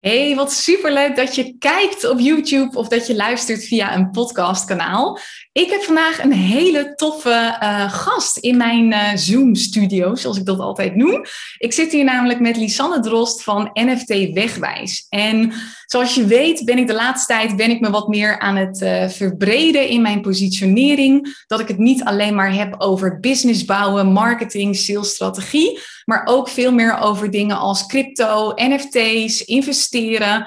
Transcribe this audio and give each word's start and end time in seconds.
Hey, 0.00 0.34
wat 0.34 0.52
superleuk 0.52 1.16
dat 1.16 1.34
je 1.34 1.56
kijkt 1.58 2.08
op 2.08 2.18
YouTube 2.18 2.78
of 2.78 2.88
dat 2.88 3.06
je 3.06 3.16
luistert 3.16 3.64
via 3.64 3.94
een 3.94 4.10
podcastkanaal. 4.10 5.18
Ik 5.52 5.70
heb 5.70 5.82
vandaag 5.82 6.22
een 6.22 6.32
hele 6.32 6.94
toffe 6.94 7.58
uh, 7.62 7.92
gast 7.92 8.36
in 8.36 8.56
mijn 8.56 8.92
uh, 8.92 9.14
Zoom-studio, 9.14 10.14
zoals 10.14 10.38
ik 10.38 10.44
dat 10.44 10.58
altijd 10.58 10.96
noem. 10.96 11.24
Ik 11.58 11.72
zit 11.72 11.92
hier 11.92 12.04
namelijk 12.04 12.40
met 12.40 12.56
Lisanne 12.56 13.00
Drost 13.00 13.42
van 13.42 13.70
NFT 13.72 14.32
Wegwijs. 14.32 15.06
En 15.08 15.52
zoals 15.86 16.14
je 16.14 16.26
weet 16.26 16.64
ben 16.64 16.78
ik 16.78 16.86
de 16.86 16.94
laatste 16.94 17.32
tijd 17.32 17.56
ben 17.56 17.70
ik 17.70 17.80
me 17.80 17.90
wat 17.90 18.08
meer 18.08 18.38
aan 18.38 18.56
het 18.56 18.80
uh, 18.80 19.08
verbreden 19.08 19.88
in 19.88 20.02
mijn 20.02 20.20
positionering. 20.20 21.44
Dat 21.46 21.60
ik 21.60 21.68
het 21.68 21.78
niet 21.78 22.04
alleen 22.04 22.34
maar 22.34 22.54
heb 22.54 22.74
over 22.78 23.20
business 23.20 23.64
bouwen, 23.64 24.06
marketing, 24.06 24.76
salesstrategie, 24.76 25.78
maar 26.04 26.22
ook 26.24 26.48
veel 26.48 26.72
meer 26.72 26.98
over 26.98 27.30
dingen 27.30 27.58
als 27.58 27.86
crypto, 27.86 28.52
NFT's, 28.56 29.44
investeren. 29.44 30.46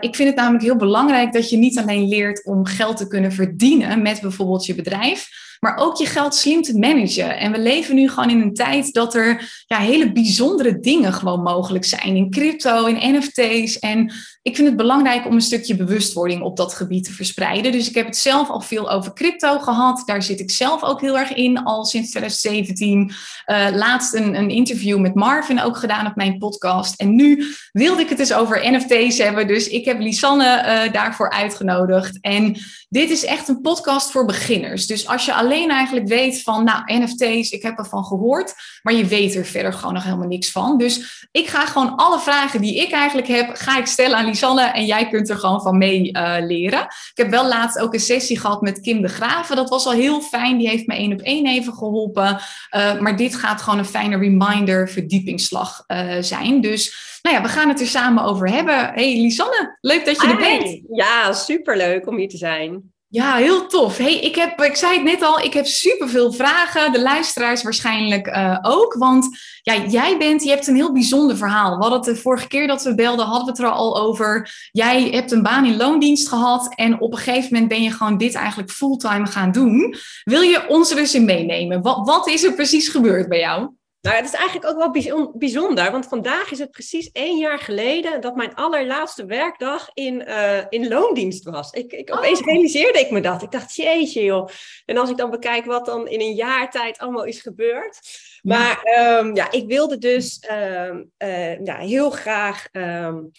ik 0.00 0.14
vind 0.14 0.28
het 0.28 0.36
namelijk 0.36 0.64
heel 0.64 0.76
belangrijk 0.76 1.32
dat 1.32 1.50
je 1.50 1.56
niet 1.56 1.78
alleen 1.78 2.08
leert 2.08 2.44
om 2.44 2.66
geld 2.66 2.96
te 2.96 3.06
kunnen 3.06 3.32
verdienen 3.32 4.02
met 4.02 4.12
bijvoorbeeld 4.12 4.34
je 4.66 4.74
bedrijf, 4.74 5.28
maar 5.60 5.76
ook 5.76 5.96
je 5.96 6.06
geld 6.06 6.34
slim 6.34 6.62
te 6.62 6.78
managen. 6.78 7.38
En 7.38 7.52
we 7.52 7.58
leven 7.58 7.94
nu 7.94 8.08
gewoon 8.08 8.30
in 8.30 8.40
een 8.40 8.54
tijd 8.54 8.92
dat 8.92 9.14
er 9.14 9.62
ja, 9.66 9.78
hele 9.78 10.12
bijzondere 10.12 10.78
dingen 10.78 11.12
gewoon 11.12 11.42
mogelijk 11.42 11.84
zijn 11.84 12.16
in 12.16 12.30
crypto, 12.30 12.86
in 12.86 13.16
NFT's. 13.16 13.78
En 13.78 14.12
ik 14.46 14.56
vind 14.56 14.68
het 14.68 14.76
belangrijk 14.76 15.26
om 15.26 15.34
een 15.34 15.40
stukje 15.40 15.76
bewustwording 15.76 16.42
op 16.42 16.56
dat 16.56 16.74
gebied 16.74 17.04
te 17.04 17.12
verspreiden. 17.12 17.72
Dus 17.72 17.88
ik 17.88 17.94
heb 17.94 18.06
het 18.06 18.16
zelf 18.16 18.48
al 18.48 18.60
veel 18.60 18.90
over 18.90 19.12
crypto 19.12 19.58
gehad. 19.58 20.02
Daar 20.04 20.22
zit 20.22 20.40
ik 20.40 20.50
zelf 20.50 20.82
ook 20.82 21.00
heel 21.00 21.18
erg 21.18 21.32
in, 21.32 21.64
al 21.64 21.84
sinds 21.84 22.10
2017. 22.10 23.10
Uh, 23.46 23.66
eh, 23.66 23.74
laatst 23.74 24.14
een, 24.14 24.34
een 24.34 24.50
interview 24.50 24.98
met 24.98 25.14
Marvin 25.14 25.60
ook 25.60 25.76
gedaan 25.76 26.06
op 26.06 26.16
mijn 26.16 26.38
podcast. 26.38 27.00
En 27.00 27.14
nu 27.14 27.44
wilde 27.72 28.02
ik 28.02 28.08
het 28.08 28.18
eens 28.18 28.32
over 28.32 28.72
NFT's 28.72 29.18
hebben. 29.18 29.46
Dus 29.46 29.68
ik 29.68 29.84
heb 29.84 30.00
Lisanne 30.00 30.62
uh, 30.86 30.92
daarvoor 30.92 31.30
uitgenodigd. 31.30 32.18
En 32.20 32.56
dit 32.88 33.10
is 33.10 33.24
echt 33.24 33.48
een 33.48 33.60
podcast 33.60 34.10
voor 34.10 34.24
beginners. 34.24 34.86
Dus 34.86 35.08
als 35.08 35.24
je 35.24 35.34
alleen 35.34 35.70
eigenlijk 35.70 36.08
weet 36.08 36.42
van, 36.42 36.64
nou, 36.64 36.82
NFT's, 36.86 37.50
ik 37.50 37.62
heb 37.62 37.78
ervan 37.78 38.04
gehoord, 38.04 38.54
maar 38.82 38.94
je 38.94 39.06
weet 39.06 39.34
er 39.34 39.46
verder 39.46 39.72
gewoon 39.72 39.94
nog 39.94 40.04
helemaal 40.04 40.28
niks 40.28 40.50
van. 40.50 40.78
Dus 40.78 41.26
ik 41.32 41.46
ga 41.46 41.66
gewoon 41.66 41.96
alle 41.96 42.20
vragen 42.20 42.60
die 42.60 42.80
ik 42.80 42.90
eigenlijk 42.90 43.28
heb, 43.28 43.50
ga 43.54 43.78
ik 43.78 43.86
stellen 43.86 44.16
aan 44.16 44.24
Lisanne 44.24 44.34
en 44.42 44.86
jij 44.86 45.08
kunt 45.08 45.28
er 45.28 45.36
gewoon 45.36 45.60
van 45.60 45.78
mee 45.78 46.10
uh, 46.12 46.34
leren. 46.38 46.80
Ik 46.80 47.12
heb 47.14 47.30
wel 47.30 47.48
laatst 47.48 47.78
ook 47.78 47.94
een 47.94 48.00
sessie 48.00 48.38
gehad 48.38 48.60
met 48.60 48.80
Kim 48.80 49.02
de 49.02 49.08
Graven. 49.08 49.56
Dat 49.56 49.68
was 49.68 49.86
al 49.86 49.92
heel 49.92 50.20
fijn. 50.20 50.58
Die 50.58 50.68
heeft 50.68 50.86
me 50.86 50.94
één 50.94 51.12
op 51.12 51.20
één 51.20 51.46
even 51.46 51.72
geholpen. 51.72 52.38
Uh, 52.76 53.00
maar 53.00 53.16
dit 53.16 53.34
gaat 53.34 53.62
gewoon 53.62 53.78
een 53.78 53.84
fijne 53.84 54.18
reminder, 54.18 54.88
verdiepingsslag 54.88 55.84
uh, 55.86 56.16
zijn. 56.20 56.60
Dus 56.60 57.04
nou 57.22 57.36
ja, 57.36 57.42
we 57.42 57.48
gaan 57.48 57.68
het 57.68 57.80
er 57.80 57.86
samen 57.86 58.24
over 58.24 58.50
hebben. 58.50 58.74
Hey 58.74 59.20
Lisanne, 59.20 59.76
leuk 59.80 60.04
dat 60.04 60.20
je 60.20 60.28
er 60.28 60.36
bent. 60.36 60.80
Ja, 60.88 61.32
superleuk 61.32 62.06
om 62.06 62.16
hier 62.16 62.28
te 62.28 62.36
zijn. 62.36 62.94
Ja, 63.08 63.36
heel 63.36 63.66
tof. 63.66 63.96
Hey, 63.96 64.18
ik, 64.18 64.34
heb, 64.34 64.60
ik 64.60 64.76
zei 64.76 64.94
het 64.94 65.02
net 65.02 65.22
al, 65.22 65.40
ik 65.40 65.52
heb 65.52 65.66
superveel 65.66 66.32
vragen. 66.32 66.92
De 66.92 67.00
luisteraars 67.02 67.62
waarschijnlijk 67.62 68.26
uh, 68.26 68.58
ook. 68.62 68.94
Want 68.94 69.28
ja, 69.62 69.86
jij 69.86 70.18
bent, 70.18 70.42
je 70.42 70.50
hebt 70.50 70.66
een 70.66 70.74
heel 70.74 70.92
bijzonder 70.92 71.36
verhaal. 71.36 71.76
We 71.76 71.82
hadden 71.82 71.98
het 71.98 72.08
de 72.08 72.16
vorige 72.16 72.48
keer 72.48 72.66
dat 72.66 72.82
we 72.82 72.94
belden, 72.94 73.26
hadden 73.26 73.44
we 73.44 73.50
het 73.50 73.60
er 73.60 73.66
al 73.66 74.00
over. 74.00 74.50
Jij 74.72 75.02
hebt 75.02 75.32
een 75.32 75.42
baan 75.42 75.64
in 75.64 75.76
loondienst 75.76 76.28
gehad. 76.28 76.74
En 76.74 77.00
op 77.00 77.12
een 77.12 77.18
gegeven 77.18 77.48
moment 77.52 77.68
ben 77.68 77.82
je 77.82 77.90
gewoon 77.90 78.18
dit 78.18 78.34
eigenlijk 78.34 78.70
fulltime 78.70 79.26
gaan 79.26 79.52
doen. 79.52 79.94
Wil 80.24 80.40
je 80.40 80.68
ons 80.68 80.90
er 80.90 80.96
dus 80.96 81.14
in 81.14 81.24
meenemen? 81.24 81.82
Wat, 81.82 82.06
wat 82.06 82.28
is 82.28 82.44
er 82.44 82.54
precies 82.54 82.88
gebeurd 82.88 83.28
bij 83.28 83.38
jou? 83.38 83.75
Nou, 84.06 84.18
het 84.18 84.26
is 84.26 84.34
eigenlijk 84.34 84.70
ook 84.70 84.78
wel 84.78 85.30
bijzonder, 85.32 85.90
want 85.90 86.06
vandaag 86.06 86.50
is 86.50 86.58
het 86.58 86.70
precies 86.70 87.10
één 87.12 87.38
jaar 87.38 87.58
geleden 87.58 88.20
dat 88.20 88.36
mijn 88.36 88.54
allerlaatste 88.54 89.24
werkdag 89.24 89.90
in, 89.94 90.24
uh, 90.28 90.58
in 90.68 90.88
loondienst 90.88 91.44
was. 91.44 91.70
Ik, 91.70 91.92
ik, 91.92 92.10
oh. 92.10 92.18
Opeens 92.18 92.40
realiseerde 92.40 93.00
ik 93.00 93.10
me 93.10 93.20
dat. 93.20 93.42
Ik 93.42 93.50
dacht, 93.50 93.76
jeetje 93.76 94.24
joh. 94.24 94.48
En 94.84 94.96
als 94.96 95.10
ik 95.10 95.16
dan 95.16 95.30
bekijk 95.30 95.64
wat 95.64 95.86
dan 95.86 96.08
in 96.08 96.20
een 96.20 96.34
jaar 96.34 96.70
tijd 96.70 96.98
allemaal 96.98 97.24
is 97.24 97.40
gebeurd. 97.40 98.00
Maar 98.42 98.80
um, 98.98 99.34
ja, 99.34 99.50
ik 99.50 99.66
wilde 99.66 99.98
dus 99.98 100.44
um, 100.50 101.10
uh, 101.18 101.64
ja, 101.64 101.76
heel 101.76 102.10
graag 102.10 102.68
um, 102.72 103.32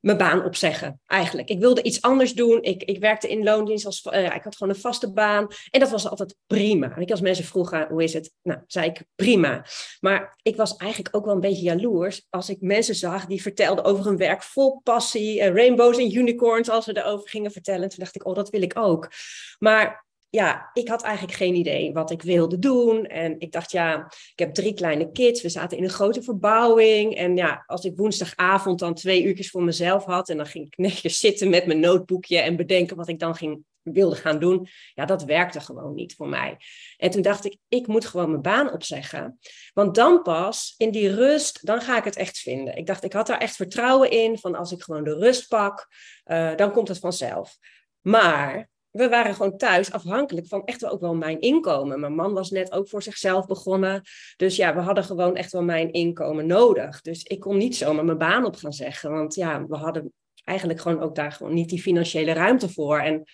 mijn 0.00 0.18
baan 0.18 0.44
opzeggen, 0.44 1.00
eigenlijk. 1.06 1.48
Ik 1.48 1.60
wilde 1.60 1.82
iets 1.82 2.02
anders 2.02 2.34
doen. 2.34 2.62
Ik, 2.62 2.82
ik 2.82 2.98
werkte 2.98 3.28
in 3.28 3.44
loondienst, 3.44 3.86
als, 3.86 4.04
uh, 4.04 4.34
ik 4.34 4.42
had 4.42 4.56
gewoon 4.56 4.74
een 4.74 4.80
vaste 4.80 5.12
baan. 5.12 5.46
En 5.70 5.80
dat 5.80 5.90
was 5.90 6.08
altijd 6.08 6.36
prima. 6.46 6.96
En 6.96 7.06
als 7.06 7.20
mensen 7.20 7.44
vroegen, 7.44 7.88
hoe 7.88 8.02
is 8.02 8.12
het? 8.12 8.32
Nou, 8.42 8.60
zei 8.66 8.86
ik, 8.86 9.04
prima. 9.14 9.66
Maar 10.00 10.38
ik 10.42 10.56
was 10.56 10.76
eigenlijk 10.76 11.16
ook 11.16 11.24
wel 11.24 11.34
een 11.34 11.40
beetje 11.40 11.62
jaloers 11.62 12.26
als 12.30 12.48
ik 12.48 12.60
mensen 12.60 12.94
zag 12.94 13.26
die 13.26 13.42
vertelden 13.42 13.84
over 13.84 14.04
hun 14.04 14.16
werk 14.16 14.42
vol 14.42 14.80
passie, 14.82 15.38
uh, 15.38 15.54
rainbows 15.54 15.98
en 15.98 16.16
unicorns, 16.16 16.68
als 16.68 16.86
we 16.86 16.96
erover 16.96 17.28
gingen 17.28 17.50
vertellen. 17.50 17.88
Toen 17.88 17.98
dacht 17.98 18.14
ik, 18.14 18.26
oh, 18.26 18.34
dat 18.34 18.50
wil 18.50 18.62
ik 18.62 18.78
ook. 18.78 19.10
Maar 19.58 20.05
ja, 20.30 20.70
ik 20.72 20.88
had 20.88 21.02
eigenlijk 21.02 21.36
geen 21.36 21.54
idee 21.54 21.92
wat 21.92 22.10
ik 22.10 22.22
wilde 22.22 22.58
doen. 22.58 23.06
En 23.06 23.40
ik 23.40 23.52
dacht, 23.52 23.70
ja, 23.70 24.04
ik 24.32 24.38
heb 24.38 24.54
drie 24.54 24.74
kleine 24.74 25.12
kids. 25.12 25.42
We 25.42 25.48
zaten 25.48 25.76
in 25.78 25.84
een 25.84 25.90
grote 25.90 26.22
verbouwing. 26.22 27.16
En 27.16 27.36
ja, 27.36 27.62
als 27.66 27.84
ik 27.84 27.96
woensdagavond 27.96 28.78
dan 28.78 28.94
twee 28.94 29.24
uurtjes 29.24 29.50
voor 29.50 29.62
mezelf 29.62 30.04
had... 30.04 30.28
en 30.28 30.36
dan 30.36 30.46
ging 30.46 30.66
ik 30.66 30.76
netjes 30.76 31.18
zitten 31.18 31.50
met 31.50 31.66
mijn 31.66 31.80
notebookje... 31.80 32.38
en 32.38 32.56
bedenken 32.56 32.96
wat 32.96 33.08
ik 33.08 33.18
dan 33.18 33.34
ging, 33.34 33.64
wilde 33.82 34.16
gaan 34.16 34.38
doen... 34.38 34.68
ja, 34.94 35.04
dat 35.04 35.24
werkte 35.24 35.60
gewoon 35.60 35.94
niet 35.94 36.14
voor 36.14 36.28
mij. 36.28 36.56
En 36.96 37.10
toen 37.10 37.22
dacht 37.22 37.44
ik, 37.44 37.58
ik 37.68 37.86
moet 37.86 38.06
gewoon 38.06 38.30
mijn 38.30 38.42
baan 38.42 38.72
opzeggen. 38.72 39.38
Want 39.74 39.94
dan 39.94 40.22
pas, 40.22 40.74
in 40.76 40.90
die 40.90 41.14
rust, 41.14 41.66
dan 41.66 41.80
ga 41.80 41.98
ik 41.98 42.04
het 42.04 42.16
echt 42.16 42.38
vinden. 42.38 42.76
Ik 42.76 42.86
dacht, 42.86 43.04
ik 43.04 43.12
had 43.12 43.26
daar 43.26 43.40
echt 43.40 43.56
vertrouwen 43.56 44.10
in... 44.10 44.38
van 44.38 44.54
als 44.54 44.72
ik 44.72 44.82
gewoon 44.82 45.04
de 45.04 45.18
rust 45.18 45.48
pak, 45.48 45.88
uh, 46.24 46.56
dan 46.56 46.72
komt 46.72 46.88
het 46.88 46.98
vanzelf. 46.98 47.56
Maar 48.00 48.70
we 48.96 49.08
waren 49.08 49.34
gewoon 49.34 49.56
thuis 49.56 49.92
afhankelijk 49.92 50.46
van 50.46 50.64
echt 50.64 50.80
wel 50.80 50.90
ook 50.90 51.00
wel 51.00 51.14
mijn 51.14 51.40
inkomen. 51.40 52.00
Mijn 52.00 52.14
man 52.14 52.32
was 52.32 52.50
net 52.50 52.72
ook 52.72 52.88
voor 52.88 53.02
zichzelf 53.02 53.46
begonnen. 53.46 54.02
Dus 54.36 54.56
ja, 54.56 54.74
we 54.74 54.80
hadden 54.80 55.04
gewoon 55.04 55.36
echt 55.36 55.52
wel 55.52 55.62
mijn 55.62 55.92
inkomen 55.92 56.46
nodig. 56.46 57.00
Dus 57.00 57.22
ik 57.22 57.40
kon 57.40 57.56
niet 57.56 57.76
zomaar 57.76 58.04
mijn 58.04 58.18
baan 58.18 58.44
op 58.44 58.56
gaan 58.56 58.72
zeggen. 58.72 59.10
Want 59.10 59.34
ja, 59.34 59.66
we 59.66 59.76
hadden 59.76 60.12
eigenlijk 60.44 60.80
gewoon 60.80 61.00
ook 61.00 61.14
daar 61.14 61.32
gewoon 61.32 61.54
niet 61.54 61.68
die 61.68 61.82
financiële 61.82 62.32
ruimte 62.32 62.68
voor. 62.68 62.98
En 62.98 63.24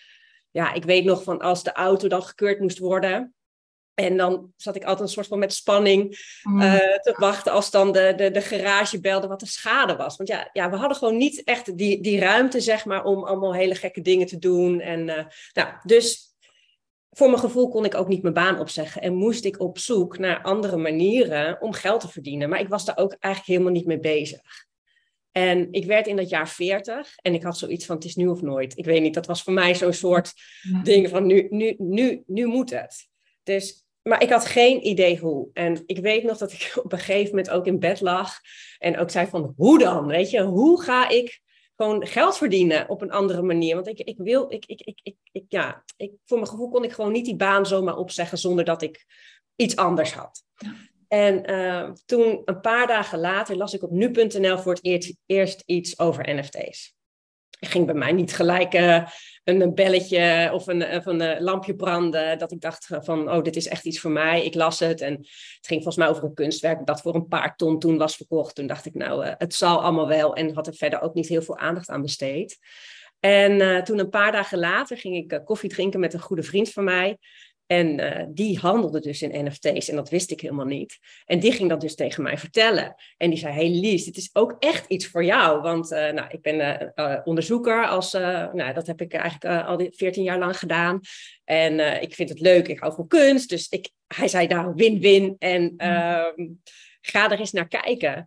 ja, 0.50 0.73
ik 0.73 0.84
weet 0.84 1.05
nog 1.05 1.23
van 1.23 1.39
als 1.39 1.62
de 1.62 1.73
auto 1.73 2.09
dan 2.09 2.23
gekeurd 2.23 2.61
moest 2.61 2.79
worden. 2.79 3.34
En 3.94 4.16
dan 4.16 4.53
zat 4.56 4.76
ik 4.76 4.84
altijd 4.84 5.08
een 5.08 5.14
soort 5.14 5.26
van 5.26 5.38
met 5.38 5.53
spanning 5.53 6.20
mm. 6.42 6.60
uh, 6.60 6.76
te 6.76 7.14
wachten 7.16 7.53
als 7.53 7.70
dan 7.70 7.92
de, 7.92 8.12
de, 8.16 8.30
de 8.30 8.41
garage 8.41 9.00
belde 9.00 9.26
wat 9.26 9.41
de 9.41 9.47
schade 9.47 9.97
was. 9.97 10.16
Want 10.16 10.28
ja, 10.28 10.50
ja, 10.53 10.70
we 10.70 10.76
hadden 10.76 10.97
gewoon 10.97 11.16
niet 11.16 11.44
echt 11.44 11.78
die, 11.78 12.02
die 12.02 12.19
ruimte, 12.19 12.60
zeg 12.60 12.84
maar, 12.84 13.04
om 13.04 13.25
allemaal 13.25 13.54
hele 13.54 13.75
gekke 13.75 14.00
dingen 14.00 14.26
te 14.26 14.38
doen. 14.38 14.81
En 14.81 15.08
uh, 15.08 15.25
nou, 15.52 15.69
dus 15.82 16.34
voor 17.10 17.28
mijn 17.28 17.41
gevoel 17.41 17.69
kon 17.69 17.84
ik 17.84 17.94
ook 17.94 18.08
niet 18.08 18.22
mijn 18.22 18.34
baan 18.34 18.58
opzeggen. 18.58 19.02
En 19.02 19.14
moest 19.14 19.44
ik 19.44 19.60
op 19.60 19.78
zoek 19.78 20.19
naar 20.19 20.42
andere 20.42 20.76
manieren 20.76 21.60
om 21.60 21.72
geld 21.72 22.00
te 22.00 22.08
verdienen. 22.08 22.48
Maar 22.48 22.60
ik 22.60 22.69
was 22.69 22.84
daar 22.84 22.98
ook 22.98 23.16
eigenlijk 23.19 23.52
helemaal 23.52 23.78
niet 23.78 23.86
mee 23.86 24.00
bezig. 24.00 24.41
En 25.32 25.69
ik 25.70 25.84
werd 25.84 26.06
in 26.06 26.16
dat 26.16 26.28
jaar 26.28 26.48
40 26.48 27.16
en 27.16 27.34
ik 27.34 27.42
had 27.42 27.58
zoiets 27.58 27.86
van 27.86 27.97
het 27.97 28.04
is 28.04 28.14
nu 28.14 28.26
of 28.26 28.42
nooit. 28.42 28.78
Ik 28.78 28.84
weet 28.84 29.02
niet, 29.02 29.14
dat 29.14 29.26
was 29.26 29.42
voor 29.42 29.52
mij 29.52 29.75
zo'n 29.75 29.92
soort 29.92 30.32
ding 30.82 31.08
van 31.08 31.26
nu, 31.26 31.47
nu, 31.50 31.75
nu, 31.78 32.22
nu 32.26 32.47
moet 32.47 32.70
het. 32.70 33.10
Dus, 33.42 33.84
maar 34.03 34.22
ik 34.22 34.30
had 34.30 34.47
geen 34.47 34.86
idee 34.86 35.19
hoe. 35.19 35.48
En 35.53 35.82
ik 35.86 35.98
weet 35.98 36.22
nog 36.22 36.38
dat 36.38 36.53
ik 36.53 36.72
op 36.84 36.92
een 36.92 36.98
gegeven 36.98 37.28
moment 37.28 37.50
ook 37.50 37.66
in 37.66 37.78
bed 37.78 38.00
lag 38.00 38.41
en 38.78 38.98
ook 38.98 39.10
zei 39.10 39.26
van 39.26 39.53
hoe 39.56 39.78
dan? 39.78 40.06
Weet 40.06 40.30
je, 40.30 40.42
hoe 40.42 40.82
ga 40.82 41.08
ik 41.08 41.41
gewoon 41.76 42.06
geld 42.06 42.36
verdienen 42.36 42.88
op 42.88 43.02
een 43.02 43.12
andere 43.12 43.42
manier? 43.42 43.75
Want 43.75 43.86
ik, 43.86 43.98
ik 43.98 44.19
wil, 44.19 44.52
ik, 44.52 44.66
ik, 44.66 44.81
ik, 44.81 45.00
ik, 45.02 45.16
ik 45.32 45.44
ja, 45.48 45.84
ik, 45.97 46.12
voor 46.25 46.38
mijn 46.38 46.50
gevoel 46.50 46.69
kon 46.69 46.84
ik 46.84 46.92
gewoon 46.92 47.12
niet 47.12 47.25
die 47.25 47.36
baan 47.36 47.66
zomaar 47.66 47.97
opzeggen 47.97 48.38
zonder 48.38 48.64
dat 48.64 48.82
ik 48.82 49.06
iets 49.56 49.76
anders 49.76 50.12
had. 50.12 50.44
En 51.08 51.50
uh, 51.50 51.91
toen, 52.06 52.42
een 52.44 52.60
paar 52.60 52.86
dagen 52.86 53.19
later, 53.19 53.56
las 53.56 53.75
ik 53.75 53.82
op 53.82 53.91
nu.nl 53.91 54.58
voor 54.58 54.72
het 54.72 54.84
eerst, 54.84 55.16
eerst 55.26 55.62
iets 55.67 55.99
over 55.99 56.34
NFT's. 56.34 56.94
Ik 57.62 57.69
ging 57.69 57.87
bij 57.87 57.94
mij 57.94 58.12
niet 58.12 58.35
gelijk 58.35 58.75
uh, 58.75 59.06
een 59.44 59.75
belletje 59.75 60.50
of 60.53 60.67
een, 60.67 60.97
of 60.97 61.06
een 61.06 61.43
lampje 61.43 61.75
branden. 61.75 62.38
Dat 62.38 62.53
ik 62.53 62.61
dacht 62.61 62.88
van, 62.91 63.31
oh, 63.31 63.43
dit 63.43 63.56
is 63.56 63.69
echt 63.69 63.85
iets 63.85 64.00
voor 64.00 64.11
mij. 64.11 64.44
Ik 64.44 64.55
las 64.55 64.79
het 64.79 65.00
en 65.00 65.12
het 65.12 65.67
ging 65.67 65.82
volgens 65.82 65.97
mij 65.97 66.09
over 66.09 66.25
een 66.25 66.35
kunstwerk 66.35 66.87
dat 66.87 67.00
voor 67.00 67.14
een 67.14 67.29
paar 67.29 67.56
ton 67.56 67.79
toen 67.79 67.99
was 67.99 68.17
verkocht. 68.17 68.55
Toen 68.55 68.67
dacht 68.67 68.87
ik, 68.87 68.94
nou, 68.94 69.26
uh, 69.26 69.32
het 69.38 69.55
zal 69.55 69.82
allemaal 69.82 70.09
wel. 70.09 70.35
En 70.35 70.55
had 70.55 70.67
er 70.67 70.75
verder 70.75 71.00
ook 71.00 71.14
niet 71.14 71.29
heel 71.29 71.43
veel 71.43 71.59
aandacht 71.59 71.88
aan 71.88 72.03
besteed. 72.03 72.59
En 73.20 73.85
toen 73.85 73.99
een 73.99 74.11
paar 74.11 74.32
dagen 74.32 74.58
later 74.58 74.97
ging 74.97 75.17
ik 75.17 75.41
koffie 75.44 75.70
drinken 75.70 76.00
met 76.00 76.15
een 76.15 76.20
goede 76.20 76.43
vriend 76.43 76.70
van 76.70 76.85
mij. 76.85 77.19
En 77.72 78.00
uh, 78.00 78.24
die 78.28 78.58
handelde 78.58 79.00
dus 79.00 79.22
in 79.22 79.44
NFT's 79.44 79.88
en 79.88 79.96
dat 79.96 80.08
wist 80.08 80.30
ik 80.30 80.40
helemaal 80.40 80.66
niet. 80.66 80.98
En 81.24 81.40
die 81.40 81.52
ging 81.52 81.69
dat 81.69 81.80
dus 81.80 81.94
tegen 81.94 82.22
mij 82.22 82.38
vertellen. 82.38 82.94
En 83.16 83.30
die 83.30 83.38
zei, 83.38 83.54
hey 83.54 83.70
Lies, 83.70 84.04
dit 84.04 84.16
is 84.16 84.30
ook 84.32 84.56
echt 84.58 84.84
iets 84.88 85.06
voor 85.06 85.24
jou. 85.24 85.60
Want 85.60 85.92
uh, 85.92 86.10
nou, 86.10 86.26
ik 86.30 86.42
ben 86.42 86.92
uh, 86.94 87.16
onderzoeker, 87.24 87.86
als, 87.86 88.12
nou, 88.12 88.72
dat 88.72 88.86
heb 88.86 89.00
ik 89.00 89.14
eigenlijk 89.14 89.66
al 89.66 89.90
14 89.90 90.22
jaar 90.22 90.38
lang 90.38 90.58
gedaan. 90.58 91.00
En 91.44 92.02
ik 92.02 92.14
vind 92.14 92.28
het 92.28 92.40
leuk, 92.40 92.69
ik 92.69 92.78
hou 92.78 92.94
van 92.94 93.06
kunst. 93.06 93.48
Dus 93.48 93.69
ik, 93.69 93.90
hij 94.06 94.28
zei, 94.28 94.46
nou, 94.46 94.72
win-win 94.74 95.36
en 95.38 95.62
mm. 95.62 95.78
ehm, 95.78 96.48
ga 97.00 97.30
er 97.30 97.38
eens 97.38 97.52
naar 97.52 97.69
kijken. 97.69 98.26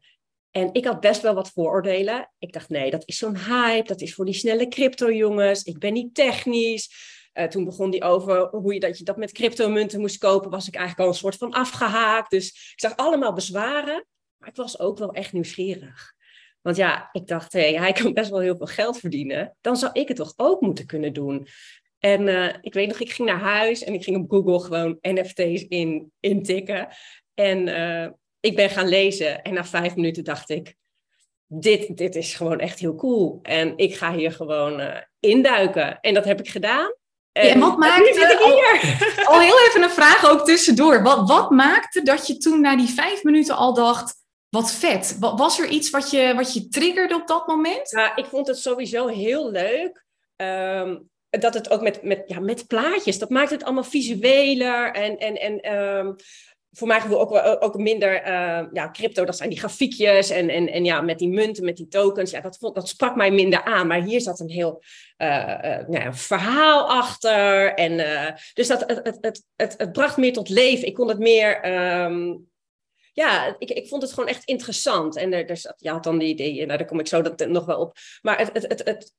En 0.52 0.70
ik 0.72 0.86
had 0.86 1.00
best 1.00 1.22
wel 1.22 1.34
wat 1.34 1.52
vooroordelen. 1.52 2.32
Ik 2.40 2.54
dacht, 2.54 2.70
nee, 2.70 2.92
dat 2.92 3.04
is 3.06 3.18
zo'n 3.18 3.38
hype. 3.38 3.88
Dat 3.88 4.02
is 4.02 4.14
voor 4.14 4.26
die 4.26 4.34
snelle 4.34 4.68
crypto-jongens. 4.68 5.64
Ik 5.64 5.80
ben 5.80 5.94
niet 5.94 6.16
technisch. 6.16 7.15
Uh, 7.38 7.46
toen 7.46 7.66
begon 7.66 7.90
die 7.90 8.04
over 8.04 8.48
hoe 8.48 8.74
je 8.74 8.80
dat, 8.80 8.98
je 8.98 9.04
dat 9.04 9.18
met 9.18 9.32
cryptomunten 9.32 10.00
moest 10.00 10.18
kopen. 10.18 10.50
Was 10.50 10.68
ik 10.68 10.76
eigenlijk 10.76 11.06
al 11.06 11.14
een 11.14 11.20
soort 11.20 11.36
van 11.36 11.52
afgehaakt. 11.52 12.30
Dus 12.30 12.48
ik 12.48 12.80
zag 12.80 12.96
allemaal 12.96 13.34
bezwaren. 13.34 14.06
Maar 14.38 14.50
ik 14.50 14.56
was 14.56 14.80
ook 14.80 14.98
wel 14.98 15.14
echt 15.14 15.34
nieuwsgierig. 15.34 16.14
Want 16.62 16.78
ja, 16.78 17.10
ik 17.12 17.28
dacht, 17.28 17.54
hey, 17.54 17.74
hij 17.74 17.92
kan 17.92 18.14
best 18.14 18.30
wel 18.30 18.40
heel 18.40 18.58
veel 18.58 18.66
geld 18.66 19.00
verdienen. 19.00 19.58
Dan 19.62 19.76
zou 19.76 19.92
ik 19.94 20.08
het 20.08 20.18
toch 20.18 20.34
ook 20.36 20.62
moeten 20.62 20.86
kunnen 20.86 21.14
doen. 21.14 21.48
En 22.00 22.28
uh, 22.28 22.54
ik 22.62 22.74
weet 22.74 22.88
nog, 22.88 23.00
ik 23.00 23.12
ging 23.12 23.28
naar 23.28 23.40
huis 23.40 23.84
en 23.84 23.94
ik 23.94 24.04
ging 24.04 24.18
op 24.18 24.30
Google 24.30 24.60
gewoon 24.60 24.98
NFT's 25.02 25.66
in, 25.68 26.12
intikken. 26.20 26.88
En 27.34 27.68
uh, 27.68 28.08
ik 28.40 28.56
ben 28.56 28.70
gaan 28.70 28.88
lezen 28.88 29.42
en 29.42 29.54
na 29.54 29.66
vijf 29.66 29.96
minuten 29.96 30.24
dacht 30.24 30.50
ik, 30.50 30.76
dit, 31.48 31.98
dit 31.98 32.16
is 32.16 32.34
gewoon 32.34 32.60
echt 32.60 32.80
heel 32.80 32.96
cool. 32.96 33.40
En 33.42 33.78
ik 33.78 33.96
ga 33.96 34.16
hier 34.16 34.32
gewoon 34.32 34.80
uh, 34.80 34.98
induiken. 35.20 36.00
En 36.00 36.14
dat 36.14 36.26
heb 36.26 36.40
ik 36.40 36.50
gedaan. 36.50 36.94
En, 37.36 37.60
wat 37.60 37.78
maakte, 37.78 38.38
al, 38.38 39.34
al, 39.34 39.40
heel 39.40 39.60
even 39.68 39.84
een 39.84 39.90
vraag 39.90 40.30
ook 40.30 40.46
tussendoor. 40.46 41.04
Wat, 41.04 41.28
wat 41.28 41.50
maakte 41.50 42.02
dat 42.02 42.28
je 42.28 42.38
toen 42.38 42.62
na 42.62 42.76
die 42.76 42.90
vijf 42.90 43.24
minuten 43.24 43.56
al 43.56 43.74
dacht, 43.74 44.16
wat 44.50 44.72
vet. 44.72 45.18
Was 45.20 45.60
er 45.60 45.68
iets 45.68 45.90
wat 45.90 46.12
je, 46.12 46.34
wat 46.36 46.54
je 46.54 46.68
triggerde 46.68 47.16
op 47.16 47.28
dat 47.28 47.48
moment? 47.48 47.90
Ja, 47.90 48.16
ik 48.16 48.26
vond 48.26 48.48
het 48.48 48.58
sowieso 48.58 49.08
heel 49.08 49.52
leuk. 49.52 50.04
Um, 50.36 51.10
dat 51.30 51.54
het 51.54 51.70
ook 51.70 51.82
met, 51.82 52.04
met, 52.04 52.24
ja, 52.26 52.40
met 52.40 52.68
plaatjes, 52.68 53.20
dat 53.20 53.30
maakt 53.30 53.50
het 53.50 53.64
allemaal 53.64 53.84
visueler. 53.84 54.92
En, 54.92 55.18
en, 55.18 55.36
en 55.36 55.74
um, 55.74 56.16
voor 56.78 56.88
mij 56.88 57.02
gevoel 57.02 57.20
ook, 57.20 57.64
ook 57.64 57.78
minder 57.78 58.22
uh, 58.22 58.64
ja, 58.72 58.92
crypto, 58.92 59.26
dat 59.26 59.38
zijn 59.38 59.50
die 59.50 59.60
grafiekjes 59.60 60.30
en, 60.30 60.50
en, 60.50 60.72
en 60.72 60.86
ja, 60.86 61.02
met 61.02 61.20
die 61.20 61.30
munten, 61.30 61.66
met 61.66 61.78
die 61.78 61.88
tokens. 61.88 62.32
Ja, 62.32 62.42
dat, 62.42 62.58
vond, 62.58 62.76
dat 62.76 62.88
sprak 62.88 63.16
mij 63.16 63.32
minder 63.32 63.64
aan. 63.64 63.88
Maar 63.88 64.02
hier 64.02 64.22
zat 64.22 64.40
een 64.40 64.50
heel 64.50 64.84
uh, 65.18 65.58
uh, 65.64 65.80
ja, 65.90 66.14
verhaal 66.14 66.90
achter. 66.90 67.74
En, 67.74 67.98
dus 68.54 68.68
dat, 68.68 68.84
het, 68.88 69.00
het, 69.04 69.18
het, 69.22 69.44
het, 69.56 69.74
het 69.78 69.92
bracht 69.92 70.18
meer 70.18 70.34
tot 70.34 70.50
leven. 70.50 70.88
Ik 70.88 70.94
kon 70.94 71.08
het 71.08 71.20
meer. 71.20 71.74
Um, 72.04 72.48
ja, 73.14 73.56
ik, 73.60 73.72
ik 73.72 73.88
vond 73.88 74.02
het 74.02 74.14
gewoon 74.14 74.30
echt 74.30 74.46
interessant. 74.46 75.16
En 75.16 75.34
er, 75.34 75.50
er 75.50 75.58
zat, 75.58 75.76
ja, 75.78 75.92
had 75.92 76.04
dan 76.04 76.18
die 76.18 76.30
idee, 76.30 76.66
nou, 76.66 76.78
daar 76.78 76.88
kom 76.88 77.00
ik 77.00 77.08
zo 77.08 77.22
dat, 77.22 77.48
nog 77.48 77.66
wel 77.66 77.80
op. 77.80 77.98
Maar 78.22 78.38
het, 78.38 78.50
het, 78.54 78.68
het, 78.68 78.82
het, 78.84 79.14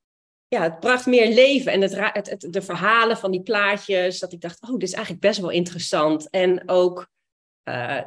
ja, 0.48 0.62
het 0.62 0.80
bracht 0.80 1.06
meer 1.06 1.34
leven. 1.34 1.72
En 1.72 1.80
het, 1.80 1.94
het, 2.12 2.30
het, 2.30 2.46
de 2.50 2.62
verhalen 2.62 3.16
van 3.16 3.30
die 3.30 3.42
plaatjes, 3.42 4.18
dat 4.18 4.32
ik 4.32 4.40
dacht, 4.40 4.62
oh, 4.62 4.70
dit 4.70 4.82
is 4.82 4.92
eigenlijk 4.92 5.24
best 5.24 5.40
wel 5.40 5.50
interessant. 5.50 6.30
En 6.30 6.68
ook, 6.68 7.08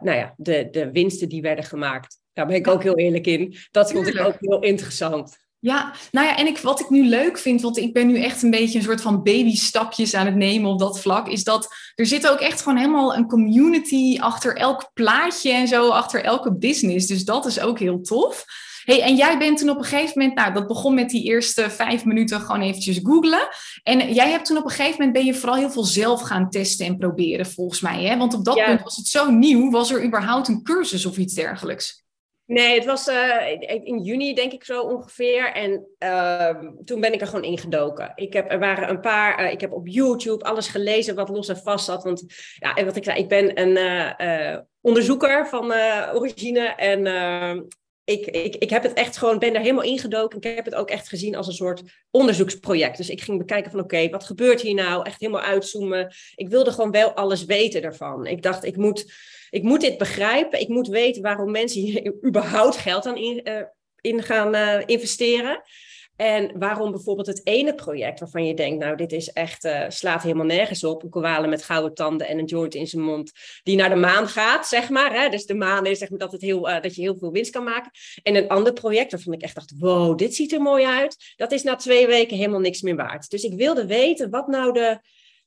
nou 0.02 0.18
ja, 0.18 0.34
de, 0.38 0.68
de 0.72 0.92
winsten 0.92 1.30
die 1.30 1.42
werden 1.42 1.66
gemaakt. 1.66 2.20
Daar 2.34 2.46
ben 2.46 2.56
ik 2.56 2.68
ook 2.68 2.84
heel 2.84 2.98
eerlijk 2.98 3.28
in. 3.28 3.56
Dat 3.72 3.92
vond 3.92 4.08
ik 4.08 4.20
ook 4.20 4.36
heel 4.40 4.60
interessant. 4.60 5.38
Ja, 5.62 5.94
nou 6.12 6.28
ja, 6.28 6.38
en 6.38 6.48
ik, 6.48 6.58
wat 6.58 6.80
ik 6.80 6.90
nu 6.90 7.06
leuk 7.06 7.38
vind, 7.38 7.62
want 7.62 7.78
ik 7.78 7.94
ben 7.94 8.08
nu 8.08 8.22
echt 8.22 8.44
een 8.44 8.52
beetje 8.52 8.78
een 8.78 8.84
soort 8.84 9.02
van 9.02 9.24
babystapjes 9.24 10.14
aan 10.14 10.26
het 10.26 10.36
nemen 10.36 10.72
op 10.72 10.80
dat 10.80 11.00
vlak, 11.00 11.28
is 11.28 11.44
dat 11.44 11.76
er 11.96 12.06
zit 12.06 12.30
ook 12.30 12.40
echt 12.40 12.62
gewoon 12.62 12.78
helemaal 12.78 13.16
een 13.16 13.28
community 13.28 14.20
achter 14.20 14.56
elk 14.56 14.92
plaatje 14.94 15.52
en 15.52 15.68
zo, 15.68 15.90
achter 15.90 16.24
elke 16.24 16.58
business. 16.58 17.08
Dus 17.08 17.26
dat 17.26 17.46
is 17.46 17.60
ook 17.60 17.80
heel 17.80 18.02
tof. 18.02 18.46
Hey, 18.90 19.02
en 19.02 19.16
jij 19.16 19.38
bent 19.38 19.58
toen 19.58 19.70
op 19.70 19.78
een 19.78 19.84
gegeven 19.84 20.20
moment, 20.20 20.38
nou, 20.38 20.54
dat 20.54 20.68
begon 20.68 20.94
met 20.94 21.10
die 21.10 21.24
eerste 21.24 21.70
vijf 21.70 22.06
minuten 22.06 22.40
gewoon 22.40 22.62
eventjes 22.62 23.00
googlen. 23.04 23.48
En 23.84 24.14
jij 24.14 24.30
hebt 24.30 24.46
toen 24.46 24.58
op 24.58 24.64
een 24.64 24.70
gegeven 24.70 24.96
moment, 24.98 25.14
ben 25.14 25.26
je 25.26 25.34
vooral 25.34 25.58
heel 25.58 25.70
veel 25.70 25.84
zelf 25.84 26.22
gaan 26.22 26.50
testen 26.50 26.86
en 26.86 26.98
proberen, 26.98 27.46
volgens 27.46 27.82
mij. 27.82 28.04
Hè? 28.04 28.18
Want 28.18 28.34
op 28.34 28.46
dat 28.46 28.64
punt 28.64 28.84
was 28.84 28.96
het 28.96 29.08
zo 29.08 29.32
nieuw, 29.32 29.72
was 29.72 29.92
er 29.92 30.04
überhaupt 30.04 30.48
een 30.48 30.64
cursus 30.64 31.06
of 31.06 31.18
iets 31.18 31.34
dergelijks? 31.34 32.04
Nee, 32.46 32.76
het 32.76 32.86
was 32.86 33.08
uh, 33.08 33.52
in 33.84 34.00
juni 34.04 34.34
denk 34.34 34.52
ik 34.52 34.64
zo 34.64 34.82
ongeveer. 34.82 35.52
En 35.54 35.86
uh, 36.00 36.50
toen 36.86 37.00
ben 37.00 37.14
ik 37.14 37.22
er 37.22 37.28
gewoon 37.28 37.44
ingedoken. 37.44 38.12
Ik 38.16 38.34
heb, 38.34 38.52
er 38.52 38.60
waren 38.60 38.90
een 38.90 39.00
paar, 39.00 39.44
uh, 39.44 39.52
ik 39.52 39.62
heb 39.62 39.72
op 39.72 39.88
YouTube 39.88 40.44
alles 40.44 40.68
gelezen 40.68 41.16
wat 41.16 41.30
los 41.30 41.48
en 41.48 41.58
vast 41.58 41.86
zat. 41.86 42.04
Want 42.04 42.24
ja, 42.60 42.74
en 42.74 42.86
wat 42.86 42.96
ik 42.96 43.04
zei, 43.04 43.20
ik 43.20 43.28
ben 43.28 43.62
een 43.62 43.78
uh, 44.22 44.58
onderzoeker 44.82 45.48
van 45.48 45.74
origine. 46.14 46.68
En 46.68 47.06
ehm, 47.06 47.62
ik, 48.10 48.26
ik, 48.26 48.56
ik 48.56 48.70
heb 48.70 48.84
het 48.84 48.94
echt 48.94 49.18
gewoon, 49.18 49.40
ben 49.40 49.54
er 49.54 49.62
helemaal 49.62 49.84
ingedoken. 49.84 50.38
Ik 50.38 50.56
heb 50.56 50.66
het 50.66 50.76
ook 50.76 50.90
echt 50.90 51.08
gezien 51.08 51.36
als 51.36 51.48
een 51.48 51.54
soort 51.54 51.84
onderzoeksproject. 52.12 52.98
Dus 52.98 53.10
ik 53.10 53.22
ging 53.22 53.38
bekijken 53.38 53.72
van 53.72 53.80
oké, 53.80 54.10
wat 54.10 54.24
gebeurt 54.24 54.62
hier 54.62 54.74
nou? 54.74 55.06
Echt 55.06 55.20
helemaal 55.20 55.42
uitzoomen. 55.42 56.14
Ik 56.36 56.50
wilde 56.50 56.72
gewoon 56.72 56.92
wel 56.92 57.14
alles 57.14 57.46
weten 57.46 57.82
daarvan. 57.82 58.26
Ik 58.26 58.42
dacht, 58.42 58.64
ik 58.64 58.78
moet, 58.78 59.14
ik 59.50 59.64
moet 59.64 59.82
dit 59.82 59.98
begrijpen. 59.98 60.60
Ik 60.60 60.68
moet 60.68 60.88
weten 60.88 61.22
waarom 61.22 61.52
mensen 61.52 61.82
hier 61.82 62.14
überhaupt 62.28 62.76
geld 62.76 63.06
aan 63.06 63.18
in, 63.18 63.68
in 64.02 64.24
gaan 64.24 64.56
uh, 64.56 64.80
investeren. 64.86 65.62
En 66.20 66.52
waarom 66.60 66.92
bijvoorbeeld 66.92 67.28
het 67.28 67.42
ene 67.44 67.76
project 67.76 68.20
waarvan 68.20 68.46
je 68.46 68.54
denkt, 68.54 68.84
nou, 68.84 68.96
dit 68.96 69.12
is 69.12 69.32
echt, 69.32 69.66
uh, 69.66 69.86
slaat 69.88 70.24
helemaal 70.24 70.46
nergens 70.46 70.84
op. 70.84 71.04
Een 71.04 71.10
koala 71.10 71.48
met 71.48 71.64
gouden 71.64 71.94
tanden 71.94 72.28
en 72.28 72.40
een 72.40 72.46
joint 72.46 72.76
in 72.76 72.88
zijn 72.88 73.02
mond, 73.02 73.32
die 73.64 73.76
naar 73.76 73.90
de 73.90 73.96
maan 73.96 74.28
gaat, 74.28 74.68
zeg 74.68 74.90
maar. 74.90 75.14
Hè? 75.14 75.30
Dus 75.30 75.46
de 75.46 75.54
maan 75.54 75.86
is 75.86 76.00
zeg 76.00 76.10
maar 76.10 76.20
dat, 76.20 76.32
het 76.32 76.42
heel, 76.42 76.70
uh, 76.70 76.82
dat 76.82 76.96
je 76.96 77.02
heel 77.02 77.18
veel 77.18 77.32
winst 77.32 77.52
kan 77.52 77.64
maken. 77.64 77.92
En 78.24 78.36
een 78.36 78.48
ander 78.48 78.74
project 78.74 79.12
waarvan 79.12 79.34
ik 79.34 79.42
echt 79.42 79.56
dacht, 79.56 79.74
wow, 79.78 80.18
dit 80.18 80.36
ziet 80.36 80.54
er 80.54 80.62
mooi 80.62 80.86
uit. 80.86 81.34
Dat 81.36 81.52
is 81.52 81.64
na 81.64 81.76
twee 81.76 82.08
weken 82.08 82.38
helemaal 82.38 82.60
niks 82.60 82.82
meer 82.82 82.96
waard. 82.96 83.30
Dus 83.30 83.44
ik 83.44 83.54
wilde 83.54 83.86
weten 83.86 84.30
wat 84.30 84.48
nou 84.48 84.74
de, 84.74 85.00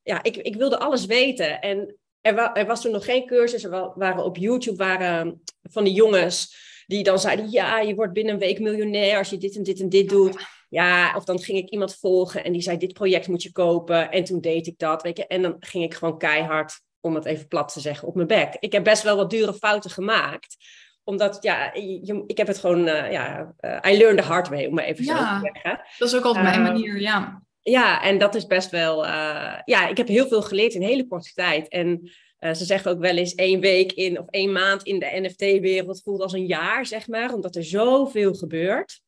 ja, 0.02 0.22
ik, 0.22 0.36
ik 0.36 0.56
wilde 0.56 0.78
alles 0.78 1.06
weten. 1.06 1.60
En 1.60 1.96
er, 2.20 2.38
er 2.38 2.66
was 2.66 2.82
toen 2.82 2.92
nog 2.92 3.04
geen 3.04 3.26
cursus, 3.26 3.64
er 3.64 3.92
waren 3.94 4.24
op 4.24 4.36
YouTube 4.36 4.76
waren 4.76 5.42
van 5.62 5.84
die 5.84 5.94
jongens 5.94 6.70
die 6.86 7.02
dan 7.02 7.18
zeiden, 7.18 7.50
ja, 7.50 7.80
je 7.80 7.94
wordt 7.94 8.12
binnen 8.12 8.32
een 8.34 8.40
week 8.40 8.60
miljonair 8.60 9.18
als 9.18 9.30
je 9.30 9.38
dit 9.38 9.56
en 9.56 9.62
dit 9.62 9.80
en 9.80 9.88
dit 9.88 10.08
doet. 10.08 10.60
Ja, 10.72 11.16
of 11.16 11.24
dan 11.24 11.38
ging 11.38 11.58
ik 11.58 11.68
iemand 11.68 11.96
volgen 11.96 12.44
en 12.44 12.52
die 12.52 12.62
zei, 12.62 12.76
dit 12.76 12.92
project 12.92 13.28
moet 13.28 13.42
je 13.42 13.52
kopen. 13.52 14.10
En 14.10 14.24
toen 14.24 14.40
deed 14.40 14.66
ik 14.66 14.78
dat, 14.78 15.02
weet 15.02 15.16
je. 15.16 15.26
En 15.26 15.42
dan 15.42 15.56
ging 15.58 15.84
ik 15.84 15.94
gewoon 15.94 16.18
keihard, 16.18 16.80
om 17.00 17.14
het 17.14 17.24
even 17.24 17.48
plat 17.48 17.72
te 17.72 17.80
zeggen, 17.80 18.08
op 18.08 18.14
mijn 18.14 18.26
bek. 18.26 18.56
Ik 18.60 18.72
heb 18.72 18.84
best 18.84 19.02
wel 19.02 19.16
wat 19.16 19.30
dure 19.30 19.54
fouten 19.54 19.90
gemaakt 19.90 20.56
omdat, 21.04 21.38
ja, 21.40 21.70
je, 21.74 22.24
ik 22.26 22.36
heb 22.36 22.46
het 22.46 22.58
gewoon, 22.58 22.88
uh, 22.88 23.12
ja, 23.12 23.54
uh, 23.60 23.92
I 23.92 23.96
learned 23.96 24.18
the 24.18 24.28
hard 24.28 24.48
way, 24.48 24.66
om 24.66 24.74
maar 24.74 24.84
even 24.84 25.04
zo 25.04 25.12
te 25.12 25.38
zeggen. 25.42 25.80
Dat 25.98 26.08
is 26.08 26.14
ook 26.14 26.24
altijd 26.24 26.44
mijn 26.44 26.54
ehm, 26.54 26.64
manier, 26.64 27.00
ja. 27.00 27.42
Ja, 27.60 28.02
en 28.02 28.18
dat 28.18 28.34
is 28.34 28.46
best 28.46 28.70
wel, 28.70 29.04
uh, 29.04 29.54
ja, 29.64 29.88
ik 29.88 29.96
heb 29.96 30.08
heel 30.08 30.28
veel 30.28 30.42
geleerd 30.42 30.74
in 30.74 30.82
een 30.82 30.88
hele 30.88 31.06
korte 31.06 31.32
tijd. 31.32 31.68
En 31.68 32.10
uh, 32.40 32.52
ze 32.52 32.64
zeggen 32.64 32.90
ook 32.90 33.00
wel 33.00 33.16
eens 33.16 33.34
één 33.34 33.60
week 33.60 33.92
in 33.92 34.18
of 34.18 34.26
één 34.30 34.52
maand 34.52 34.82
in 34.82 34.98
de 34.98 35.20
NFT-wereld 35.20 36.02
voelt 36.02 36.20
als 36.20 36.32
een 36.32 36.46
jaar, 36.46 36.86
zeg 36.86 37.08
maar, 37.08 37.34
omdat 37.34 37.56
er 37.56 37.64
zoveel 37.64 38.34
gebeurt 38.34 39.00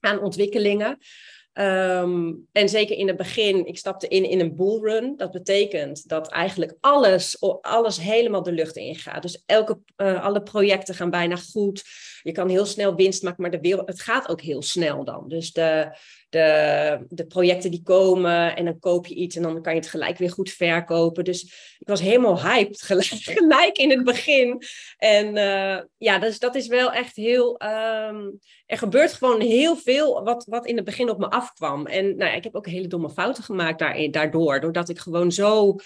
aan 0.00 0.20
ontwikkelingen. 0.20 0.98
Um, 1.52 2.46
en 2.52 2.68
zeker 2.68 2.96
in 2.96 3.08
het 3.08 3.16
begin, 3.16 3.66
ik 3.66 3.78
stapte 3.78 4.08
in 4.08 4.24
in 4.24 4.40
een 4.40 4.56
bullrun. 4.56 5.16
Dat 5.16 5.30
betekent 5.30 6.08
dat 6.08 6.28
eigenlijk 6.28 6.76
alles, 6.80 7.40
alles 7.60 8.00
helemaal 8.00 8.42
de 8.42 8.52
lucht 8.52 8.76
ingaat. 8.76 9.22
Dus 9.22 9.42
elke, 9.46 9.78
uh, 9.96 10.24
alle 10.24 10.42
projecten 10.42 10.94
gaan 10.94 11.10
bijna 11.10 11.36
goed. 11.36 11.82
Je 12.22 12.32
kan 12.32 12.48
heel 12.48 12.66
snel 12.66 12.94
winst 12.94 13.22
maken, 13.22 13.42
maar 13.42 13.50
de 13.50 13.60
wereld, 13.60 13.88
het 13.88 14.00
gaat 14.00 14.28
ook 14.28 14.40
heel 14.40 14.62
snel 14.62 15.04
dan. 15.04 15.28
Dus 15.28 15.52
de, 15.52 15.96
de, 16.30 16.98
de 17.08 17.26
projecten 17.26 17.70
die 17.70 17.82
komen 17.82 18.56
en 18.56 18.64
dan 18.64 18.78
koop 18.78 19.06
je 19.06 19.14
iets 19.14 19.36
en 19.36 19.42
dan 19.42 19.62
kan 19.62 19.74
je 19.74 19.80
het 19.80 19.88
gelijk 19.88 20.18
weer 20.18 20.30
goed 20.30 20.50
verkopen. 20.50 21.24
Dus 21.24 21.42
ik 21.78 21.88
was 21.88 22.00
helemaal 22.00 22.42
hyped 22.42 22.82
gelijk, 22.90 23.06
gelijk 23.06 23.78
in 23.78 23.90
het 23.90 24.04
begin. 24.04 24.62
En 24.96 25.36
uh, 25.36 25.80
ja, 25.98 26.18
dus 26.18 26.38
dat 26.38 26.54
is 26.54 26.66
wel 26.66 26.92
echt 26.92 27.16
heel. 27.16 27.60
Um, 27.62 28.38
er 28.66 28.78
gebeurt 28.78 29.12
gewoon 29.12 29.40
heel 29.40 29.76
veel 29.76 30.24
wat, 30.24 30.44
wat 30.48 30.66
in 30.66 30.76
het 30.76 30.84
begin 30.84 31.10
op 31.10 31.18
me 31.18 31.30
afkwam. 31.30 31.86
En 31.86 32.16
nou 32.16 32.36
ik 32.36 32.44
heb 32.44 32.54
ook 32.54 32.66
hele 32.66 32.86
domme 32.86 33.10
fouten 33.10 33.44
gemaakt 33.44 33.78
daarin, 33.78 34.10
daardoor. 34.10 34.60
Doordat 34.60 34.88
ik 34.88 34.98
gewoon 34.98 35.32
zo 35.32 35.76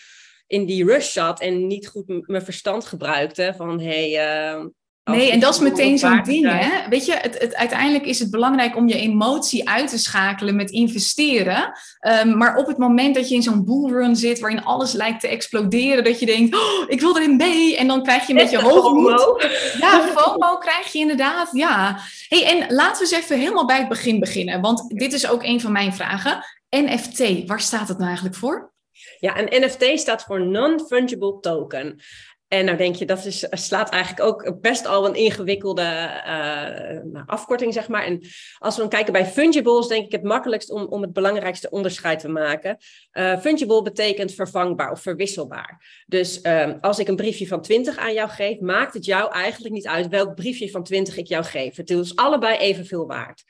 in 0.47 0.67
die 0.67 0.85
rush 0.85 1.13
zat 1.13 1.41
en 1.41 1.67
niet 1.67 1.89
goed 1.89 2.29
mijn 2.29 2.45
verstand 2.45 2.85
gebruikte. 2.85 3.55
Van 3.57 3.81
hé, 3.81 4.13
hey, 4.13 4.55
uh, 4.55 4.65
Nee, 5.05 5.31
en 5.31 5.41
dat 5.41 5.55
is 5.55 5.61
meteen 5.61 5.99
zo'n 5.99 6.23
ding, 6.23 6.51
hè? 6.51 6.89
Weet 6.89 7.07
je, 7.07 7.13
het, 7.13 7.39
het, 7.39 7.55
uiteindelijk 7.55 8.07
is 8.07 8.19
het 8.19 8.31
belangrijk 8.31 8.77
om 8.77 8.89
je 8.89 8.99
emotie 8.99 9.69
uit 9.69 9.89
te 9.89 9.99
schakelen 9.99 10.57
met 10.57 10.71
investeren. 10.71 11.73
Um, 12.01 12.37
maar 12.37 12.57
op 12.57 12.67
het 12.67 12.79
moment 12.79 13.15
dat 13.15 13.29
je 13.29 13.35
in 13.35 13.43
zo'n 13.43 13.65
bullrun 13.65 14.17
zit, 14.17 14.39
waarin 14.39 14.65
alles 14.65 14.93
lijkt 14.93 15.21
te 15.21 15.29
exploderen, 15.29 16.05
dat 16.05 16.21
je 16.21 16.27
denkt, 16.27 16.55
oh, 16.55 16.85
ik 16.87 17.01
wil 17.01 17.17
erin 17.17 17.37
mee. 17.37 17.77
En 17.77 17.87
dan 17.87 18.03
krijg 18.03 18.27
je 18.27 18.33
een 18.33 18.39
beetje 18.39 18.63
hoogmoed. 18.63 19.49
Ja, 19.79 20.01
FOMO 20.01 20.57
krijg 20.57 20.93
je 20.93 20.99
inderdaad, 20.99 21.49
ja. 21.53 21.99
hey, 22.29 22.45
en 22.45 22.75
laten 22.75 23.07
we 23.07 23.15
eens 23.15 23.25
even 23.25 23.39
helemaal 23.39 23.67
bij 23.67 23.79
het 23.79 23.89
begin 23.89 24.21
beginnen. 24.21 24.61
Want 24.61 24.99
dit 24.99 25.13
is 25.13 25.29
ook 25.29 25.43
een 25.43 25.61
van 25.61 25.73
mijn 25.73 25.95
vragen. 25.95 26.45
NFT, 26.71 27.47
waar 27.47 27.61
staat 27.61 27.89
het 27.89 27.97
nou 27.97 28.07
eigenlijk 28.07 28.37
voor? 28.37 28.73
Ja, 29.19 29.39
een 29.39 29.63
NFT 29.65 30.01
staat 30.01 30.23
voor 30.23 30.47
Non-Fungible 30.47 31.41
Token. 31.41 32.01
En 32.49 32.65
nou 32.65 32.77
denk 32.77 32.95
je, 32.95 33.07
dat 33.07 33.25
is, 33.25 33.47
slaat 33.51 33.91
eigenlijk 33.91 34.27
ook 34.27 34.61
best 34.61 34.87
al 34.87 35.07
een 35.07 35.15
ingewikkelde 35.15 35.83
uh, 36.27 37.23
afkorting, 37.27 37.73
zeg 37.73 37.89
maar. 37.89 38.05
En 38.05 38.21
als 38.59 38.75
we 38.75 38.81
dan 38.81 38.91
kijken 38.91 39.13
bij 39.13 39.27
fungibles, 39.27 39.89
denk 39.89 40.05
ik 40.05 40.13
het 40.13 40.23
makkelijkst 40.23 40.71
om, 40.71 40.85
om 40.85 41.03
het 41.03 41.13
belangrijkste 41.13 41.71
onderscheid 41.71 42.19
te 42.19 42.29
maken. 42.29 42.77
Uh, 43.13 43.39
fungible 43.41 43.83
betekent 43.83 44.33
vervangbaar 44.33 44.91
of 44.91 45.01
verwisselbaar. 45.01 46.03
Dus 46.07 46.45
um, 46.47 46.79
als 46.81 46.99
ik 46.99 47.09
een 47.09 47.17
briefje 47.17 47.47
van 47.47 47.63
20 47.63 47.97
aan 47.97 48.15
jou 48.15 48.29
geef, 48.29 48.61
maakt 48.61 48.95
het 48.95 49.05
jou 49.05 49.33
eigenlijk 49.33 49.75
niet 49.75 49.87
uit 49.87 50.09
welk 50.09 50.35
briefje 50.35 50.71
van 50.71 50.85
20 50.85 51.17
ik 51.17 51.27
jou 51.27 51.45
geef. 51.45 51.77
Het 51.77 51.91
is 51.91 52.17
allebei 52.17 52.57
evenveel 52.57 53.07
waard. 53.07 53.45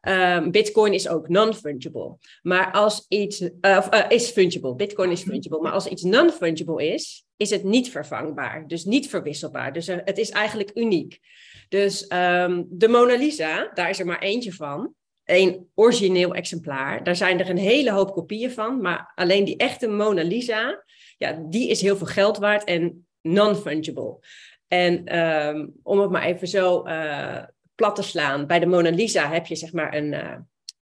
Um, 0.00 0.50
Bitcoin 0.50 0.92
is 0.92 1.08
ook 1.08 1.28
non-fungible. 1.28 2.16
Maar 2.42 2.72
als 2.72 3.06
iets 3.08 3.40
uh, 3.40 3.50
uh, 3.60 4.04
is 4.08 4.30
fungible, 4.30 4.74
Bitcoin 4.74 5.10
is 5.10 5.22
fungible. 5.22 5.60
Maar 5.60 5.72
als 5.72 5.86
iets 5.86 6.02
non-fungible 6.02 6.86
is, 6.86 7.26
is 7.36 7.50
het 7.50 7.64
niet 7.64 7.90
vervangbaar. 7.90 8.66
Dus 8.66 8.84
niet 8.84 9.08
verwisselbaar. 9.08 9.72
Dus 9.72 9.88
er, 9.88 10.00
het 10.04 10.18
is 10.18 10.30
eigenlijk 10.30 10.70
uniek. 10.74 11.18
Dus 11.68 12.02
um, 12.02 12.66
de 12.70 12.88
Mona 12.88 13.16
Lisa, 13.16 13.70
daar 13.74 13.90
is 13.90 13.98
er 13.98 14.06
maar 14.06 14.22
eentje 14.22 14.52
van. 14.52 14.94
Een 15.24 15.68
origineel 15.74 16.34
exemplaar. 16.34 17.04
Daar 17.04 17.16
zijn 17.16 17.40
er 17.40 17.50
een 17.50 17.58
hele 17.58 17.92
hoop 17.92 18.12
kopieën 18.12 18.50
van. 18.50 18.80
Maar 18.80 19.12
alleen 19.14 19.44
die 19.44 19.56
echte 19.56 19.88
Mona 19.88 20.22
Lisa, 20.22 20.84
ja, 21.16 21.44
die 21.48 21.68
is 21.68 21.80
heel 21.80 21.96
veel 21.96 22.06
geld 22.06 22.38
waard 22.38 22.64
en 22.64 23.06
non-fungible. 23.22 24.18
En 24.68 25.18
um, 25.18 25.72
om 25.82 25.98
het 25.98 26.10
maar 26.10 26.24
even 26.24 26.48
zo 26.48 26.82
plat 27.78 27.94
te 27.94 28.02
slaan. 28.02 28.46
Bij 28.46 28.58
de 28.58 28.66
Mona 28.66 28.90
Lisa 28.90 29.30
heb 29.30 29.46
je 29.46 29.56
zeg 29.56 29.72
maar 29.72 29.94
een 29.94 30.12
uh, 30.12 30.34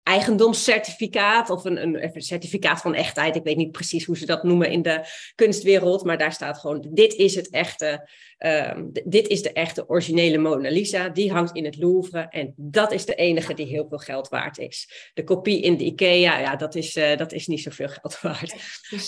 eigendomscertificaat 0.03 1.49
of 1.49 1.65
een, 1.65 1.81
een, 1.81 2.03
een, 2.03 2.21
certificaat 2.21 2.81
van 2.81 2.93
echtheid. 2.93 3.35
Ik 3.35 3.43
weet 3.43 3.57
niet 3.57 3.71
precies 3.71 4.05
hoe 4.05 4.17
ze 4.17 4.25
dat 4.25 4.43
noemen 4.43 4.69
in 4.69 4.81
de 4.81 5.01
kunstwereld, 5.35 6.03
maar 6.03 6.17
daar 6.17 6.31
staat 6.31 6.57
gewoon: 6.57 6.87
dit 6.89 7.13
is 7.13 7.35
het 7.35 7.49
echte 7.49 8.09
Um, 8.45 8.89
dit 9.05 9.27
is 9.27 9.41
de 9.41 9.53
echte 9.53 9.89
originele 9.89 10.37
Mona 10.37 10.69
Lisa. 10.69 11.09
Die 11.09 11.31
hangt 11.31 11.55
in 11.55 11.65
het 11.65 11.77
Louvre. 11.77 12.19
En 12.29 12.53
dat 12.55 12.91
is 12.91 13.05
de 13.05 13.15
enige 13.15 13.53
die 13.53 13.65
heel 13.65 13.85
veel 13.89 13.97
geld 13.97 14.29
waard 14.29 14.57
is. 14.57 15.09
De 15.13 15.23
kopie 15.23 15.61
in 15.61 15.77
de 15.77 15.83
IKEA, 15.83 16.37
ja, 16.37 16.55
dat 16.55 16.75
is, 16.75 16.95
uh, 16.95 17.17
dat 17.17 17.31
is 17.31 17.47
niet 17.47 17.61
zoveel 17.61 17.87
geld 17.87 18.21
waard. 18.21 18.55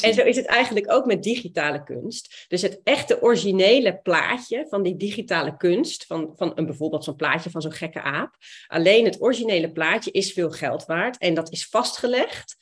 en 0.01 0.13
zo 0.13 0.21
is 0.21 0.35
het 0.35 0.45
eigenlijk 0.45 0.91
ook 0.91 1.05
met 1.05 1.23
digitale 1.23 1.83
kunst. 1.83 2.45
Dus 2.47 2.61
het 2.61 2.79
echte 2.83 3.21
originele 3.21 3.99
plaatje 4.03 4.65
van 4.69 4.83
die 4.83 4.95
digitale 4.95 5.57
kunst, 5.57 6.05
van, 6.05 6.33
van 6.35 6.51
een, 6.55 6.65
bijvoorbeeld 6.65 7.03
zo'n 7.03 7.15
plaatje 7.15 7.49
van 7.49 7.61
zo'n 7.61 7.71
gekke 7.71 8.01
aap. 8.01 8.35
Alleen 8.67 9.05
het 9.05 9.21
originele 9.21 9.71
plaatje 9.71 10.11
is 10.11 10.33
veel 10.33 10.51
geld 10.51 10.85
waard. 10.85 11.17
En 11.17 11.33
dat 11.33 11.51
is 11.51 11.67
vastgelegd 11.67 12.57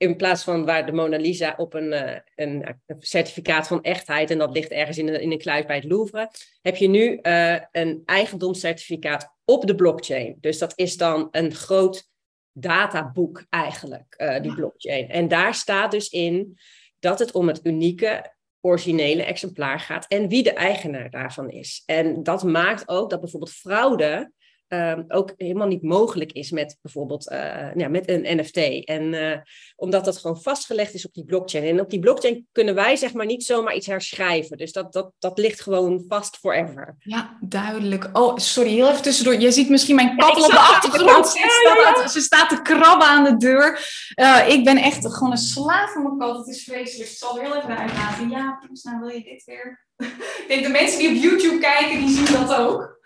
in 0.00 0.16
plaats 0.16 0.44
van 0.44 0.64
waar 0.64 0.86
de 0.86 0.92
Mona 0.92 1.16
Lisa 1.16 1.54
op 1.56 1.74
een, 1.74 1.92
uh, 1.92 2.16
een, 2.34 2.80
certificaat 2.98 3.66
van 3.66 3.82
echtheid, 3.82 4.30
en 4.30 4.38
dat 4.38 4.52
ligt 4.52 4.70
ergens 4.70 4.98
in 4.98 5.08
een, 5.08 5.20
in 5.20 5.32
een 5.32 5.38
kluis 5.38 5.64
bij 5.64 5.76
het 5.76 5.84
Louvre, 5.84 6.30
heb 6.62 6.76
je 6.76 6.88
nu 6.88 7.18
uh, 7.22 7.56
een 7.72 8.02
eigendomscertificaat 8.04 9.34
op 9.44 9.66
de 9.66 9.74
blockchain. 9.74 10.36
Dus 10.40 10.58
dat 10.58 10.72
is 10.76 10.96
dan 10.96 11.28
een 11.30 11.54
groot 11.54 12.08
databoek 12.52 13.44
eigenlijk, 13.48 14.14
uh, 14.16 14.40
die 14.40 14.54
blockchain. 14.54 15.08
En 15.08 15.28
daar 15.28 15.54
staat 15.54 15.90
dus 15.90 16.08
in 16.08 16.58
dat 16.98 17.18
het 17.18 17.32
om 17.32 17.48
het 17.48 17.60
unieke, 17.62 18.34
originele 18.60 19.22
exemplaar 19.22 19.80
gaat 19.80 20.06
en 20.06 20.28
wie 20.28 20.42
de 20.42 20.52
eigenaar 20.52 21.10
daarvan 21.10 21.50
is. 21.50 21.82
En 21.86 22.22
dat 22.22 22.42
maakt 22.42 22.88
ook 22.88 23.10
dat 23.10 23.20
bijvoorbeeld 23.20 23.52
fraude 23.52 24.32
um, 24.72 25.04
ook 25.08 25.32
helemaal 25.36 25.66
niet 25.66 25.82
mogelijk 25.82 26.32
is 26.32 26.50
met 26.50 26.78
bijvoorbeeld 26.82 27.30
uh, 27.32 27.74
ja, 27.74 27.88
met 27.88 28.08
een 28.08 28.36
NFT. 28.36 28.84
En 28.84 29.12
uh, 29.12 29.36
omdat 29.76 30.04
dat 30.04 30.18
gewoon 30.18 30.42
vastgelegd 30.42 30.94
is 30.94 31.06
op 31.06 31.14
die 31.14 31.24
blockchain. 31.24 31.64
En 31.64 31.80
op 31.80 31.90
die 31.90 31.98
blockchain 31.98 32.46
kunnen 32.52 32.74
wij 32.74 32.96
zeg 32.96 33.12
maar 33.12 33.26
niet 33.26 33.44
zomaar 33.44 33.74
iets 33.74 33.86
herschrijven. 33.86 34.56
Dus 34.56 34.72
dat, 34.72 34.92
dat, 34.92 35.12
dat 35.18 35.38
ligt 35.38 35.60
gewoon 35.60 36.04
vast 36.08 36.36
forever. 36.36 36.96
Ja, 36.98 37.38
duidelijk. 37.40 38.08
Oh, 38.12 38.36
sorry, 38.36 38.70
heel 38.70 38.88
even 38.88 39.02
tussendoor. 39.02 39.34
Je 39.34 39.50
ziet 39.50 39.68
misschien 39.68 39.94
mijn 39.94 40.16
kat 40.16 40.36
ja, 40.36 40.44
op 40.44 40.50
de 40.50 40.58
achtergrond. 40.58 41.28
Ze 41.28 41.62
staat, 41.62 42.12
ze 42.12 42.20
staat 42.20 42.48
te 42.48 42.62
krabben 42.62 43.06
aan 43.06 43.24
de 43.24 43.36
deur. 43.36 43.78
Uh, 44.16 44.48
ik 44.48 44.64
ben 44.64 44.76
echt 44.76 45.14
gewoon 45.14 45.32
een 45.32 45.38
slaaf 45.38 45.92
van 45.92 46.02
mijn 46.02 46.18
kat. 46.18 46.36
Het 46.36 46.56
is 46.56 46.64
vreselijk. 46.64 47.10
Ik 47.10 47.16
zal 47.16 47.38
er 47.38 47.44
heel 47.44 47.56
even 47.56 47.78
uitlaten. 47.78 48.30
Ja, 48.30 48.60
nou 48.82 49.00
wil 49.00 49.08
je 49.08 49.22
dit 49.22 49.44
weer? 49.44 49.86
ik 50.42 50.44
denk 50.48 50.62
de 50.62 50.68
mensen 50.68 50.98
die 50.98 51.08
op 51.08 51.22
YouTube 51.22 51.58
kijken, 51.58 51.98
die 51.98 52.08
zien 52.08 52.46
dat 52.46 52.54
ook. 52.54 52.99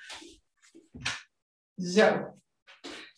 Zo. 1.77 2.35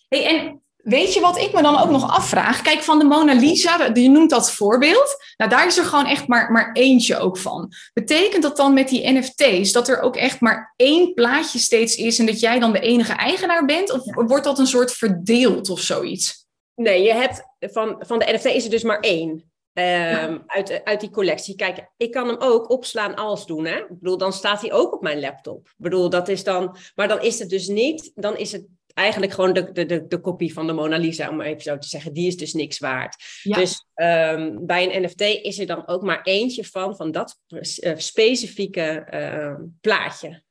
Hey, 0.08 0.26
en 0.26 0.62
weet 0.76 1.14
je 1.14 1.20
wat 1.20 1.38
ik 1.38 1.52
me 1.52 1.62
dan 1.62 1.78
ook 1.78 1.90
nog 1.90 2.10
afvraag? 2.10 2.62
Kijk, 2.62 2.82
van 2.82 2.98
de 2.98 3.04
Mona 3.04 3.32
Lisa, 3.32 3.90
je 3.94 4.08
noemt 4.08 4.30
dat 4.30 4.52
voorbeeld. 4.52 5.16
Nou, 5.36 5.50
daar 5.50 5.66
is 5.66 5.78
er 5.78 5.84
gewoon 5.84 6.06
echt 6.06 6.28
maar, 6.28 6.52
maar 6.52 6.72
eentje 6.72 7.18
ook 7.18 7.38
van. 7.38 7.72
Betekent 7.92 8.42
dat 8.42 8.56
dan 8.56 8.74
met 8.74 8.88
die 8.88 9.12
NFT's 9.12 9.72
dat 9.72 9.88
er 9.88 10.00
ook 10.00 10.16
echt 10.16 10.40
maar 10.40 10.72
één 10.76 11.14
plaatje 11.14 11.58
steeds 11.58 11.96
is 11.96 12.18
en 12.18 12.26
dat 12.26 12.40
jij 12.40 12.58
dan 12.58 12.72
de 12.72 12.80
enige 12.80 13.12
eigenaar 13.12 13.64
bent? 13.64 13.92
Of 13.92 14.14
wordt 14.14 14.44
dat 14.44 14.58
een 14.58 14.66
soort 14.66 14.92
verdeeld 14.92 15.70
of 15.70 15.80
zoiets? 15.80 16.46
Nee, 16.74 17.02
je 17.02 17.12
hebt 17.12 17.42
van, 17.60 17.96
van 17.98 18.18
de 18.18 18.32
NFT 18.32 18.44
is 18.44 18.64
er 18.64 18.70
dus 18.70 18.82
maar 18.82 19.00
één. 19.00 19.50
Um, 19.78 20.42
uit, 20.46 20.84
uit 20.84 21.00
die 21.00 21.10
collectie. 21.10 21.54
Kijk, 21.54 21.90
ik 21.96 22.10
kan 22.10 22.28
hem 22.28 22.36
ook 22.38 22.70
opslaan 22.70 23.14
als 23.14 23.46
doen. 23.46 23.64
Hè? 23.64 23.76
Ik 23.76 24.00
bedoel, 24.00 24.18
dan 24.18 24.32
staat 24.32 24.60
hij 24.60 24.72
ook 24.72 24.94
op 24.94 25.02
mijn 25.02 25.20
laptop. 25.20 25.66
Ik 25.66 25.74
bedoel, 25.76 26.10
dat 26.10 26.28
is 26.28 26.44
dan. 26.44 26.76
Maar 26.94 27.08
dan 27.08 27.22
is 27.22 27.38
het 27.38 27.48
dus 27.48 27.68
niet. 27.68 28.12
Dan 28.14 28.36
is 28.36 28.52
het 28.52 28.66
eigenlijk 28.94 29.32
gewoon 29.32 29.52
de, 29.52 29.72
de, 29.72 29.86
de, 29.86 30.06
de 30.06 30.20
kopie 30.20 30.52
van 30.52 30.66
de 30.66 30.72
Mona 30.72 30.96
Lisa, 30.96 31.28
om 31.28 31.40
even 31.40 31.62
zo 31.62 31.78
te 31.78 31.88
zeggen. 31.88 32.12
Die 32.12 32.26
is 32.26 32.36
dus 32.36 32.52
niks 32.52 32.78
waard. 32.78 33.16
Dus 33.42 33.86
um, 33.94 34.66
bij 34.66 34.94
een 34.94 35.02
NFT 35.02 35.20
is 35.20 35.58
er 35.58 35.66
dan 35.66 35.88
ook 35.88 36.02
maar 36.02 36.22
eentje 36.22 36.64
van, 36.64 36.96
van 36.96 37.10
dat 37.10 37.40
uh, 37.48 37.96
specifieke 37.96 39.06
uh, 39.10 39.66
plaatje. 39.80 40.42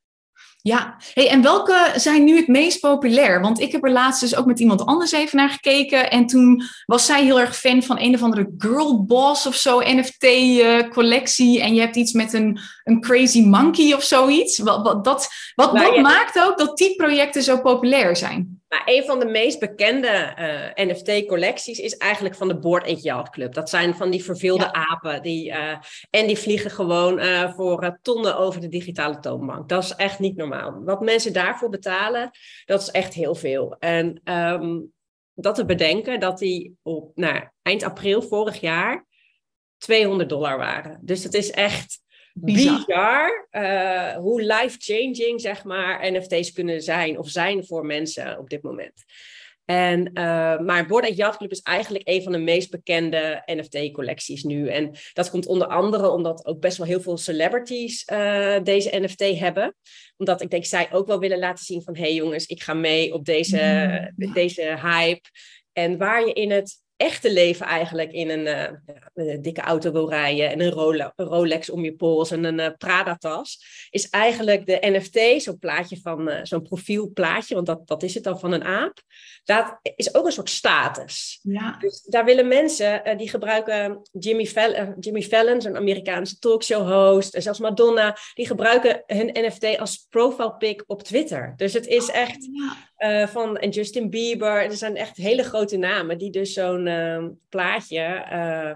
Ja, 0.67 0.95
hey, 1.13 1.29
en 1.29 1.41
welke 1.41 1.91
zijn 1.95 2.23
nu 2.23 2.35
het 2.35 2.47
meest 2.47 2.79
populair? 2.79 3.41
Want 3.41 3.59
ik 3.59 3.71
heb 3.71 3.83
er 3.83 3.91
laatst 3.91 4.21
dus 4.21 4.35
ook 4.35 4.45
met 4.45 4.59
iemand 4.59 4.85
anders 4.85 5.11
even 5.11 5.37
naar 5.37 5.49
gekeken. 5.49 6.11
En 6.11 6.25
toen 6.25 6.63
was 6.85 7.05
zij 7.05 7.23
heel 7.23 7.39
erg 7.39 7.55
fan 7.55 7.83
van 7.83 7.99
een 7.99 8.13
of 8.13 8.21
andere 8.21 8.53
girl 8.57 9.03
boss 9.03 9.45
of 9.45 9.55
zo, 9.55 9.81
NFT-collectie. 9.85 11.57
Uh, 11.57 11.65
en 11.65 11.73
je 11.73 11.79
hebt 11.79 11.95
iets 11.95 12.11
met 12.11 12.33
een, 12.33 12.59
een 12.83 13.01
crazy 13.01 13.41
monkey 13.41 13.93
of 13.93 14.03
zoiets. 14.03 14.57
Wat, 14.57 14.83
wat, 14.83 15.03
dat, 15.03 15.27
wat, 15.55 15.73
nou, 15.73 15.91
wat 15.91 16.01
maakt 16.01 16.39
ook 16.41 16.57
dat 16.57 16.77
die 16.77 16.95
projecten 16.95 17.43
zo 17.43 17.61
populair 17.61 18.15
zijn? 18.15 18.61
Nou, 18.69 18.83
een 18.85 19.03
van 19.03 19.19
de 19.19 19.25
meest 19.25 19.59
bekende 19.59 20.35
uh, 20.77 20.85
NFT-collecties 20.85 21.79
is 21.79 21.97
eigenlijk 21.97 22.35
van 22.35 22.47
de 22.47 22.59
Board 22.59 22.83
Ape 22.83 23.01
Yacht 23.01 23.29
Club. 23.29 23.53
Dat 23.53 23.69
zijn 23.69 23.95
van 23.95 24.09
die 24.09 24.23
verveelde 24.23 24.73
apen. 24.73 25.21
Die, 25.21 25.49
uh, 25.49 25.77
en 26.09 26.27
die 26.27 26.37
vliegen 26.37 26.71
gewoon 26.71 27.19
uh, 27.19 27.53
voor 27.53 27.99
tonnen 28.01 28.37
over 28.37 28.61
de 28.61 28.67
digitale 28.67 29.19
toonbank. 29.19 29.69
Dat 29.69 29.83
is 29.83 29.91
echt 29.91 30.19
niet 30.19 30.35
normaal. 30.35 30.83
Wat 30.83 31.01
mensen 31.01 31.33
daarvoor 31.33 31.69
betalen, 31.69 32.31
dat 32.65 32.81
is 32.81 32.89
echt 32.89 33.13
heel 33.13 33.35
veel. 33.35 33.75
En 33.79 34.21
um, 34.23 34.93
dat 35.33 35.55
te 35.55 35.65
bedenken 35.65 36.19
dat 36.19 36.37
die 36.37 36.77
op 36.81 37.11
nou, 37.15 37.49
eind 37.61 37.83
april 37.83 38.21
vorig 38.21 38.59
jaar 38.59 39.05
200 39.77 40.29
dollar 40.29 40.57
waren. 40.57 40.99
Dus 41.01 41.21
dat 41.21 41.33
is 41.33 41.51
echt 41.51 42.03
bizar, 42.37 43.47
uh, 43.51 44.15
hoe 44.15 44.41
life-changing, 44.41 45.41
zeg 45.41 45.63
maar, 45.63 46.11
NFT's 46.11 46.51
kunnen 46.51 46.81
zijn 46.81 47.17
of 47.19 47.29
zijn 47.29 47.65
voor 47.65 47.85
mensen 47.85 48.39
op 48.39 48.49
dit 48.49 48.63
moment. 48.63 49.03
En, 49.65 50.09
uh, 50.13 50.59
maar 50.59 50.85
Board 50.87 51.15
Yacht 51.15 51.37
Club 51.37 51.51
is 51.51 51.61
eigenlijk 51.61 52.07
een 52.07 52.23
van 52.23 52.31
de 52.31 52.37
meest 52.37 52.71
bekende 52.71 53.43
NFT-collecties 53.45 54.43
nu. 54.43 54.67
En 54.67 54.91
dat 55.13 55.29
komt 55.29 55.45
onder 55.45 55.67
andere 55.67 56.09
omdat 56.09 56.45
ook 56.45 56.59
best 56.59 56.77
wel 56.77 56.87
heel 56.87 57.01
veel 57.01 57.17
celebrities 57.17 58.07
uh, 58.13 58.57
deze 58.63 58.99
NFT 58.99 59.39
hebben. 59.39 59.75
Omdat 60.17 60.41
ik 60.41 60.49
denk 60.49 60.65
zij 60.65 60.87
ook 60.91 61.07
wel 61.07 61.19
willen 61.19 61.39
laten 61.39 61.65
zien 61.65 61.81
van... 61.81 61.95
hé 61.95 62.01
hey 62.01 62.13
jongens, 62.13 62.45
ik 62.45 62.63
ga 62.63 62.73
mee 62.73 63.13
op 63.13 63.25
deze, 63.25 64.11
mm. 64.15 64.33
deze 64.33 64.77
hype. 64.81 65.29
En 65.73 65.97
waar 65.97 66.27
je 66.27 66.33
in 66.33 66.51
het 66.51 66.83
echte 66.97 67.33
leven 67.33 67.65
eigenlijk 67.65 68.11
in 68.11 68.29
een, 68.29 68.45
uh, 68.45 68.63
een, 69.13 69.41
dikke 69.41 69.61
auto 69.61 69.91
wil 69.91 70.09
rijden 70.09 70.49
en 70.49 70.59
een 70.59 71.03
Rolex 71.15 71.69
om 71.69 71.83
je 71.83 71.95
pols 71.95 72.31
en 72.31 72.43
een 72.43 72.59
uh, 72.59 72.67
Prada-tas, 72.77 73.65
is 73.89 74.09
eigenlijk 74.09 74.65
de 74.65 74.77
NFT, 74.81 75.43
zo'n 75.43 75.59
plaatje 75.59 75.99
van 76.01 76.29
uh, 76.29 76.39
zo'n 76.43 76.61
profielplaatje, 76.61 77.55
want 77.55 77.67
dat, 77.67 77.87
dat 77.87 78.03
is 78.03 78.13
het 78.13 78.23
dan 78.23 78.39
van 78.39 78.51
een 78.51 78.63
aap. 78.63 79.01
Dat 79.43 79.79
is 79.95 80.15
ook 80.15 80.25
een 80.25 80.31
soort 80.31 80.49
status. 80.49 81.39
Ja. 81.43 81.77
Dus 81.79 82.01
daar 82.01 82.25
willen 82.25 82.47
mensen, 82.47 83.17
die 83.17 83.29
gebruiken 83.29 84.01
Jimmy, 84.11 84.45
Fallon, 84.45 84.95
Jimmy 84.99 85.21
Fallon, 85.21 85.61
zo'n 85.61 85.77
Amerikaanse 85.77 86.39
talkshow-host, 86.39 87.33
en 87.33 87.41
zelfs 87.41 87.59
Madonna, 87.59 88.17
die 88.33 88.47
gebruiken 88.47 89.03
hun 89.05 89.29
NFT 89.33 89.77
als 89.77 90.05
profile 90.09 90.55
pic 90.57 90.83
op 90.87 91.03
Twitter. 91.03 91.53
Dus 91.55 91.73
het 91.73 91.87
is 91.87 92.09
oh, 92.09 92.15
echt 92.15 92.49
van 93.31 93.57
en 93.57 93.69
Justin 93.69 94.09
Bieber, 94.09 94.63
er 94.63 94.77
zijn 94.77 94.95
echt 94.95 95.17
hele 95.17 95.43
grote 95.43 95.77
namen 95.77 96.17
die 96.17 96.31
dus 96.31 96.53
zo'n 96.53 96.84
uh, 96.87 97.25
plaatje 97.49 98.25
uh, 98.31 98.71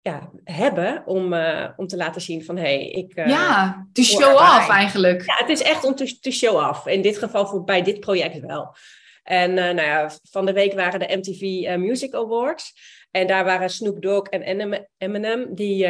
ja, 0.00 0.30
hebben 0.44 1.02
om, 1.06 1.32
uh, 1.32 1.68
om 1.76 1.86
te 1.86 1.96
laten 1.96 2.20
zien 2.20 2.44
van 2.44 2.56
hé, 2.56 2.62
hey, 2.62 2.86
ik. 2.86 3.16
Uh, 3.16 3.26
ja, 3.26 3.86
to 3.92 4.02
show 4.02 4.34
off 4.34 4.68
eigenlijk. 4.68 5.26
Ja, 5.26 5.34
het 5.36 5.48
is 5.48 5.62
echt 5.62 5.84
om 5.84 5.94
te, 5.94 6.30
show 6.30 6.68
off. 6.68 6.86
In 6.86 7.02
dit 7.02 7.18
geval 7.18 7.46
voor, 7.46 7.64
bij 7.64 7.82
dit 7.82 8.00
project 8.00 8.40
wel. 8.40 8.76
En 9.22 9.54
nou 9.54 9.80
ja, 9.80 10.10
van 10.30 10.46
de 10.46 10.52
week 10.52 10.72
waren 10.72 11.00
de 11.00 11.16
MTV 11.16 11.76
Music 11.78 12.14
Awards. 12.14 12.72
En 13.10 13.26
daar 13.26 13.44
waren 13.44 13.70
Snoop 13.70 14.02
Dogg 14.02 14.28
en 14.28 14.86
Eminem, 14.98 15.54
die 15.54 15.86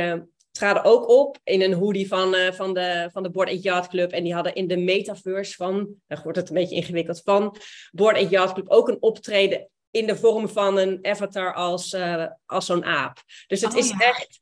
traden 0.58 0.84
ook 0.84 1.08
op 1.08 1.38
in 1.44 1.62
een 1.62 1.72
hoodie 1.72 2.08
van, 2.08 2.34
uh, 2.34 2.52
van, 2.52 2.74
de, 2.74 3.08
van 3.12 3.22
de 3.22 3.30
Board 3.30 3.62
Yacht 3.62 3.88
Club. 3.88 4.10
En 4.10 4.24
die 4.24 4.34
hadden 4.34 4.54
in 4.54 4.66
de 4.66 4.76
metaverse 4.76 5.54
van, 5.54 5.94
dan 6.06 6.20
wordt 6.22 6.38
het 6.38 6.48
een 6.48 6.54
beetje 6.54 6.76
ingewikkeld, 6.76 7.20
van 7.24 7.56
Board 7.92 8.30
Yacht 8.30 8.52
Club 8.52 8.68
ook 8.68 8.88
een 8.88 9.02
optreden 9.02 9.68
in 9.94 10.06
de 10.06 10.16
vorm 10.16 10.48
van 10.48 10.78
een 10.78 10.98
avatar 11.02 11.54
als, 11.54 11.92
uh, 11.92 12.26
als 12.46 12.66
zo'n 12.66 12.84
aap. 12.84 13.22
Dus 13.46 13.60
het 13.60 13.72
oh, 13.72 13.78
is 13.78 13.90
echt 13.90 14.40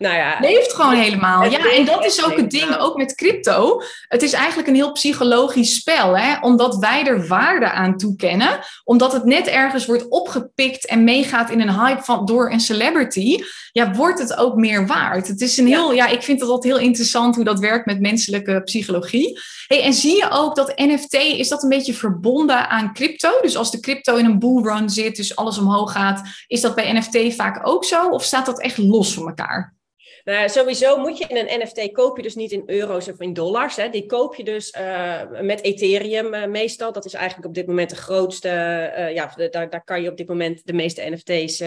nou 0.00 0.14
ja, 0.14 0.38
leeft 0.40 0.72
gewoon 0.72 0.94
helemaal. 0.94 1.50
Ja, 1.50 1.72
en 1.72 1.84
dat 1.84 2.04
is 2.04 2.24
ook 2.24 2.36
het 2.36 2.50
ding, 2.50 2.76
ook 2.78 2.96
met 2.96 3.14
crypto. 3.14 3.82
Het 4.08 4.22
is 4.22 4.32
eigenlijk 4.32 4.68
een 4.68 4.74
heel 4.74 4.92
psychologisch 4.92 5.74
spel, 5.74 6.18
hè? 6.18 6.38
omdat 6.40 6.76
wij 6.76 7.06
er 7.06 7.26
waarde 7.26 7.70
aan 7.70 7.96
toekennen, 7.96 8.58
omdat 8.84 9.12
het 9.12 9.24
net 9.24 9.46
ergens 9.46 9.86
wordt 9.86 10.08
opgepikt 10.08 10.86
en 10.86 11.04
meegaat 11.04 11.50
in 11.50 11.60
een 11.60 11.80
hype 11.80 12.02
van, 12.02 12.26
door 12.26 12.50
een 12.50 12.60
celebrity, 12.60 13.38
ja, 13.72 13.92
wordt 13.92 14.18
het 14.18 14.36
ook 14.36 14.54
meer 14.54 14.86
waard. 14.86 15.28
Het 15.28 15.40
is 15.40 15.56
een 15.56 15.66
heel, 15.66 15.92
ja, 15.92 16.06
ik 16.06 16.22
vind 16.22 16.40
het 16.40 16.48
altijd 16.48 16.74
heel 16.74 16.82
interessant 16.82 17.34
hoe 17.34 17.44
dat 17.44 17.58
werkt 17.58 17.86
met 17.86 18.00
menselijke 18.00 18.62
psychologie. 18.64 19.38
Hey, 19.66 19.82
en 19.82 19.92
zie 19.92 20.16
je 20.16 20.30
ook 20.30 20.56
dat 20.56 20.72
NFT, 20.76 21.14
is 21.14 21.48
dat 21.48 21.62
een 21.62 21.68
beetje 21.68 21.94
verbonden 21.94 22.68
aan 22.68 22.92
crypto? 22.92 23.30
Dus 23.42 23.56
als 23.56 23.70
de 23.70 23.80
crypto 23.80 24.16
in 24.16 24.24
een 24.24 24.38
bullrun 24.38 24.90
zit, 24.90 25.16
dus 25.16 25.36
alles 25.36 25.58
omhoog 25.58 25.92
gaat, 25.92 26.22
is 26.46 26.60
dat 26.60 26.74
bij 26.74 26.92
NFT 26.92 27.34
vaak 27.34 27.68
ook 27.68 27.84
zo? 27.84 28.08
Of 28.08 28.24
staat 28.24 28.46
dat 28.46 28.60
echt 28.60 28.78
los 28.78 29.14
van 29.14 29.26
elkaar? 29.26 29.78
Nou, 30.24 30.48
sowieso 30.48 30.96
moet 30.96 31.18
je 31.18 31.24
in 31.28 31.36
een 31.36 31.60
NFT 31.60 31.92
koop 31.92 32.16
je 32.16 32.22
dus 32.22 32.34
niet 32.34 32.52
in 32.52 32.62
euro's 32.66 33.08
of 33.08 33.20
in 33.20 33.32
dollars. 33.32 33.76
Hè. 33.76 33.88
Die 33.88 34.06
koop 34.06 34.34
je 34.34 34.44
dus 34.44 34.74
uh, 34.78 35.22
met 35.40 35.62
Ethereum 35.62 36.34
uh, 36.34 36.46
meestal. 36.46 36.92
Dat 36.92 37.04
is 37.04 37.14
eigenlijk 37.14 37.48
op 37.48 37.54
dit 37.54 37.66
moment 37.66 37.90
de 37.90 37.96
grootste. 37.96 38.48
Uh, 38.48 39.14
ja, 39.14 39.34
daar, 39.50 39.70
daar 39.70 39.84
kan 39.84 40.02
je 40.02 40.10
op 40.10 40.16
dit 40.16 40.28
moment 40.28 40.66
de 40.66 40.72
meeste 40.72 41.10
NFT's 41.10 41.62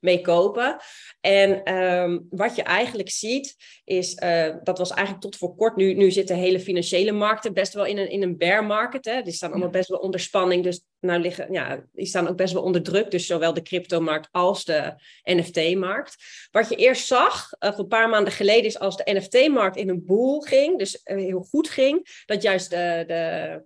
mee 0.00 0.20
kopen. 0.20 0.76
En 1.20 1.74
um, 1.74 2.26
wat 2.30 2.56
je 2.56 2.62
eigenlijk 2.62 3.10
ziet, 3.10 3.56
is 3.84 4.14
dat 4.62 4.78
was 4.78 4.90
eigenlijk 4.90 5.20
tot 5.20 5.36
voor 5.36 5.54
kort. 5.54 5.76
Nu, 5.76 5.94
nu 5.94 6.10
zitten 6.10 6.36
hele 6.36 6.60
financiële 6.60 7.12
markten 7.12 7.52
best 7.52 7.72
wel 7.72 7.84
in 7.84 7.98
een, 7.98 8.10
in 8.10 8.22
een 8.22 8.36
bear 8.36 8.64
market. 8.64 9.04
Hè. 9.04 9.22
Die 9.22 9.32
staan 9.32 9.50
allemaal 9.50 9.70
best 9.70 9.88
wel 9.88 9.98
onder 9.98 10.20
spanning. 10.20 10.62
Dus 10.62 10.84
nou 11.02 11.20
liggen, 11.20 11.52
ja, 11.52 11.84
die 11.92 12.06
staan 12.06 12.28
ook 12.28 12.36
best 12.36 12.52
wel 12.52 12.62
onder 12.62 12.82
druk. 12.82 13.10
Dus 13.10 13.26
zowel 13.26 13.54
de 13.54 13.62
cryptomarkt 13.62 14.28
als 14.30 14.64
de 14.64 14.94
NFT-markt. 15.22 16.16
Wat 16.50 16.68
je 16.68 16.76
eerst 16.76 17.06
zag, 17.06 17.50
uh, 17.60 17.72
een 17.76 17.86
paar 17.86 18.08
maanden 18.08 18.32
geleden, 18.32 18.64
is 18.64 18.78
als 18.78 18.96
de 18.96 19.12
NFT-markt 19.12 19.76
in 19.76 19.88
een 19.88 20.04
boel 20.04 20.40
ging, 20.40 20.78
dus 20.78 21.00
uh, 21.04 21.16
heel 21.16 21.42
goed 21.42 21.68
ging, 21.70 22.22
dat 22.26 22.42
juist 22.42 22.70
de, 22.70 23.04
de 23.06 23.62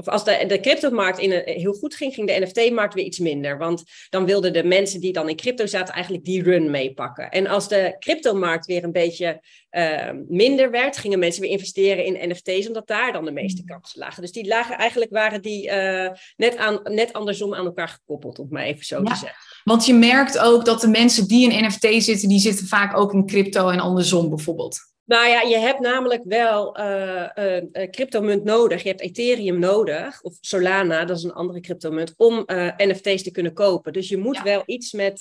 of 0.00 0.08
als 0.08 0.24
de, 0.24 0.44
de 0.46 0.60
cryptomarkt 0.60 1.18
in 1.18 1.32
een, 1.32 1.42
heel 1.44 1.72
goed 1.72 1.94
ging, 1.94 2.14
ging 2.14 2.26
de 2.26 2.40
NFT-markt 2.40 2.94
weer 2.94 3.04
iets 3.04 3.18
minder. 3.18 3.58
Want 3.58 3.82
dan 4.10 4.24
wilden 4.24 4.52
de 4.52 4.64
mensen 4.64 5.00
die 5.00 5.12
dan 5.12 5.28
in 5.28 5.36
crypto 5.36 5.66
zaten 5.66 5.94
eigenlijk 5.94 6.24
die 6.24 6.42
run 6.42 6.70
meepakken. 6.70 7.30
En 7.30 7.46
als 7.46 7.68
de 7.68 7.96
cryptomarkt 7.98 8.66
weer 8.66 8.84
een 8.84 8.92
beetje 8.92 9.42
uh, 9.70 10.10
minder 10.28 10.70
werd, 10.70 10.96
gingen 10.96 11.18
mensen 11.18 11.42
weer 11.42 11.50
investeren 11.50 12.04
in 12.04 12.30
NFT's, 12.30 12.66
omdat 12.66 12.86
daar 12.86 13.12
dan 13.12 13.24
de 13.24 13.32
meeste 13.32 13.64
kansen 13.64 13.98
lagen. 13.98 14.22
Dus 14.22 14.32
die 14.32 14.46
lagen 14.46 14.76
eigenlijk, 14.76 15.10
waren 15.10 15.42
die 15.42 15.66
uh, 15.66 16.10
net, 16.36 16.56
aan, 16.56 16.80
net 16.84 17.12
andersom 17.12 17.54
aan 17.54 17.64
elkaar 17.64 17.88
gekoppeld, 17.88 18.38
om 18.38 18.46
maar 18.50 18.64
even 18.64 18.84
zo 18.84 19.02
te 19.02 19.16
zeggen. 19.16 19.38
Want 19.64 19.86
je 19.86 19.94
merkt 19.94 20.38
ook 20.38 20.64
dat 20.64 20.80
de 20.80 20.88
mensen 20.88 21.28
die 21.28 21.52
in 21.52 21.66
NFT 21.66 22.02
zitten, 22.04 22.28
die 22.28 22.40
zitten 22.40 22.66
vaak 22.66 22.96
ook 22.96 23.12
in 23.12 23.26
crypto 23.26 23.68
en 23.68 23.80
andersom 23.80 24.28
bijvoorbeeld. 24.28 24.96
Nou 25.08 25.28
ja, 25.28 25.40
je 25.40 25.56
hebt 25.56 25.80
namelijk 25.80 26.22
wel 26.24 26.80
uh, 26.80 27.26
uh, 27.34 27.90
cryptomunt 27.90 28.44
nodig. 28.44 28.82
Je 28.82 28.88
hebt 28.88 29.00
Ethereum 29.00 29.58
nodig, 29.58 30.22
of 30.22 30.34
Solana, 30.40 31.04
dat 31.04 31.16
is 31.16 31.22
een 31.22 31.32
andere 31.32 31.60
cryptomunt, 31.60 32.14
om 32.16 32.42
uh, 32.46 32.70
NFT's 32.76 33.22
te 33.22 33.30
kunnen 33.30 33.52
kopen. 33.52 33.92
Dus 33.92 34.08
je 34.08 34.16
moet 34.16 34.42
wel 34.42 34.62
iets 34.66 34.92
met 34.92 35.20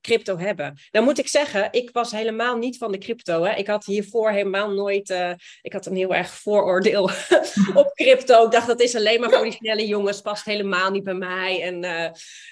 crypto 0.00 0.38
hebben. 0.38 0.78
Dan 0.90 1.04
moet 1.04 1.18
ik 1.18 1.28
zeggen, 1.28 1.68
ik 1.70 1.90
was 1.92 2.10
helemaal 2.10 2.56
niet 2.56 2.78
van 2.78 2.92
de 2.92 2.98
crypto. 2.98 3.42
Hè. 3.42 3.54
Ik 3.54 3.66
had 3.66 3.84
hiervoor 3.84 4.30
helemaal 4.30 4.70
nooit, 4.70 5.36
ik 5.62 5.72
had 5.72 5.86
een 5.86 5.96
heel 5.96 6.14
erg 6.14 6.30
vooroordeel 6.30 7.02
op 7.74 7.90
crypto. 7.94 8.44
Ik 8.44 8.50
dacht, 8.50 8.66
dat 8.66 8.80
is 8.80 8.96
alleen 8.96 9.20
maar 9.20 9.30
voor 9.30 9.42
die 9.42 9.52
snelle 9.52 9.86
jongens, 9.86 10.20
past 10.20 10.44
helemaal 10.44 10.90
niet 10.90 11.04
bij 11.04 11.14
mij. 11.14 11.62
En 11.62 11.80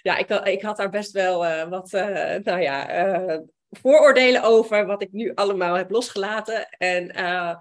ja, 0.03 0.17
ik, 0.17 0.31
ik 0.31 0.63
had 0.63 0.77
daar 0.77 0.91
best 0.91 1.13
wel 1.13 1.69
wat, 1.69 1.91
nou 2.43 2.61
ja 2.61 2.87
vooroordelen 3.71 4.43
over 4.43 4.87
wat 4.87 5.03
ik 5.03 5.13
nu 5.13 5.33
allemaal 5.35 5.75
heb 5.75 5.91
losgelaten. 5.91 6.69
En 6.69 7.19
uh, 7.19 7.57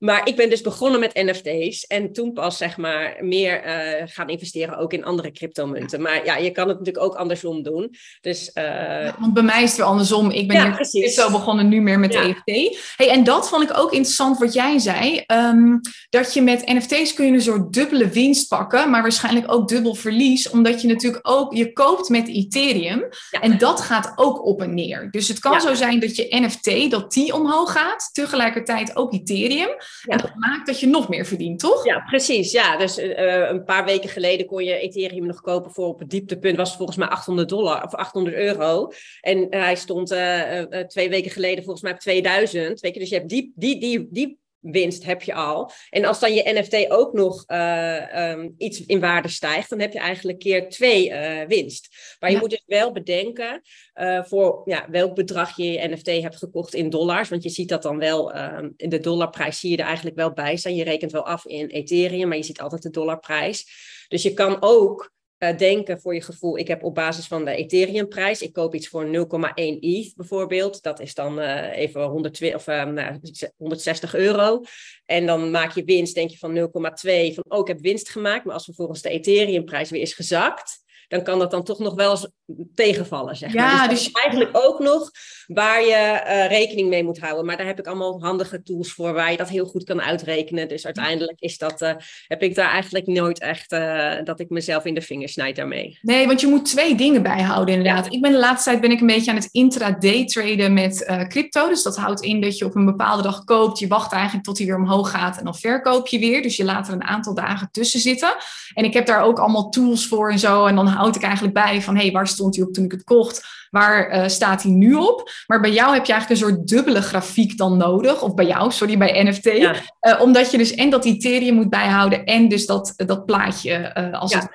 maar 0.00 0.28
ik 0.28 0.36
ben 0.36 0.50
dus 0.50 0.60
begonnen 0.60 1.00
met 1.00 1.14
NFT's 1.14 1.86
en 1.86 2.12
toen 2.12 2.32
pas 2.32 2.56
zeg 2.56 2.76
maar 2.76 3.16
meer 3.20 3.66
uh, 3.66 4.02
gaan 4.04 4.28
investeren 4.28 4.78
ook 4.78 4.92
in 4.92 5.04
andere 5.04 5.32
cryptomunten. 5.32 6.02
Maar 6.02 6.24
ja, 6.24 6.36
je 6.36 6.50
kan 6.50 6.68
het 6.68 6.78
natuurlijk 6.78 7.04
ook 7.04 7.14
andersom 7.14 7.62
doen. 7.62 7.94
Dus, 8.20 8.50
uh... 8.54 9.12
want 9.18 9.34
bij 9.34 9.42
mij 9.42 9.62
is 9.62 9.68
het 9.68 9.78
weer 9.78 9.86
andersom. 9.86 10.30
Ik 10.30 10.48
ben 10.48 10.56
ja, 10.56 10.70
crypto 10.70 11.30
begonnen, 11.30 11.68
nu 11.68 11.80
meer 11.80 11.98
met 11.98 12.12
ja. 12.12 12.22
EFT. 12.22 12.78
Hey, 12.96 13.10
en 13.10 13.24
dat 13.24 13.48
vond 13.48 13.62
ik 13.62 13.78
ook 13.78 13.92
interessant 13.92 14.38
wat 14.38 14.52
jij 14.52 14.78
zei. 14.78 15.24
Um, 15.26 15.80
dat 16.10 16.34
je 16.34 16.42
met 16.42 16.66
NFT's 16.66 17.14
kun 17.14 17.26
je 17.26 17.32
een 17.32 17.42
soort 17.42 17.72
dubbele 17.72 18.08
winst 18.08 18.48
pakken, 18.48 18.90
maar 18.90 19.02
waarschijnlijk 19.02 19.52
ook 19.52 19.68
dubbel 19.68 19.94
verlies. 19.94 20.50
Omdat 20.50 20.82
je 20.82 20.88
natuurlijk 20.88 21.28
ook, 21.28 21.54
je 21.54 21.72
koopt 21.72 22.08
met 22.08 22.28
Ethereum 22.28 23.08
en 23.40 23.58
dat 23.58 23.80
gaat 23.80 24.12
ook 24.14 24.44
op 24.44 24.62
en 24.62 24.74
neer. 24.74 25.10
Dus 25.10 25.28
het 25.28 25.38
kan 25.38 25.60
zo 25.60 25.74
zijn 25.74 26.00
dat 26.00 26.16
je 26.16 26.26
NFT, 26.30 26.90
dat 26.90 27.12
die 27.12 27.34
omhoog 27.34 27.72
gaat, 27.72 28.10
tegelijkertijd 28.12 28.96
ook 28.96 29.12
Ethereum. 29.12 29.70
Ja. 30.02 30.12
En 30.12 30.18
dat 30.18 30.34
maakt 30.34 30.66
dat 30.66 30.80
je 30.80 30.86
nog 30.86 31.08
meer 31.08 31.26
verdient, 31.26 31.58
toch? 31.58 31.84
Ja, 31.84 32.00
precies. 32.00 32.52
Ja, 32.52 32.76
dus 32.76 32.98
uh, 32.98 33.48
een 33.48 33.64
paar 33.64 33.84
weken 33.84 34.08
geleden 34.08 34.46
kon 34.46 34.64
je 34.64 34.78
Ethereum 34.78 35.26
nog 35.26 35.40
kopen 35.40 35.70
voor 35.70 35.86
op 35.86 35.98
het 35.98 36.10
dieptepunt 36.10 36.56
was 36.56 36.76
volgens 36.76 36.96
mij 36.96 37.08
800 37.08 37.48
dollar 37.48 37.84
of 37.84 37.94
800 37.94 38.36
euro. 38.36 38.92
En 39.20 39.38
uh, 39.38 39.60
hij 39.60 39.76
stond 39.76 40.12
uh, 40.12 40.60
twee 40.62 41.08
weken 41.08 41.30
geleden 41.30 41.64
volgens 41.64 41.82
mij 41.82 41.92
op 41.92 41.98
2000. 41.98 42.80
Weet 42.80 42.94
je, 42.94 43.00
dus 43.00 43.08
je 43.08 43.14
hebt 43.14 43.28
die, 43.28 43.52
die, 43.54 43.80
die, 43.80 44.08
die 44.10 44.38
winst 44.60 45.04
heb 45.04 45.22
je 45.22 45.34
al. 45.34 45.70
En 45.90 46.04
als 46.04 46.20
dan 46.20 46.34
je 46.34 46.52
NFT 46.52 46.90
ook 46.90 47.12
nog 47.12 47.44
uh, 47.46 48.30
um, 48.30 48.54
iets 48.58 48.86
in 48.86 49.00
waarde 49.00 49.28
stijgt, 49.28 49.70
dan 49.70 49.80
heb 49.80 49.92
je 49.92 49.98
eigenlijk 49.98 50.38
keer 50.38 50.68
twee 50.68 51.10
uh, 51.10 51.46
winst. 51.46 51.88
Maar 52.20 52.30
je 52.30 52.36
moet 52.36 52.50
dus 52.50 52.64
wel 52.66 52.92
bedenken 52.92 53.62
uh, 53.94 54.24
voor 54.24 54.62
ja, 54.64 54.86
welk 54.90 55.14
bedrag 55.14 55.56
je 55.56 55.72
je 55.72 55.88
NFT 55.88 56.06
hebt 56.06 56.36
gekocht 56.36 56.74
in 56.74 56.90
dollars. 56.90 57.28
Want 57.28 57.42
je 57.42 57.48
ziet 57.48 57.68
dat 57.68 57.82
dan 57.82 57.98
wel, 57.98 58.36
um, 58.36 58.74
in 58.76 58.88
de 58.88 59.00
dollarprijs 59.00 59.60
zie 59.60 59.70
je 59.70 59.76
er 59.76 59.84
eigenlijk 59.84 60.16
wel 60.16 60.32
bij 60.32 60.56
staan. 60.56 60.74
Je 60.74 60.84
rekent 60.84 61.12
wel 61.12 61.26
af 61.26 61.46
in 61.46 61.66
Ethereum, 61.66 62.28
maar 62.28 62.36
je 62.36 62.42
ziet 62.42 62.60
altijd 62.60 62.82
de 62.82 62.90
dollarprijs. 62.90 63.66
Dus 64.08 64.22
je 64.22 64.32
kan 64.32 64.56
ook 64.60 65.12
uh, 65.44 65.56
denken 65.56 66.00
voor 66.00 66.14
je 66.14 66.22
gevoel, 66.22 66.58
ik 66.58 66.68
heb 66.68 66.82
op 66.82 66.94
basis 66.94 67.26
van 67.26 67.44
de 67.44 67.54
Ethereum-prijs, 67.54 68.42
ik 68.42 68.52
koop 68.52 68.74
iets 68.74 68.88
voor 68.88 69.06
0,1 69.06 69.12
ETH 69.54 70.14
bijvoorbeeld, 70.16 70.82
dat 70.82 71.00
is 71.00 71.14
dan 71.14 71.38
uh, 71.38 71.76
even 71.76 72.02
120, 72.02 72.58
of, 72.58 72.66
uh, 72.66 72.84
nou, 72.84 73.20
160 73.56 74.14
euro. 74.14 74.60
En 75.06 75.26
dan 75.26 75.50
maak 75.50 75.74
je 75.74 75.84
winst, 75.84 76.14
denk 76.14 76.30
je 76.30 76.38
van 76.38 76.56
0,2, 76.56 77.34
van 77.34 77.44
oh, 77.48 77.58
ik 77.58 77.66
heb 77.66 77.80
winst 77.80 78.08
gemaakt, 78.08 78.44
maar 78.44 78.54
als 78.54 78.64
vervolgens 78.64 79.02
de 79.02 79.08
Ethereum-prijs 79.08 79.90
weer 79.90 80.00
is 80.00 80.14
gezakt, 80.14 80.82
dan 81.08 81.22
kan 81.22 81.38
dat 81.38 81.50
dan 81.50 81.64
toch 81.64 81.78
nog 81.78 81.94
wel 81.94 82.10
eens 82.10 82.28
tegenvallen, 82.74 83.36
zeg 83.36 83.54
maar. 83.54 83.64
Ja, 83.64 83.88
dus, 83.88 84.04
dus 84.04 84.12
eigenlijk 84.12 84.50
ook 84.56 84.78
nog 84.78 85.10
waar 85.46 85.80
je 85.80 86.22
uh, 86.26 86.46
rekening 86.46 86.88
mee 86.88 87.04
moet 87.04 87.20
houden. 87.20 87.46
Maar 87.46 87.56
daar 87.56 87.66
heb 87.66 87.78
ik 87.78 87.86
allemaal 87.86 88.22
handige 88.22 88.62
tools 88.62 88.92
voor 88.92 89.12
waar 89.12 89.30
je 89.30 89.36
dat 89.36 89.48
heel 89.48 89.66
goed 89.66 89.84
kan 89.84 90.02
uitrekenen. 90.02 90.68
Dus 90.68 90.84
uiteindelijk 90.84 91.40
is 91.40 91.58
dat, 91.58 91.82
uh, 91.82 91.92
heb 92.26 92.42
ik 92.42 92.54
daar 92.54 92.70
eigenlijk 92.70 93.06
nooit 93.06 93.40
echt 93.40 93.72
uh, 93.72 94.12
dat 94.24 94.40
ik 94.40 94.50
mezelf 94.50 94.84
in 94.84 94.94
de 94.94 95.00
vingers 95.00 95.32
snijd 95.32 95.56
daarmee. 95.56 95.98
Nee, 96.02 96.26
want 96.26 96.40
je 96.40 96.46
moet 96.46 96.64
twee 96.64 96.94
dingen 96.94 97.22
bijhouden 97.22 97.74
inderdaad. 97.74 98.04
Ja. 98.04 98.10
Ik 98.10 98.20
ben 98.20 98.32
de 98.32 98.38
laatste 98.38 98.70
tijd 98.70 98.80
ben 98.80 98.90
ik 98.90 99.00
een 99.00 99.06
beetje 99.06 99.30
aan 99.30 99.36
het 99.36 99.48
intraday 99.50 100.24
traden 100.24 100.72
met 100.72 101.24
crypto. 101.28 101.68
Dus 101.68 101.82
dat 101.82 101.96
houdt 101.96 102.20
in 102.20 102.40
dat 102.40 102.58
je 102.58 102.64
op 102.64 102.74
een 102.74 102.84
bepaalde 102.84 103.22
dag 103.22 103.44
koopt. 103.44 103.78
Je 103.78 103.86
wacht 103.86 104.12
eigenlijk 104.12 104.44
tot 104.44 104.58
hij 104.58 104.66
weer 104.66 104.76
omhoog 104.76 105.10
gaat 105.10 105.38
en 105.38 105.44
dan 105.44 105.54
verkoop 105.54 106.06
je 106.06 106.18
weer. 106.18 106.42
Dus 106.42 106.56
je 106.56 106.64
laat 106.64 106.88
er 106.88 106.94
een 106.94 107.04
aantal 107.04 107.34
dagen 107.34 107.68
tussen 107.70 108.00
zitten. 108.00 108.34
En 108.74 108.84
ik 108.84 108.94
heb 108.94 109.06
daar 109.06 109.22
ook 109.22 109.38
allemaal 109.38 109.68
tools 109.68 110.06
voor 110.06 110.30
en 110.30 110.38
zo. 110.38 110.66
En 110.66 110.74
dan 110.76 110.86
houd 110.86 111.16
ik 111.16 111.22
eigenlijk 111.22 111.54
bij 111.54 111.82
van, 111.82 111.96
hé, 111.96 112.02
hey, 112.02 112.12
waar 112.12 112.28
stond 112.40 112.56
hij 112.56 112.64
op 112.64 112.72
toen 112.72 112.84
ik 112.84 112.92
het 112.92 113.04
kocht? 113.04 113.44
Waar 113.70 114.16
uh, 114.16 114.28
staat 114.28 114.62
hij 114.62 114.72
nu 114.72 114.94
op? 114.94 115.30
Maar 115.46 115.60
bij 115.60 115.70
jou 115.70 115.94
heb 115.94 116.04
je 116.04 116.12
eigenlijk 116.12 116.42
een 116.42 116.48
soort 116.48 116.68
dubbele 116.68 117.02
grafiek 117.02 117.56
dan 117.56 117.76
nodig. 117.76 118.22
Of 118.22 118.34
bij 118.34 118.46
jou, 118.46 118.72
sorry, 118.72 118.98
bij 118.98 119.22
NFT. 119.22 119.44
Ja. 119.44 119.74
Uh, 120.00 120.20
omdat 120.20 120.50
je 120.50 120.58
dus 120.58 120.74
en 120.74 120.90
dat 120.90 121.04
Ethereum 121.04 121.54
moet 121.54 121.70
bijhouden 121.70 122.24
en 122.24 122.48
dus 122.48 122.66
dat, 122.66 122.92
dat 122.96 123.26
plaatje 123.26 123.92
uh, 123.96 124.20
als 124.20 124.32
ja. 124.32 124.38
het 124.38 124.48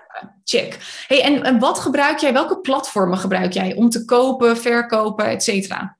check. 0.44 0.78
Hey, 1.08 1.22
en, 1.22 1.44
en 1.44 1.60
wat 1.60 1.80
gebruik 1.80 2.20
jij, 2.20 2.34
welke 2.34 2.60
platformen 2.60 3.18
gebruik 3.18 3.54
jij 3.54 3.76
om 3.76 3.90
te 3.90 4.06
kopen, 4.06 4.58
verkopen, 4.58 5.26
et 5.26 5.44
cetera? 5.44 5.98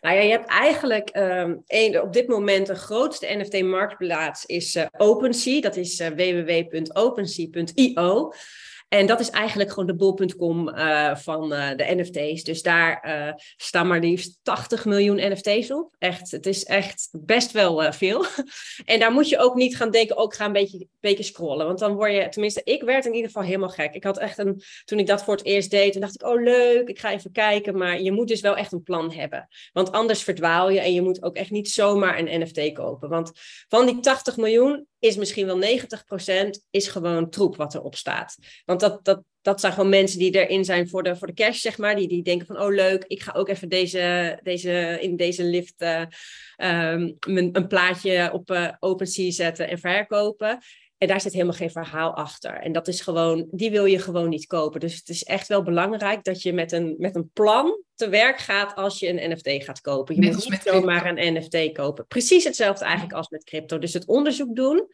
Nou 0.00 0.16
ja, 0.16 0.22
je 0.22 0.30
hebt 0.30 0.48
eigenlijk 0.48 1.16
um, 1.16 1.62
een, 1.66 2.00
op 2.00 2.12
dit 2.12 2.28
moment 2.28 2.66
de 2.66 2.74
grootste 2.74 3.34
NFT-marktplaats 3.36 4.46
is 4.46 4.76
uh, 4.76 4.84
OpenSea. 4.96 5.60
Dat 5.60 5.76
is 5.76 6.00
uh, 6.00 6.08
www.opensea.io. 6.08 8.32
En 8.92 9.06
dat 9.06 9.20
is 9.20 9.30
eigenlijk 9.30 9.70
gewoon 9.70 9.86
de 9.86 9.94
bol.com 9.94 10.68
uh, 10.68 11.16
van 11.16 11.48
de 11.48 11.94
NFT's. 11.96 12.44
Dus 12.44 12.62
daar 12.62 13.36
staan 13.56 13.86
maar 13.86 14.00
liefst 14.00 14.38
80 14.42 14.84
miljoen 14.84 15.32
NFT's 15.32 15.70
op. 15.70 15.94
Echt, 15.98 16.30
het 16.30 16.46
is 16.46 16.64
echt 16.64 17.08
best 17.12 17.52
wel 17.52 17.92
veel. 17.92 18.24
en 18.84 18.98
daar 18.98 19.12
moet 19.12 19.28
je 19.28 19.38
ook 19.38 19.54
niet 19.54 19.76
gaan 19.76 19.90
denken, 19.90 20.16
ook 20.16 20.32
oh, 20.32 20.38
ga 20.38 20.44
een 20.44 20.52
beetje, 20.52 20.86
beetje 21.00 21.22
scrollen. 21.22 21.66
Want 21.66 21.78
dan 21.78 21.94
word 21.94 22.12
je, 22.12 22.28
tenminste, 22.28 22.60
ik 22.64 22.82
werd 22.82 23.06
in 23.06 23.14
ieder 23.14 23.26
geval 23.26 23.42
helemaal 23.42 23.68
gek. 23.68 23.94
Ik 23.94 24.04
had 24.04 24.18
echt 24.18 24.38
een, 24.38 24.62
toen 24.84 24.98
ik 24.98 25.06
dat 25.06 25.24
voor 25.24 25.34
het 25.34 25.44
eerst 25.44 25.70
deed, 25.70 25.92
toen 25.92 26.00
dacht 26.00 26.14
ik, 26.14 26.26
oh 26.26 26.42
leuk, 26.42 26.88
ik 26.88 26.98
ga 26.98 27.12
even 27.12 27.32
kijken. 27.32 27.78
Maar 27.78 28.00
je 28.00 28.12
moet 28.12 28.28
dus 28.28 28.40
wel 28.40 28.56
echt 28.56 28.72
een 28.72 28.82
plan 28.82 29.12
hebben. 29.12 29.48
Want 29.72 29.92
anders 29.92 30.22
verdwaal 30.22 30.70
je 30.70 30.80
en 30.80 30.94
je 30.94 31.02
moet 31.02 31.22
ook 31.22 31.36
echt 31.36 31.50
niet 31.50 31.70
zomaar 31.70 32.18
een 32.18 32.40
NFT 32.40 32.72
kopen. 32.72 33.08
Want 33.08 33.32
van 33.68 33.86
die 33.86 34.00
80 34.00 34.36
miljoen 34.36 34.86
is 35.02 35.16
misschien 35.16 35.46
wel 35.46 35.60
90% 35.60 36.48
is 36.70 36.88
gewoon 36.88 37.30
troep 37.30 37.56
wat 37.56 37.74
erop 37.74 37.94
staat. 37.94 38.36
Want 38.64 38.80
dat, 38.80 39.04
dat, 39.04 39.22
dat 39.40 39.60
zijn 39.60 39.72
gewoon 39.72 39.88
mensen 39.88 40.18
die 40.18 40.46
erin 40.46 40.64
zijn 40.64 40.88
voor 40.88 41.02
de, 41.02 41.16
voor 41.16 41.26
de 41.26 41.34
cash, 41.34 41.60
zeg 41.60 41.78
maar. 41.78 41.96
Die, 41.96 42.08
die 42.08 42.22
denken 42.22 42.46
van, 42.46 42.60
oh 42.60 42.74
leuk, 42.74 43.04
ik 43.04 43.22
ga 43.22 43.32
ook 43.32 43.48
even 43.48 43.68
deze, 43.68 44.38
deze, 44.42 44.98
in 45.00 45.16
deze 45.16 45.44
lift 45.44 45.82
uh, 45.82 46.04
een 47.20 47.66
plaatje 47.68 48.30
op 48.32 48.50
uh, 48.50 48.72
OpenSea 48.78 49.30
zetten 49.30 49.68
en 49.68 49.78
verkopen. 49.78 50.58
En 51.02 51.08
daar 51.08 51.20
zit 51.20 51.32
helemaal 51.32 51.54
geen 51.54 51.70
verhaal 51.70 52.14
achter. 52.14 52.54
En 52.54 52.72
dat 52.72 52.88
is 52.88 53.00
gewoon, 53.00 53.48
die 53.50 53.70
wil 53.70 53.84
je 53.84 53.98
gewoon 53.98 54.28
niet 54.28 54.46
kopen. 54.46 54.80
Dus 54.80 54.94
het 54.94 55.08
is 55.08 55.22
echt 55.22 55.48
wel 55.48 55.62
belangrijk 55.62 56.24
dat 56.24 56.42
je 56.42 56.52
met 56.52 56.72
een, 56.72 56.94
met 56.98 57.16
een 57.16 57.30
plan 57.32 57.82
te 57.94 58.08
werk 58.08 58.38
gaat 58.38 58.74
als 58.74 58.98
je 58.98 59.08
een 59.08 59.30
NFT 59.30 59.64
gaat 59.64 59.80
kopen. 59.80 60.14
Je 60.14 60.22
moet 60.22 60.50
niet 60.50 60.62
zomaar 60.64 61.06
een 61.06 61.34
NFT 61.34 61.72
kopen. 61.72 62.06
Precies 62.06 62.44
hetzelfde 62.44 62.84
eigenlijk 62.84 63.14
als 63.14 63.28
met 63.28 63.44
crypto. 63.44 63.78
Dus 63.78 63.92
het 63.92 64.06
onderzoek 64.06 64.56
doen. 64.56 64.88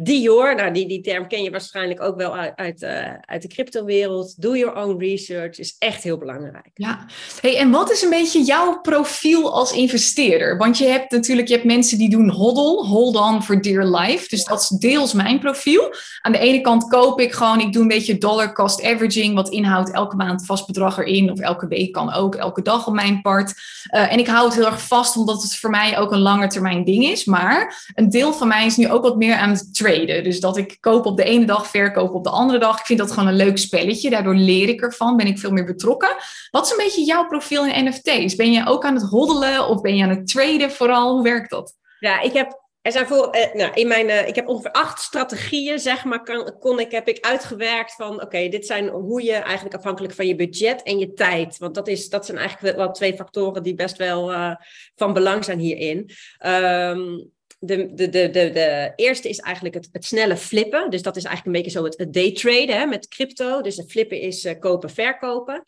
Dior, 0.00 0.54
nou 0.54 0.72
die, 0.72 0.88
die 0.88 1.00
term 1.00 1.26
ken 1.26 1.42
je 1.42 1.50
waarschijnlijk 1.50 2.02
ook 2.02 2.16
wel 2.16 2.36
uit, 2.36 2.52
uit, 2.56 2.82
uh, 2.82 3.14
uit 3.20 3.42
de 3.42 3.48
cryptowereld. 3.48 4.42
Do 4.42 4.56
your 4.56 4.76
own 4.76 4.98
research 4.98 5.58
is 5.58 5.76
echt 5.78 6.02
heel 6.02 6.18
belangrijk. 6.18 6.70
Ja, 6.74 7.06
hey, 7.40 7.56
en 7.56 7.70
wat 7.70 7.90
is 7.90 8.02
een 8.02 8.10
beetje 8.10 8.42
jouw 8.42 8.80
profiel 8.80 9.52
als 9.52 9.72
investeerder? 9.72 10.56
Want 10.56 10.78
je 10.78 10.84
hebt 10.84 11.10
natuurlijk 11.10 11.48
je 11.48 11.54
hebt 11.54 11.66
mensen 11.66 11.98
die 11.98 12.10
doen 12.10 12.30
hodl, 12.30 12.84
hold 12.86 13.16
on 13.16 13.42
for 13.42 13.62
dear 13.62 13.84
life. 13.84 14.28
Dus 14.28 14.44
dat 14.44 14.60
is 14.60 14.68
deels 14.68 15.12
mijn 15.12 15.38
profiel. 15.38 15.94
Aan 16.20 16.32
de 16.32 16.38
ene 16.38 16.60
kant 16.60 16.88
koop 16.88 17.20
ik 17.20 17.32
gewoon, 17.32 17.60
ik 17.60 17.72
doe 17.72 17.82
een 17.82 17.88
beetje 17.88 18.18
dollar 18.18 18.52
cost 18.54 18.84
averaging, 18.84 19.34
wat 19.34 19.48
inhoudt 19.48 19.92
elke 19.92 20.16
maand 20.16 20.46
vast 20.46 20.66
bedrag 20.66 20.98
erin, 20.98 21.30
of 21.30 21.38
elke 21.38 21.66
week 21.66 21.92
kan 21.92 22.12
ook, 22.12 22.34
elke 22.34 22.62
dag 22.62 22.86
op 22.86 22.94
mijn 22.94 23.20
part. 23.20 23.54
Uh, 23.94 24.12
en 24.12 24.18
ik 24.18 24.26
hou 24.26 24.44
het 24.44 24.54
heel 24.54 24.66
erg 24.66 24.86
vast, 24.86 25.16
omdat 25.16 25.42
het 25.42 25.56
voor 25.56 25.70
mij 25.70 25.98
ook 25.98 26.12
een 26.12 26.18
lange 26.18 26.46
termijn 26.46 26.84
ding 26.84 27.04
is. 27.04 27.24
Maar 27.24 27.86
een 27.94 28.10
deel 28.10 28.32
van 28.32 28.48
mij 28.48 28.66
is 28.66 28.76
nu 28.76 28.90
ook 28.90 29.02
wat 29.02 29.16
meer 29.16 29.36
aan 29.36 29.50
het 29.50 29.68
dus 29.96 30.40
dat 30.40 30.56
ik 30.56 30.76
koop 30.80 31.06
op 31.06 31.16
de 31.16 31.24
ene 31.24 31.46
dag, 31.46 31.66
verkoop 31.66 32.14
op 32.14 32.24
de 32.24 32.30
andere 32.30 32.58
dag. 32.58 32.78
Ik 32.78 32.86
vind 32.86 32.98
dat 32.98 33.12
gewoon 33.12 33.28
een 33.28 33.36
leuk 33.36 33.58
spelletje. 33.58 34.10
Daardoor 34.10 34.34
leer 34.34 34.68
ik 34.68 34.80
ervan, 34.80 35.16
ben 35.16 35.26
ik 35.26 35.38
veel 35.38 35.50
meer 35.50 35.64
betrokken. 35.64 36.16
Wat 36.50 36.64
is 36.64 36.70
een 36.70 36.84
beetje 36.84 37.04
jouw 37.04 37.26
profiel 37.26 37.66
in 37.66 37.84
NFT's? 37.84 38.36
Ben 38.36 38.52
je 38.52 38.66
ook 38.66 38.84
aan 38.84 38.94
het 38.94 39.08
hoddelen 39.08 39.68
of 39.68 39.80
ben 39.80 39.96
je 39.96 40.02
aan 40.02 40.08
het 40.08 40.26
traden 40.26 40.70
vooral? 40.70 41.12
Hoe 41.12 41.22
werkt 41.22 41.50
dat? 41.50 41.74
Ja, 41.98 42.20
ik 42.20 42.32
heb 42.32 42.66
er 42.82 42.94
zijn 42.94 43.06
voor, 43.06 43.30
eh, 43.30 43.54
nou, 43.54 43.72
in 43.74 43.88
mijn, 43.88 44.08
uh, 44.08 44.28
ik 44.28 44.34
heb 44.34 44.48
ongeveer 44.48 44.70
acht 44.70 45.00
strategieën, 45.00 45.78
zeg 45.78 46.04
maar, 46.04 46.22
kan, 46.22 46.58
kon 46.58 46.80
ik, 46.80 46.90
heb 46.90 47.08
ik 47.08 47.24
uitgewerkt 47.24 47.94
van, 47.94 48.22
oké, 48.22 48.48
dit 48.48 48.66
zijn 48.66 48.88
hoe 48.88 49.22
je 49.22 49.32
eigenlijk 49.32 49.74
afhankelijk 49.74 50.14
van 50.14 50.26
je 50.26 50.34
budget 50.34 50.82
en 50.82 50.98
je 50.98 51.12
tijd, 51.12 51.58
want 51.58 51.74
dat, 51.74 51.88
is, 51.88 52.08
dat 52.08 52.26
zijn 52.26 52.38
eigenlijk 52.38 52.76
wel 52.76 52.92
twee 52.92 53.14
factoren 53.14 53.62
die 53.62 53.74
best 53.74 53.96
wel 53.96 54.32
uh, 54.32 54.54
van 54.94 55.12
belang 55.12 55.44
zijn 55.44 55.58
hierin. 55.58 56.10
Um, 56.46 57.30
de, 57.58 57.94
de, 57.94 58.08
de, 58.08 58.30
de, 58.30 58.92
eerste 58.96 59.28
is 59.28 59.38
eigenlijk 59.38 59.74
het, 59.74 59.88
het 59.92 60.04
snelle 60.04 60.36
flippen. 60.36 60.90
Dus 60.90 61.02
dat 61.02 61.16
is 61.16 61.24
eigenlijk 61.24 61.56
een 61.56 61.62
beetje 61.62 61.78
zo 61.78 61.84
het, 61.84 61.98
het 61.98 62.12
daytraden 62.12 62.88
met 62.88 63.08
crypto. 63.08 63.60
Dus 63.60 63.76
het 63.76 63.90
flippen 63.90 64.20
is 64.20 64.44
uh, 64.44 64.52
kopen, 64.58 64.90
verkopen. 64.90 65.62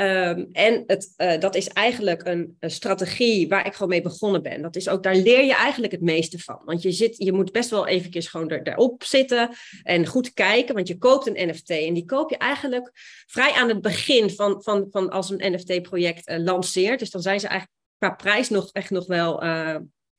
Um, 0.00 0.48
en 0.52 0.84
het, 0.86 1.14
uh, 1.16 1.38
dat 1.38 1.54
is 1.54 1.68
eigenlijk 1.68 2.26
een, 2.26 2.56
strategie 2.60 3.48
waar 3.48 3.66
ik 3.66 3.72
gewoon 3.72 3.88
mee 3.88 4.02
begonnen 4.02 4.42
ben. 4.42 4.62
Dat 4.62 4.76
is 4.76 4.88
ook, 4.88 5.02
daar 5.02 5.16
leer 5.16 5.44
je 5.44 5.54
eigenlijk 5.54 5.92
het 5.92 6.02
meeste 6.02 6.38
van. 6.38 6.60
Want 6.64 6.82
je, 6.82 6.92
zit, 6.92 7.16
je 7.16 7.32
moet 7.32 7.52
best 7.52 7.70
wel 7.70 7.86
eventjes 7.86 8.28
gewoon 8.28 8.50
er, 8.50 8.62
erop 8.62 9.04
zitten 9.04 9.50
en 9.82 10.06
goed 10.06 10.32
kijken. 10.32 10.74
Want 10.74 10.88
je 10.88 10.98
koopt 10.98 11.26
een 11.26 11.48
NFT 11.48 11.70
en 11.70 11.94
die 11.94 12.04
koop 12.04 12.30
je 12.30 12.38
eigenlijk 12.38 12.90
vrij 13.26 13.52
aan 13.52 13.68
het 13.68 13.80
begin 13.80 14.30
van, 14.30 14.62
van, 14.62 14.86
van 14.90 15.10
als 15.10 15.30
een 15.30 15.52
NFT-project 15.52 16.28
uh, 16.28 16.38
lanceert. 16.38 16.98
Dus 16.98 17.10
dan 17.10 17.22
zijn 17.22 17.40
ze 17.40 17.46
eigenlijk 17.46 17.80
qua 17.98 18.10
prijs 18.10 18.48
nog 18.48 18.70
echt 18.72 18.90
nog 18.90 19.06
wel 19.06 19.42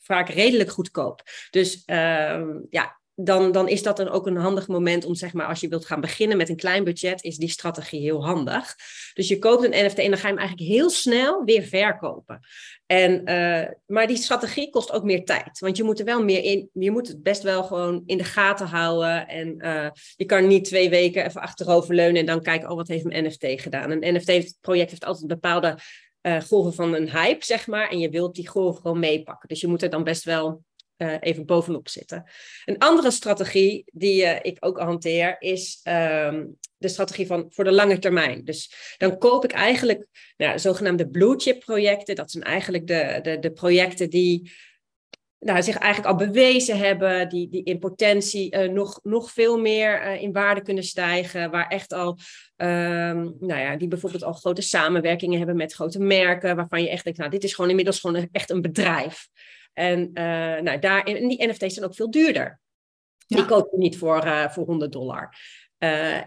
vaak 0.08 0.30
redelijk 0.30 0.70
goedkoop. 0.70 1.22
Dus 1.50 1.84
uh, 1.86 2.41
ja, 2.70 2.98
dan, 3.20 3.52
dan 3.52 3.67
is 3.67 3.84
dat 3.84 3.98
dan 3.98 4.10
ook 4.10 4.28
een 4.28 4.38
handig 4.38 4.67
moment 4.67 5.06
om, 5.06 5.15
zeg 5.15 5.34
maar, 5.34 5.48
als 5.48 5.60
je 5.60 5.67
wilt 5.67 5.86
gaan 5.86 6.02
beginnen 6.02 6.38
met 6.38 6.50
een 6.50 6.56
klein 6.56 6.84
budget, 6.84 7.24
is 7.24 7.38
die 7.38 7.50
strategie 7.50 8.02
heel 8.02 8.26
handig. 8.26 8.76
Dus 9.13 9.28
je 9.28 9.39
koopt 9.39 9.63
een 9.63 9.86
NFT 9.86 9.98
en 9.98 10.10
dan 10.10 10.20
ga 10.20 10.28
je 10.28 10.34
hem 10.34 10.38
eigenlijk 10.38 10.70
heel 10.70 10.89
snel 10.89 11.43
weer 11.43 11.63
verkopen. 11.63 12.39
En, 12.86 13.12
uh, 13.30 13.67
maar 13.86 14.08
die 14.08 14.17
strategie 14.17 14.70
kost 14.70 14.91
ook 14.91 15.04
meer 15.04 15.26
tijd. 15.26 15.60
Want 15.60 15.78
je 15.78 15.84
moet 15.84 16.00
er 16.00 16.06
wel 16.06 16.24
meer 16.24 16.43
in, 16.43 16.70
je 16.74 16.91
moet 16.91 17.08
het 17.08 17.24
best 17.24 17.43
wel 17.43 17.63
gewoon 17.63 18.04
in 18.06 18.17
de 18.17 18.24
gaten 18.24 18.67
houden. 18.67 19.28
En 19.28 19.56
uh, 19.65 19.89
je 20.15 20.26
kan 20.26 20.48
niet 20.48 20.65
twee 20.65 20.89
weken 20.89 21.26
even 21.26 21.41
achterover 21.41 21.96
leunen 21.96 22.20
en 22.20 22.26
dan 22.26 22.41
kijken, 22.41 22.70
oh, 22.70 22.76
wat 22.76 22.88
heeft 22.88 23.06
een 23.06 23.26
NFT 23.26 23.62
gedaan? 23.62 23.91
Een 23.91 24.15
NFT-project 24.15 24.89
heeft 24.89 25.06
altijd 25.06 25.28
bepaalde 25.28 25.78
uh, 26.28 26.42
golven 26.42 26.74
van 26.74 26.94
een 26.94 27.12
hype, 27.12 27.46
zeg 27.46 27.68
maar. 27.68 27.90
En 27.90 28.00
je 28.00 28.10
wilt 28.10 28.36
die 28.36 28.48
golven 28.48 28.82
gewoon 28.82 29.00
meepakken. 29.00 29.50
Dus 29.50 29.62
je 29.62 29.68
moet 29.68 29.82
er 29.82 29.90
dan 29.90 30.04
best 30.04 30.24
wel 30.24 30.63
uh, 30.98 31.16
even 31.20 31.46
bovenop 31.46 31.88
zitten. 31.90 32.30
Een 32.66 32.78
andere 32.78 33.12
strategie 33.12 33.84
die 33.94 34.24
uh, 34.24 34.36
ik 34.42 34.58
ook 34.60 34.80
hanteer 34.80 35.36
is 35.40 35.80
um, 35.84 36.58
de 36.78 36.88
strategie 36.88 37.28
van 37.28 37.46
voor 37.50 37.63
de 37.63 37.72
lange 37.72 38.00
termijn. 38.00 38.44
Dus 38.44 38.96
dan 38.98 39.18
koop 39.18 39.44
ik 39.44 39.52
eigenlijk 39.52 40.06
nou, 40.38 40.60
zogenaamde 40.60 41.10
blue 41.10 41.40
chip 41.40 41.60
projecten. 41.60 42.16
Dat 42.16 42.32
zijn 42.32 42.44
eigenlijk 42.44 42.88
de, 42.88 43.20
de, 43.22 43.40
de 43.40 43.52
projecten 43.52 44.10
die 44.10 44.52
nou, 45.39 45.63
zich 45.63 45.78
eigenlijk 45.78 46.19
al 46.19 46.28
bewezen 46.28 46.78
hebben, 46.78 47.30
die, 47.30 47.50
die 47.50 47.63
in 47.63 47.80
potentie 47.80 48.56
uh, 48.56 48.69
nog, 48.69 49.00
nog 49.04 49.32
veel 49.32 49.60
meer 49.60 50.06
uh, 50.06 50.21
in 50.21 50.32
waarde 50.32 50.62
kunnen 50.62 50.84
stijgen, 50.84 51.52
waar 51.52 51.67
echt 51.67 51.93
al, 51.93 52.10
um, 52.56 53.36
nou 53.39 53.60
ja, 53.60 53.76
die 53.76 53.88
bijvoorbeeld 53.88 54.23
al 54.23 54.34
grote 54.34 54.62
samenwerkingen 54.62 55.38
hebben 55.38 55.56
met 55.56 55.73
grote 55.73 56.00
merken, 56.00 56.56
waarvan 56.56 56.82
je 56.82 56.89
echt 56.89 57.04
denkt, 57.04 57.19
nou, 57.19 57.32
dit 57.32 57.43
is 57.43 57.54
gewoon 57.54 57.69
inmiddels 57.69 58.00
gewoon 58.00 58.28
echt 58.32 58.50
een 58.50 58.62
bedrijf. 58.62 59.28
En, 59.73 60.00
uh, 60.00 60.13
nou, 60.62 60.80
daar, 60.80 61.04
en 61.04 61.28
die 61.28 61.47
NFT's 61.47 61.73
zijn 61.73 61.86
ook 61.86 61.95
veel 61.95 62.12
duurder. 62.12 62.60
Ja. 63.26 63.38
Die 63.38 63.45
koop 63.45 63.71
je 63.71 63.78
niet 63.78 63.97
voor, 63.97 64.50
voor 64.52 64.65
100 64.65 64.91
dollar. 64.91 65.38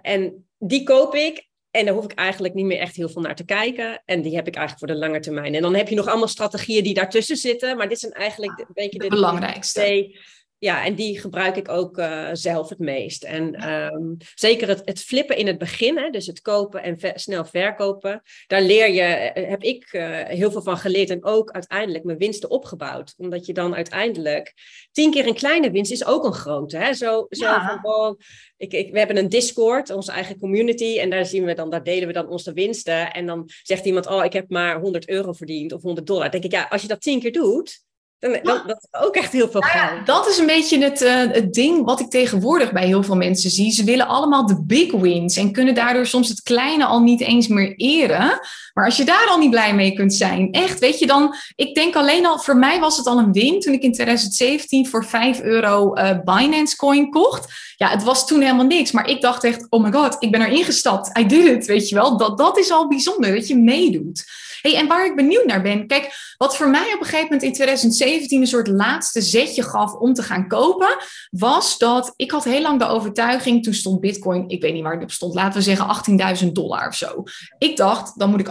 en 0.03 0.49
die 0.59 0.83
koop 0.83 1.15
ik 1.15 1.49
en 1.71 1.85
daar 1.85 1.95
hoef 1.95 2.05
ik 2.05 2.13
eigenlijk 2.13 2.55
niet 2.55 2.65
meer 2.65 2.79
echt 2.79 2.97
heel 2.97 3.09
veel 3.09 3.23
naar 3.23 3.37
te 3.37 3.45
kijken. 3.45 4.03
En 4.05 4.23
die 4.23 4.35
heb 4.35 4.47
ik 4.47 4.57
eigenlijk 4.57 4.87
voor 4.87 4.99
de 4.99 5.07
lange 5.07 5.21
termijn. 5.21 5.55
En 5.55 5.63
dan 5.63 5.75
heb 5.75 5.89
je 5.89 5.95
nog 5.95 6.07
allemaal 6.07 6.29
strategieën 6.29 6.85
die 6.85 6.95
daartussen 6.95 7.37
zitten. 7.37 7.77
Maar 7.77 7.89
dit 7.89 7.99
zijn 7.99 8.13
eigenlijk 8.13 8.59
een 8.59 8.67
beetje 8.75 8.99
de, 8.99 9.09
belangrijkste. 9.09 9.81
Twee, 9.81 10.19
ja, 10.61 10.85
en 10.85 10.95
die 10.95 11.21
gebruik 11.21 11.57
ik 11.57 11.69
ook 11.69 11.99
uh, 11.99 12.29
zelf 12.33 12.69
het 12.69 12.79
meest. 12.79 13.25
En 13.25 13.73
um, 13.73 14.17
zeker 14.35 14.69
het, 14.69 14.83
het, 14.85 15.01
flippen 15.01 15.37
in 15.37 15.47
het 15.47 15.59
begin, 15.59 15.99
hè, 15.99 16.11
dus 16.11 16.27
het 16.27 16.41
kopen 16.41 16.83
en 16.83 16.99
ver, 16.99 17.13
snel 17.15 17.45
verkopen, 17.45 18.23
daar 18.47 18.63
leer 18.63 18.91
je, 18.91 19.03
eh, 19.03 19.49
heb 19.49 19.63
ik 19.63 19.93
uh, 19.93 20.23
heel 20.23 20.51
veel 20.51 20.63
van 20.63 20.77
geleerd 20.77 21.11
en 21.11 21.25
ook 21.25 21.51
uiteindelijk 21.51 22.05
mijn 22.05 22.19
winsten 22.19 22.51
opgebouwd. 22.51 23.15
Omdat 23.17 23.47
je 23.47 23.53
dan 23.53 23.75
uiteindelijk 23.75 24.55
tien 24.93 25.11
keer 25.11 25.27
een 25.27 25.35
kleine 25.35 25.71
winst 25.71 25.93
is 25.93 26.05
ook 26.05 26.25
een 26.25 26.33
grote. 26.33 26.77
Hè? 26.77 26.95
Zo, 26.95 27.27
zo 27.31 27.45
ja. 27.45 27.81
van, 27.83 27.93
oh, 27.93 28.19
ik, 28.57 28.73
ik, 28.73 28.93
we 28.93 28.99
hebben 28.99 29.17
een 29.17 29.29
Discord, 29.29 29.91
onze 29.91 30.13
eigen 30.13 30.39
community, 30.39 30.99
en 30.99 31.11
daar 31.11 31.27
zien 31.27 31.45
we 31.45 31.55
dan, 31.55 31.71
daar 31.71 31.85
delen 31.85 32.07
we 32.07 32.13
dan 32.13 32.29
onze 32.29 32.53
winsten. 32.53 33.13
En 33.13 33.27
dan 33.27 33.49
zegt 33.63 33.85
iemand, 33.85 34.07
oh, 34.07 34.25
ik 34.25 34.33
heb 34.33 34.51
maar 34.51 34.81
100 34.81 35.09
euro 35.09 35.33
verdiend 35.33 35.73
of 35.73 35.83
100 35.83 36.07
dollar. 36.07 36.31
Dan 36.31 36.41
denk 36.41 36.45
ik, 36.45 36.61
ja, 36.61 36.67
als 36.71 36.83
je 36.83 36.89
dat 36.89 37.01
tien 37.01 37.21
keer 37.21 37.33
doet, 37.33 37.89
dan, 38.21 38.33
dat, 38.43 38.63
dat, 38.67 38.89
is 38.91 39.01
ook 39.01 39.15
echt 39.15 39.33
heel 39.33 39.49
veel 39.49 39.61
nou 39.61 39.73
geld. 39.73 39.99
Ja, 39.99 40.05
dat 40.05 40.29
is 40.29 40.39
een 40.39 40.47
beetje 40.47 40.83
het, 40.83 41.03
uh, 41.03 41.17
het 41.17 41.53
ding 41.53 41.85
wat 41.85 42.01
ik 42.01 42.11
tegenwoordig 42.11 42.73
bij 42.73 42.87
heel 42.87 43.03
veel 43.03 43.17
mensen 43.17 43.51
zie. 43.51 43.73
Ze 43.73 43.85
willen 43.85 44.07
allemaal 44.07 44.47
de 44.47 44.63
big 44.63 44.93
wins 44.93 45.37
en 45.37 45.53
kunnen 45.53 45.75
daardoor 45.75 46.07
soms 46.07 46.29
het 46.29 46.43
kleine 46.43 46.85
al 46.85 47.01
niet 47.01 47.21
eens 47.21 47.49
meer 47.49 47.75
eren. 47.77 48.41
Maar 48.75 48.85
als 48.85 48.97
je 48.97 49.05
daar 49.05 49.27
al 49.29 49.39
niet 49.39 49.51
blij 49.51 49.75
mee 49.75 49.93
kunt 49.93 50.15
zijn, 50.15 50.53
echt, 50.53 50.79
weet 50.79 50.99
je 50.99 51.07
dan, 51.07 51.35
ik 51.55 51.75
denk 51.75 51.97
alleen 51.97 52.27
al, 52.27 52.39
voor 52.39 52.57
mij 52.57 52.81
was 52.81 52.97
het 52.97 53.07
al 53.07 53.19
een 53.19 53.33
win 53.33 53.61
toen 53.61 53.73
ik 53.73 53.83
in 53.83 53.93
2017 53.93 54.89
voor 54.89 55.05
5 55.05 55.41
euro 55.41 55.95
uh, 55.95 56.11
Binance 56.25 56.77
Coin 56.77 57.11
kocht. 57.11 57.53
Ja, 57.77 57.89
het 57.89 58.03
was 58.03 58.27
toen 58.27 58.41
helemaal 58.41 58.67
niks, 58.67 58.93
maar 58.93 59.09
ik 59.09 59.21
dacht 59.21 59.45
echt, 59.45 59.67
oh 59.69 59.83
my 59.83 59.93
god, 59.93 60.17
ik 60.19 60.31
ben 60.31 60.43
erin 60.43 60.65
gestapt. 60.65 61.19
I 61.19 61.27
did 61.27 61.45
it, 61.45 61.67
weet 61.67 61.89
je 61.89 61.95
wel. 61.95 62.17
Dat, 62.17 62.39
dat 62.39 62.59
is 62.59 62.71
al 62.71 62.89
bijzonder, 62.89 63.35
dat 63.35 63.49
je 63.49 63.57
meedoet. 63.57 64.25
Hey, 64.63 64.77
en 64.77 64.87
waar 64.87 65.07
ik 65.07 65.17
benieuwd 65.17 65.45
naar 65.45 65.63
ben, 65.63 65.87
kijk, 65.87 66.35
wat 66.37 66.57
voor 66.57 66.69
mij 66.69 66.93
op 66.95 67.01
een 67.01 67.05
gegeven 67.05 67.23
moment 67.23 67.43
in 67.43 67.53
2017 67.53 68.10
2017 68.11 68.41
een 68.41 68.47
soort 68.47 68.69
laatste 68.69 69.21
zetje 69.21 69.63
gaf 69.63 69.95
om 69.95 70.15
te 70.15 70.23
gaan 70.23 70.49
kopen, 70.49 70.97
was 71.31 71.79
dat 71.79 72.13
ik 72.17 72.31
had 72.31 72.45
heel 72.45 72.63
lang 72.63 72.79
de 72.79 72.87
overtuiging, 72.87 73.63
toen 73.63 73.75
stond 73.75 74.01
Bitcoin, 74.01 74.49
ik 74.49 74.63
weet 74.63 74.73
niet 74.73 74.83
waar 74.83 74.95
het 74.95 75.03
op 75.03 75.11
stond, 75.11 75.35
laten 75.35 75.59
we 75.59 75.65
zeggen 75.65 76.37
18.000 76.45 76.53
dollar 76.53 76.89
of 76.89 76.95
zo. 76.95 77.23
Ik 77.59 77.77
dacht, 77.77 78.19
dan 78.19 78.31
moet 78.31 78.41
ik 78.41 78.51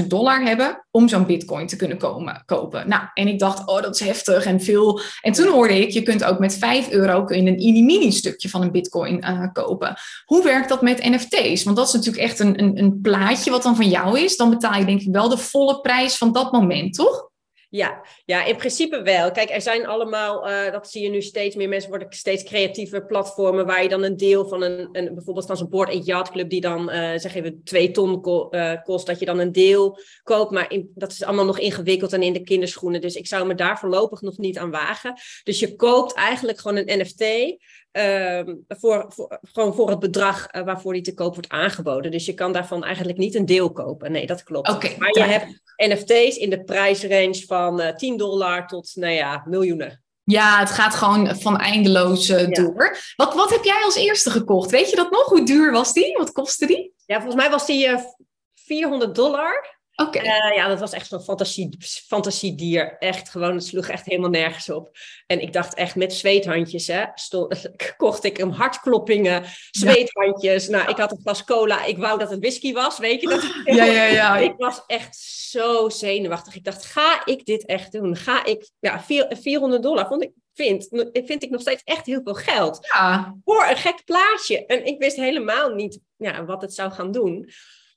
18.000 0.00 0.06
dollar 0.06 0.42
hebben 0.42 0.84
om 0.90 1.08
zo'n 1.08 1.26
Bitcoin 1.26 1.66
te 1.66 1.76
kunnen 1.76 1.98
komen, 1.98 2.42
kopen. 2.46 2.88
Nou, 2.88 3.02
en 3.14 3.28
ik 3.28 3.38
dacht, 3.38 3.68
oh, 3.68 3.82
dat 3.82 3.94
is 3.94 4.06
heftig 4.06 4.44
en 4.44 4.60
veel. 4.60 5.00
En 5.20 5.32
toen 5.32 5.48
hoorde 5.48 5.80
ik, 5.80 5.90
je 5.90 6.02
kunt 6.02 6.24
ook 6.24 6.38
met 6.38 6.58
5 6.58 6.90
euro 6.90 7.24
kun 7.24 7.44
je 7.44 7.50
een 7.50 7.84
mini 7.84 8.12
stukje 8.12 8.48
van 8.48 8.62
een 8.62 8.72
Bitcoin 8.72 9.24
uh, 9.24 9.46
kopen. 9.52 9.94
Hoe 10.24 10.44
werkt 10.44 10.68
dat 10.68 10.82
met 10.82 11.02
NFT's? 11.02 11.62
Want 11.62 11.76
dat 11.76 11.86
is 11.86 11.92
natuurlijk 11.92 12.22
echt 12.22 12.38
een, 12.38 12.62
een, 12.62 12.78
een 12.78 13.00
plaatje 13.00 13.50
wat 13.50 13.62
dan 13.62 13.76
van 13.76 13.88
jou 13.88 14.20
is. 14.20 14.36
Dan 14.36 14.50
betaal 14.50 14.78
je 14.78 14.84
denk 14.84 15.00
ik 15.00 15.12
wel 15.12 15.28
de 15.28 15.38
volle 15.38 15.80
prijs 15.80 16.16
van 16.16 16.32
dat 16.32 16.52
moment, 16.52 16.94
toch? 16.94 17.30
Ja, 17.72 18.02
ja, 18.24 18.44
in 18.44 18.56
principe 18.56 19.02
wel. 19.02 19.30
Kijk, 19.30 19.50
er 19.50 19.60
zijn 19.60 19.86
allemaal, 19.86 20.48
uh, 20.48 20.72
dat 20.72 20.90
zie 20.90 21.02
je 21.02 21.08
nu 21.08 21.22
steeds 21.22 21.56
meer, 21.56 21.68
mensen 21.68 21.90
worden 21.90 22.12
steeds 22.12 22.42
creatieve 22.42 23.04
platformen 23.04 23.66
waar 23.66 23.82
je 23.82 23.88
dan 23.88 24.02
een 24.02 24.16
deel 24.16 24.48
van 24.48 24.62
een, 24.62 24.88
een 24.92 25.14
bijvoorbeeld 25.14 25.46
van 25.46 25.56
zo'n 25.56 25.68
board 25.68 25.90
en 25.90 26.00
yacht 26.00 26.30
club 26.30 26.50
die 26.50 26.60
dan, 26.60 26.90
uh, 26.90 26.94
zeg 27.16 27.34
even, 27.34 27.60
twee 27.64 27.90
ton 27.90 28.20
uh, 28.50 28.72
kost, 28.82 29.06
dat 29.06 29.18
je 29.18 29.24
dan 29.24 29.38
een 29.38 29.52
deel 29.52 29.98
koopt. 30.22 30.50
Maar 30.50 30.70
in, 30.70 30.90
dat 30.94 31.12
is 31.12 31.24
allemaal 31.24 31.44
nog 31.44 31.58
ingewikkeld 31.58 32.12
en 32.12 32.22
in 32.22 32.32
de 32.32 32.42
kinderschoenen. 32.42 33.00
Dus 33.00 33.14
ik 33.14 33.26
zou 33.26 33.46
me 33.46 33.54
daar 33.54 33.78
voorlopig 33.78 34.20
nog 34.20 34.38
niet 34.38 34.58
aan 34.58 34.70
wagen. 34.70 35.14
Dus 35.44 35.60
je 35.60 35.76
koopt 35.76 36.14
eigenlijk 36.14 36.60
gewoon 36.60 36.76
een 36.76 37.00
NFT. 37.00 37.24
Ehm, 37.92 38.54
voor, 38.68 39.04
voor, 39.08 39.38
gewoon 39.52 39.74
voor 39.74 39.90
het 39.90 39.98
bedrag 39.98 40.54
uh, 40.54 40.62
waarvoor 40.62 40.92
die 40.92 41.02
te 41.02 41.14
koop 41.14 41.34
wordt 41.34 41.48
aangeboden. 41.48 42.10
Dus 42.10 42.26
je 42.26 42.34
kan 42.34 42.52
daarvan 42.52 42.84
eigenlijk 42.84 43.18
niet 43.18 43.34
een 43.34 43.46
deel 43.46 43.72
kopen. 43.72 44.12
Nee, 44.12 44.26
dat 44.26 44.42
klopt. 44.42 44.68
Okay, 44.68 44.96
maar 44.98 45.18
je 45.18 45.22
hebt 45.22 45.62
NFT's 45.76 46.36
in 46.36 46.50
de 46.50 46.64
prijsrange 46.64 47.44
van 47.46 47.80
uh, 47.80 47.88
eh, 47.88 47.96
10 47.96 48.16
dollar 48.16 48.66
tot, 48.66 48.92
nou 48.94 49.12
ja, 49.12 49.42
miljoenen. 49.46 50.02
Ja, 50.24 50.58
het 50.58 50.70
gaat 50.70 50.94
gewoon 50.94 51.36
van 51.36 51.56
eindeloos 51.56 52.28
uh, 52.28 52.48
door. 52.48 52.96
Wat, 53.16 53.34
wat 53.34 53.50
heb 53.50 53.64
jij 53.64 53.82
als 53.84 53.96
eerste 53.96 54.30
gekocht? 54.30 54.70
Weet 54.70 54.90
je 54.90 54.96
dat 54.96 55.10
nog? 55.10 55.28
Hoe 55.28 55.44
duur 55.44 55.72
was 55.72 55.92
die? 55.92 56.16
Wat 56.16 56.32
kostte 56.32 56.66
die? 56.66 56.94
Ja, 57.06 57.16
volgens 57.16 57.42
mij 57.42 57.50
was 57.50 57.66
die 57.66 57.88
400 58.54 59.14
dollar. 59.14 59.80
Oké. 59.96 60.18
Uh, 60.18 60.54
ja, 60.54 60.68
dat 60.68 60.80
was 60.80 60.92
echt 60.92 61.06
zo'n 61.06 61.20
fantasie, 61.20 61.76
fantasiedier. 62.06 62.96
Echt 62.98 63.28
gewoon, 63.28 63.54
het 63.54 63.64
sloeg 63.64 63.88
echt 63.88 64.04
helemaal 64.04 64.30
nergens 64.30 64.70
op. 64.70 64.96
En 65.26 65.40
ik 65.40 65.52
dacht 65.52 65.74
echt 65.74 65.96
met 65.96 66.12
zweethandjes, 66.12 66.86
hè, 66.86 67.04
stond, 67.14 67.70
kocht 67.96 68.24
ik 68.24 68.36
hem 68.36 68.50
hartkloppingen, 68.50 69.44
zweethandjes. 69.70 70.68
Nou, 70.68 70.90
ik 70.90 70.96
had 70.96 71.10
een 71.10 71.20
glas 71.22 71.44
cola. 71.44 71.84
Ik 71.84 71.98
wou 71.98 72.18
dat 72.18 72.30
het 72.30 72.40
whisky 72.40 72.72
was, 72.72 72.98
weet 72.98 73.20
je 73.20 73.28
dat? 73.28 73.40
Ja, 73.76 73.84
ja, 73.84 74.04
ja. 74.04 74.36
Ik 74.36 74.54
was 74.56 74.82
echt 74.86 75.16
zo 75.50 75.88
zenuwachtig. 75.88 76.54
Ik 76.54 76.64
dacht, 76.64 76.84
ga 76.84 77.24
ik 77.24 77.44
dit 77.44 77.66
echt 77.66 77.92
doen? 77.92 78.16
Ga 78.16 78.44
ik, 78.44 78.70
ja, 78.80 79.04
400 79.28 79.82
dollar 79.82 80.06
vond 80.06 80.22
ik, 80.22 80.30
vind, 80.54 80.88
vind 81.12 81.42
ik 81.42 81.50
nog 81.50 81.60
steeds 81.60 81.82
echt 81.84 82.06
heel 82.06 82.20
veel 82.24 82.34
geld. 82.34 82.78
Ja. 82.94 83.36
Voor 83.44 83.66
een 83.70 83.76
gek 83.76 84.04
plaatje. 84.04 84.66
En 84.66 84.86
ik 84.86 84.98
wist 84.98 85.16
helemaal 85.16 85.74
niet 85.74 86.00
ja, 86.16 86.44
wat 86.44 86.62
het 86.62 86.74
zou 86.74 86.92
gaan 86.92 87.12
doen. 87.12 87.50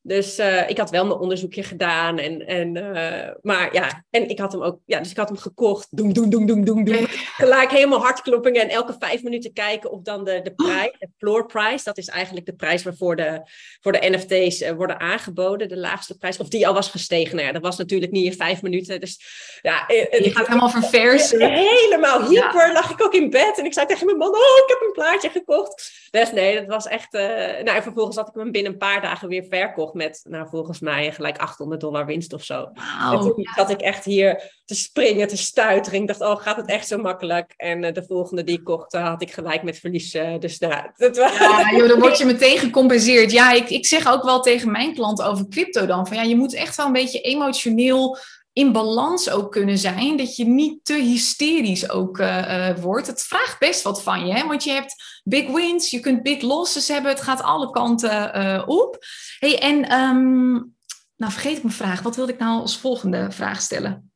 Dus 0.07 0.39
uh, 0.39 0.69
ik 0.69 0.77
had 0.77 0.89
wel 0.89 1.05
mijn 1.05 1.19
onderzoekje 1.19 1.63
gedaan. 1.63 2.17
En, 2.17 2.47
en, 2.47 2.75
uh, 2.75 3.33
maar 3.41 3.73
ja, 3.73 4.03
en 4.09 4.29
ik 4.29 4.39
had 4.39 4.51
hem 4.51 4.61
ook, 4.61 4.79
ja, 4.85 4.99
dus 4.99 5.11
ik 5.11 5.17
had 5.17 5.27
hem 5.27 5.37
gekocht. 5.37 5.87
Doem, 5.91 6.13
doem, 6.13 6.29
doem, 6.29 6.45
doem, 6.45 6.65
doem, 6.65 6.83
doem. 6.83 7.05
Gelijk 7.35 7.71
helemaal 7.71 7.99
hartkloppingen. 7.99 8.61
En 8.61 8.69
elke 8.69 8.95
vijf 8.99 9.23
minuten 9.23 9.53
kijken 9.53 9.91
of 9.91 10.01
dan 10.01 10.23
de, 10.23 10.41
de 10.43 10.53
prijs, 10.53 10.91
de 10.99 11.09
floor 11.17 11.45
price, 11.45 11.83
dat 11.83 11.97
is 11.97 12.07
eigenlijk 12.07 12.45
de 12.45 12.55
prijs 12.55 12.83
waarvoor 12.83 13.15
de, 13.15 13.41
voor 13.81 13.91
de 13.91 14.09
NFT's 14.09 14.61
uh, 14.61 14.71
worden 14.71 14.99
aangeboden, 14.99 15.69
de 15.69 15.77
laagste 15.77 16.17
prijs, 16.17 16.37
of 16.37 16.47
die 16.47 16.67
al 16.67 16.73
was 16.73 16.89
gestegen. 16.89 17.35
Nou 17.35 17.47
ja, 17.47 17.53
dat 17.53 17.61
was 17.61 17.77
natuurlijk 17.77 18.11
niet 18.11 18.25
in 18.25 18.33
vijf 18.33 18.61
minuten. 18.61 18.99
Dus 18.99 19.19
ja, 19.61 19.83
je 19.87 20.31
gaat 20.33 20.47
helemaal 20.47 20.69
verversen. 20.69 21.51
Helemaal 21.51 22.21
hyper, 22.21 22.67
ja. 22.67 22.73
lag 22.73 22.91
ik 22.91 23.03
ook 23.03 23.13
in 23.13 23.29
bed. 23.29 23.59
En 23.59 23.65
ik 23.65 23.73
zei 23.73 23.85
tegen 23.85 24.05
mijn 24.05 24.17
man, 24.17 24.29
oh, 24.29 24.35
ik 24.35 24.65
heb 24.67 24.81
een 24.81 24.93
plaatje 24.93 25.29
gekocht. 25.29 26.07
Dus 26.11 26.31
nee, 26.31 26.55
dat 26.55 26.67
was 26.67 26.87
echt, 26.87 27.11
nou 27.11 27.69
en 27.69 27.83
vervolgens 27.83 28.15
had 28.15 28.27
ik 28.27 28.33
hem 28.33 28.51
binnen 28.51 28.71
een 28.71 28.77
paar 28.77 29.01
dagen 29.01 29.27
weer 29.27 29.45
verkocht 29.49 29.93
met, 29.95 30.21
nou, 30.29 30.47
volgens 30.49 30.79
mij 30.79 31.11
gelijk 31.11 31.37
800 31.37 31.81
dollar 31.81 32.05
winst 32.05 32.33
of 32.33 32.43
zo. 32.43 32.55
Wow. 32.55 33.13
En 33.13 33.19
toen 33.19 33.47
zat 33.55 33.69
ik 33.69 33.81
echt 33.81 34.05
hier 34.05 34.51
te 34.65 34.75
springen, 34.75 35.27
te 35.27 35.37
stuiteren. 35.37 36.01
Ik 36.01 36.07
dacht, 36.07 36.21
oh, 36.21 36.41
gaat 36.41 36.57
het 36.57 36.69
echt 36.69 36.87
zo 36.87 36.97
makkelijk? 36.97 37.53
En 37.57 37.83
uh, 37.83 37.93
de 37.93 38.03
volgende 38.03 38.43
die 38.43 38.57
ik 38.57 38.63
kocht, 38.63 38.93
uh, 38.93 39.07
had 39.07 39.21
ik 39.21 39.31
gelijk 39.31 39.63
met 39.63 39.79
verlies. 39.79 40.15
Uh, 40.15 40.39
dus 40.39 40.57
daar. 40.57 40.93
Dat 40.97 41.17
was... 41.17 41.37
Ja, 41.37 41.71
joh, 41.71 41.87
dan 41.87 41.99
word 41.99 42.17
je 42.17 42.25
meteen 42.25 42.57
gecompenseerd. 42.57 43.31
Ja, 43.31 43.51
ik, 43.51 43.69
ik 43.69 43.85
zeg 43.85 44.07
ook 44.07 44.23
wel 44.23 44.41
tegen 44.41 44.71
mijn 44.71 44.93
klanten 44.93 45.25
over 45.25 45.47
crypto 45.47 45.85
dan, 45.85 46.07
van 46.07 46.17
ja, 46.17 46.23
je 46.23 46.35
moet 46.35 46.53
echt 46.53 46.75
wel 46.75 46.85
een 46.85 46.91
beetje 46.91 47.21
emotioneel 47.21 48.17
in 48.55 48.71
balans 48.71 49.29
ook 49.29 49.51
kunnen 49.51 49.77
zijn. 49.77 50.17
Dat 50.17 50.35
je 50.35 50.45
niet 50.45 50.85
te 50.85 50.93
hysterisch 50.93 51.89
ook 51.89 52.17
uh, 52.17 52.69
uh, 52.69 52.77
wordt. 52.77 53.07
Het 53.07 53.23
vraagt 53.23 53.59
best 53.59 53.81
wat 53.81 54.03
van 54.03 54.27
je. 54.27 54.33
Hè? 54.33 54.47
Want 54.47 54.63
je 54.63 54.71
hebt 54.71 55.21
big 55.23 55.51
wins, 55.51 55.89
je 55.89 55.99
kunt 55.99 56.23
big 56.23 56.41
losses 56.41 56.87
hebben. 56.87 57.11
Het 57.11 57.21
gaat 57.21 57.41
alle 57.41 57.69
kanten 57.69 58.37
uh, 58.37 58.63
op. 58.65 58.97
Hey, 59.39 59.59
en 59.59 59.99
um, 59.99 60.75
nou 61.15 61.31
vergeet 61.31 61.57
ik 61.57 61.63
mijn 61.63 61.75
vraag. 61.75 62.01
Wat 62.01 62.15
wilde 62.15 62.33
ik 62.33 62.39
nou 62.39 62.61
als 62.61 62.77
volgende 62.77 63.31
vraag 63.31 63.61
stellen? 63.61 64.11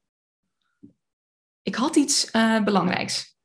Ik 1.62 1.76
had 1.76 1.96
iets 1.96 2.32
belangrijks. 2.64 3.38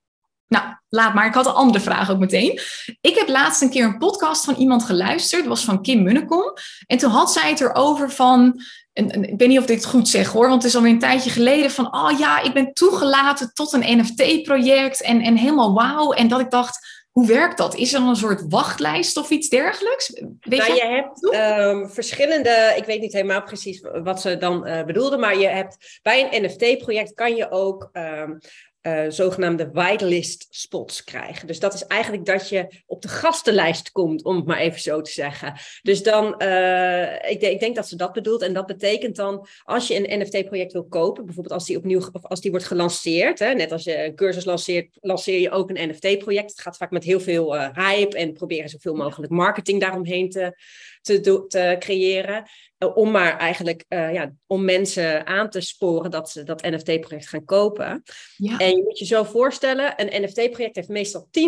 Nou, 0.47 0.65
laat 0.89 1.15
maar. 1.15 1.27
Ik 1.27 1.35
had 1.35 1.47
een 1.47 1.53
andere 1.53 1.81
vraag 1.81 2.11
ook 2.11 2.19
meteen. 2.19 2.61
Ik 3.01 3.15
heb 3.15 3.29
laatst 3.29 3.63
een 3.63 3.71
keer 3.71 3.85
een 3.85 3.99
podcast 3.99 4.45
van 4.45 4.55
iemand 4.55 4.85
geluisterd. 4.85 5.43
Dat 5.43 5.51
was 5.51 5.65
van 5.65 5.83
Kim 5.83 6.03
Munnekom. 6.03 6.53
En 6.87 6.99
toen 6.99 7.11
had 7.11 7.33
zij 7.33 7.51
het 7.51 7.61
erover 7.61 8.11
van 8.11 8.63
en, 8.95 9.11
en, 9.11 9.29
ik 9.29 9.39
weet 9.39 9.49
niet 9.49 9.59
of 9.59 9.65
ik 9.65 9.75
het 9.75 9.85
goed 9.85 10.09
zeg 10.09 10.29
hoor, 10.29 10.49
want 10.49 10.63
het 10.63 10.71
is 10.71 10.77
alweer 10.77 10.93
een 10.93 10.99
tijdje 10.99 11.31
geleden 11.31 11.71
van, 11.71 11.95
oh 11.95 12.19
ja, 12.19 12.43
ik 12.43 12.53
ben 12.53 12.73
toegelaten 12.73 13.53
tot 13.55 13.73
een 13.73 13.99
NFT-project 13.99 15.03
en, 15.03 15.21
en 15.21 15.37
helemaal 15.37 15.75
wauw. 15.75 16.13
En 16.13 16.29
dat 16.29 16.41
ik 16.41 16.51
dacht, 16.51 17.05
hoe 17.11 17.27
werkt 17.27 17.59
dat? 17.59 17.75
Is 17.75 17.93
er 17.93 18.01
een 18.01 18.17
soort 18.17 18.45
wachtlijst 18.49 19.17
of 19.17 19.31
iets 19.31 19.49
dergelijks? 19.49 20.21
Weet 20.41 20.59
nou, 20.59 20.75
je, 20.75 20.77
je 20.77 20.87
hebt 20.87 21.35
um, 21.35 21.91
verschillende, 21.91 22.75
ik 22.77 22.85
weet 22.85 23.01
niet 23.01 23.13
helemaal 23.13 23.43
precies 23.43 23.81
wat 24.03 24.21
ze 24.21 24.37
dan 24.37 24.69
uh, 24.69 24.85
bedoelden, 24.85 25.21
maar 25.21 25.39
je 25.39 25.47
hebt 25.47 26.01
bij 26.03 26.29
een 26.31 26.45
NFT-project 26.45 27.15
kan 27.15 27.37
je 27.37 27.51
ook 27.51 27.91
um, 27.93 28.39
uh, 28.87 29.05
zogenaamde 29.09 29.71
whitelist 29.73 30.47
spots 30.51 31.05
krijgen. 31.05 31.47
Dus 31.47 31.61
dat 31.61 31.75
is 31.75 31.87
eigenlijk 31.87 32.25
dat 32.25 32.49
je 32.49 32.83
op 32.87 33.03
de 33.03 33.09
gastenlijst 33.09 33.93
komt, 33.93 34.25
om 34.25 34.37
het 34.37 34.47
maar 34.47 34.59
even 34.59 34.81
zo 34.81 35.01
te 35.01 35.11
zeggen. 35.11 35.55
Dus 35.83 36.03
dan, 36.03 36.35
uh, 36.39 37.15
ik, 37.15 37.41
ik, 37.41 37.61
denk 37.61 37.77
dat 37.77 37.89
ze 37.89 37.97
dat 37.97 38.13
bedoelt. 38.13 38.43
En 38.43 38.53
dat 38.53 38.67
betekent 38.67 39.17
dan, 39.17 39.47
als 39.65 39.89
je 39.89 40.11
een 40.11 40.21
NFT-project 40.21 40.73
wil 40.73 40.85
kopen, 40.85 41.25
bijvoorbeeld 41.25 41.55
als 41.55 41.67
die 41.67 41.77
opnieuw, 41.77 42.01
of 42.13 42.25
als 42.25 42.41
die 42.41 42.51
wordt 42.51 42.67
gelanceerd, 42.67 43.39
hè, 43.39 43.55
net 43.55 43.73
als 43.73 43.85
je 43.85 44.05
een 44.05 44.15
cursus 44.15 44.45
lanceert, 44.45 44.99
lanceer 45.01 45.41
je 45.41 45.51
ook 45.51 45.71
een 45.71 45.89
NFT-project. 45.89 46.51
Het 46.51 46.61
gaat 46.61 46.77
vaak 46.77 46.91
met 46.91 47.05
heel 47.05 47.21
veel 47.21 47.57
uh, 47.57 47.69
hype 47.75 48.17
en 48.17 48.33
proberen 48.33 48.69
zoveel 48.69 48.95
mogelijk 48.95 49.33
marketing 49.33 49.81
daaromheen 49.81 50.31
te, 50.31 50.57
te, 51.05 51.45
te 51.49 51.77
creëren. 51.79 52.45
Eh, 52.79 52.97
om 52.97 53.11
maar 53.11 53.39
eigenlijk 53.39 53.85
uh, 53.89 54.13
ja, 54.13 54.33
om 54.47 54.65
mensen 54.65 55.27
aan 55.27 55.51
te 55.51 55.61
sporen 55.61 56.11
dat 56.11 56.31
ze 56.31 56.43
dat 56.43 56.63
NFT-project 56.63 57.29
gaan 57.29 57.45
kopen. 57.45 58.03
Ja. 58.37 58.59
En 58.59 58.77
je 58.77 58.83
moet 58.83 58.99
je 58.99 59.05
zo 59.05 59.25
voorstellen, 59.25 59.95
een 59.97 60.23
NFT-project 60.23 60.77
heeft 60.77 60.89
meestal 60.89 61.29
10.000 61.31 61.41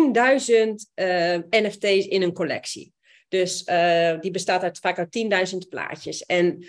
uh, 0.95 1.37
NFT's 1.49 2.05
in 2.05 2.21
een 2.21 2.33
collectie. 2.33 2.93
Dus 3.27 3.67
uh, 3.67 4.19
die 4.19 4.31
bestaat 4.31 4.63
uit, 4.63 4.79
vaak 4.79 4.97
uit 4.97 5.51
10.000 5.51 5.57
plaatjes. 5.69 6.25
En 6.25 6.67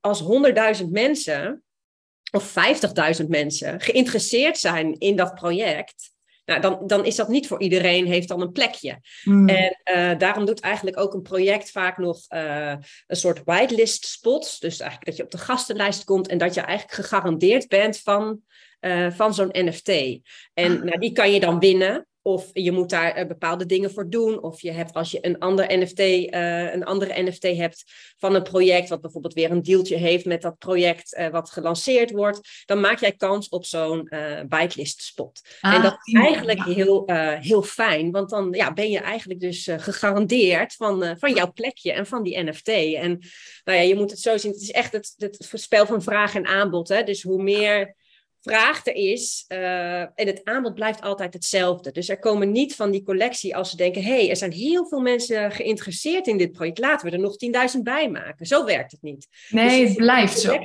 als 0.00 0.22
100.000 0.80 0.88
mensen 0.90 1.62
of 2.30 2.54
50.000 3.20 3.26
mensen 3.26 3.80
geïnteresseerd 3.80 4.58
zijn 4.58 4.98
in 4.98 5.16
dat 5.16 5.34
project, 5.34 6.12
nou, 6.48 6.60
dan, 6.60 6.86
dan 6.86 7.04
is 7.04 7.16
dat 7.16 7.28
niet 7.28 7.46
voor 7.46 7.60
iedereen, 7.60 8.06
heeft 8.06 8.28
dan 8.28 8.40
een 8.40 8.52
plekje. 8.52 9.00
Mm. 9.24 9.48
En 9.48 9.80
uh, 9.94 10.18
daarom 10.18 10.44
doet 10.44 10.60
eigenlijk 10.60 10.98
ook 10.98 11.14
een 11.14 11.22
project 11.22 11.70
vaak 11.70 11.98
nog 11.98 12.20
uh, 12.28 12.74
een 13.06 13.16
soort 13.16 13.42
whitelist 13.44 14.06
spots. 14.06 14.58
Dus 14.58 14.80
eigenlijk 14.80 15.10
dat 15.10 15.16
je 15.16 15.22
op 15.22 15.30
de 15.30 15.38
gastenlijst 15.38 16.04
komt 16.04 16.28
en 16.28 16.38
dat 16.38 16.54
je 16.54 16.60
eigenlijk 16.60 16.94
gegarandeerd 16.94 17.68
bent 17.68 18.00
van, 18.00 18.40
uh, 18.80 19.10
van 19.10 19.34
zo'n 19.34 19.50
NFT. 19.52 19.88
En 20.54 20.76
ah. 20.76 20.82
nou, 20.82 20.98
die 20.98 21.12
kan 21.12 21.32
je 21.32 21.40
dan 21.40 21.58
winnen. 21.58 22.07
Of 22.22 22.50
je 22.52 22.72
moet 22.72 22.90
daar 22.90 23.20
uh, 23.20 23.26
bepaalde 23.26 23.66
dingen 23.66 23.92
voor 23.92 24.10
doen. 24.10 24.42
Of 24.42 24.60
je 24.60 24.70
hebt 24.70 24.94
als 24.94 25.10
je 25.10 25.18
een, 25.20 25.38
ander 25.38 25.78
NFT, 25.78 25.98
uh, 26.00 26.72
een 26.74 26.84
andere 26.84 27.22
NFT 27.22 27.42
hebt 27.42 27.84
van 28.18 28.34
een 28.34 28.42
project, 28.42 28.88
wat 28.88 29.00
bijvoorbeeld 29.00 29.34
weer 29.34 29.50
een 29.50 29.62
deeltje 29.62 29.96
heeft 29.96 30.24
met 30.24 30.42
dat 30.42 30.58
project 30.58 31.16
uh, 31.18 31.28
wat 31.28 31.50
gelanceerd 31.50 32.10
wordt, 32.10 32.62
dan 32.64 32.80
maak 32.80 33.00
jij 33.00 33.12
kans 33.12 33.48
op 33.48 33.64
zo'n 33.64 34.08
whitelist 34.48 35.02
spot. 35.02 35.40
Ah, 35.60 35.74
en 35.74 35.82
dat 35.82 35.96
is 36.02 36.14
eigenlijk 36.14 36.58
ja. 36.58 36.72
heel, 36.72 37.02
heel 37.40 37.62
fijn, 37.62 38.10
want 38.10 38.30
dan 38.30 38.52
ja, 38.52 38.72
ben 38.72 38.90
je 38.90 38.98
eigenlijk 38.98 39.40
dus 39.40 39.68
gegarandeerd 39.76 40.74
van, 40.74 41.16
van 41.18 41.34
jouw 41.34 41.52
plekje 41.52 41.92
en 41.92 42.06
van 42.06 42.22
die 42.22 42.42
NFT. 42.42 42.68
En 42.68 43.18
nou 43.64 43.78
ja, 43.78 43.84
je 43.84 43.94
moet 43.94 44.10
het 44.10 44.20
zo 44.20 44.36
zien, 44.36 44.52
het 44.52 44.60
is 44.60 44.70
echt 44.70 44.92
het, 44.92 45.14
het 45.16 45.50
spel 45.52 45.86
van 45.86 46.02
vraag 46.02 46.34
en 46.34 46.46
aanbod. 46.46 46.88
Hè? 46.88 47.02
Dus 47.02 47.22
hoe 47.22 47.42
meer 47.42 47.96
vraag 48.48 48.86
er 48.86 48.94
is 48.94 49.44
uh, 49.48 50.00
en 50.00 50.10
het 50.14 50.40
aanbod 50.44 50.74
blijft 50.74 51.00
altijd 51.00 51.34
hetzelfde. 51.34 51.92
Dus 51.92 52.08
er 52.08 52.18
komen 52.18 52.52
niet 52.52 52.74
van 52.74 52.90
die 52.90 53.02
collectie 53.02 53.56
als 53.56 53.70
ze 53.70 53.76
denken: 53.76 54.02
hé, 54.02 54.16
hey, 54.16 54.30
er 54.30 54.36
zijn 54.36 54.52
heel 54.52 54.86
veel 54.86 55.00
mensen 55.00 55.52
geïnteresseerd 55.52 56.26
in 56.26 56.38
dit 56.38 56.52
project, 56.52 56.78
laten 56.78 57.06
we 57.06 57.16
er 57.16 57.22
nog 57.22 57.36
10.000 57.76 57.82
bij 57.82 58.10
maken. 58.10 58.46
Zo 58.46 58.64
werkt 58.64 58.90
het 58.90 59.02
niet. 59.02 59.26
Nee, 59.48 59.80
dus 59.80 59.88
het 59.88 59.96
blijft 59.96 60.38
zo. 60.38 60.58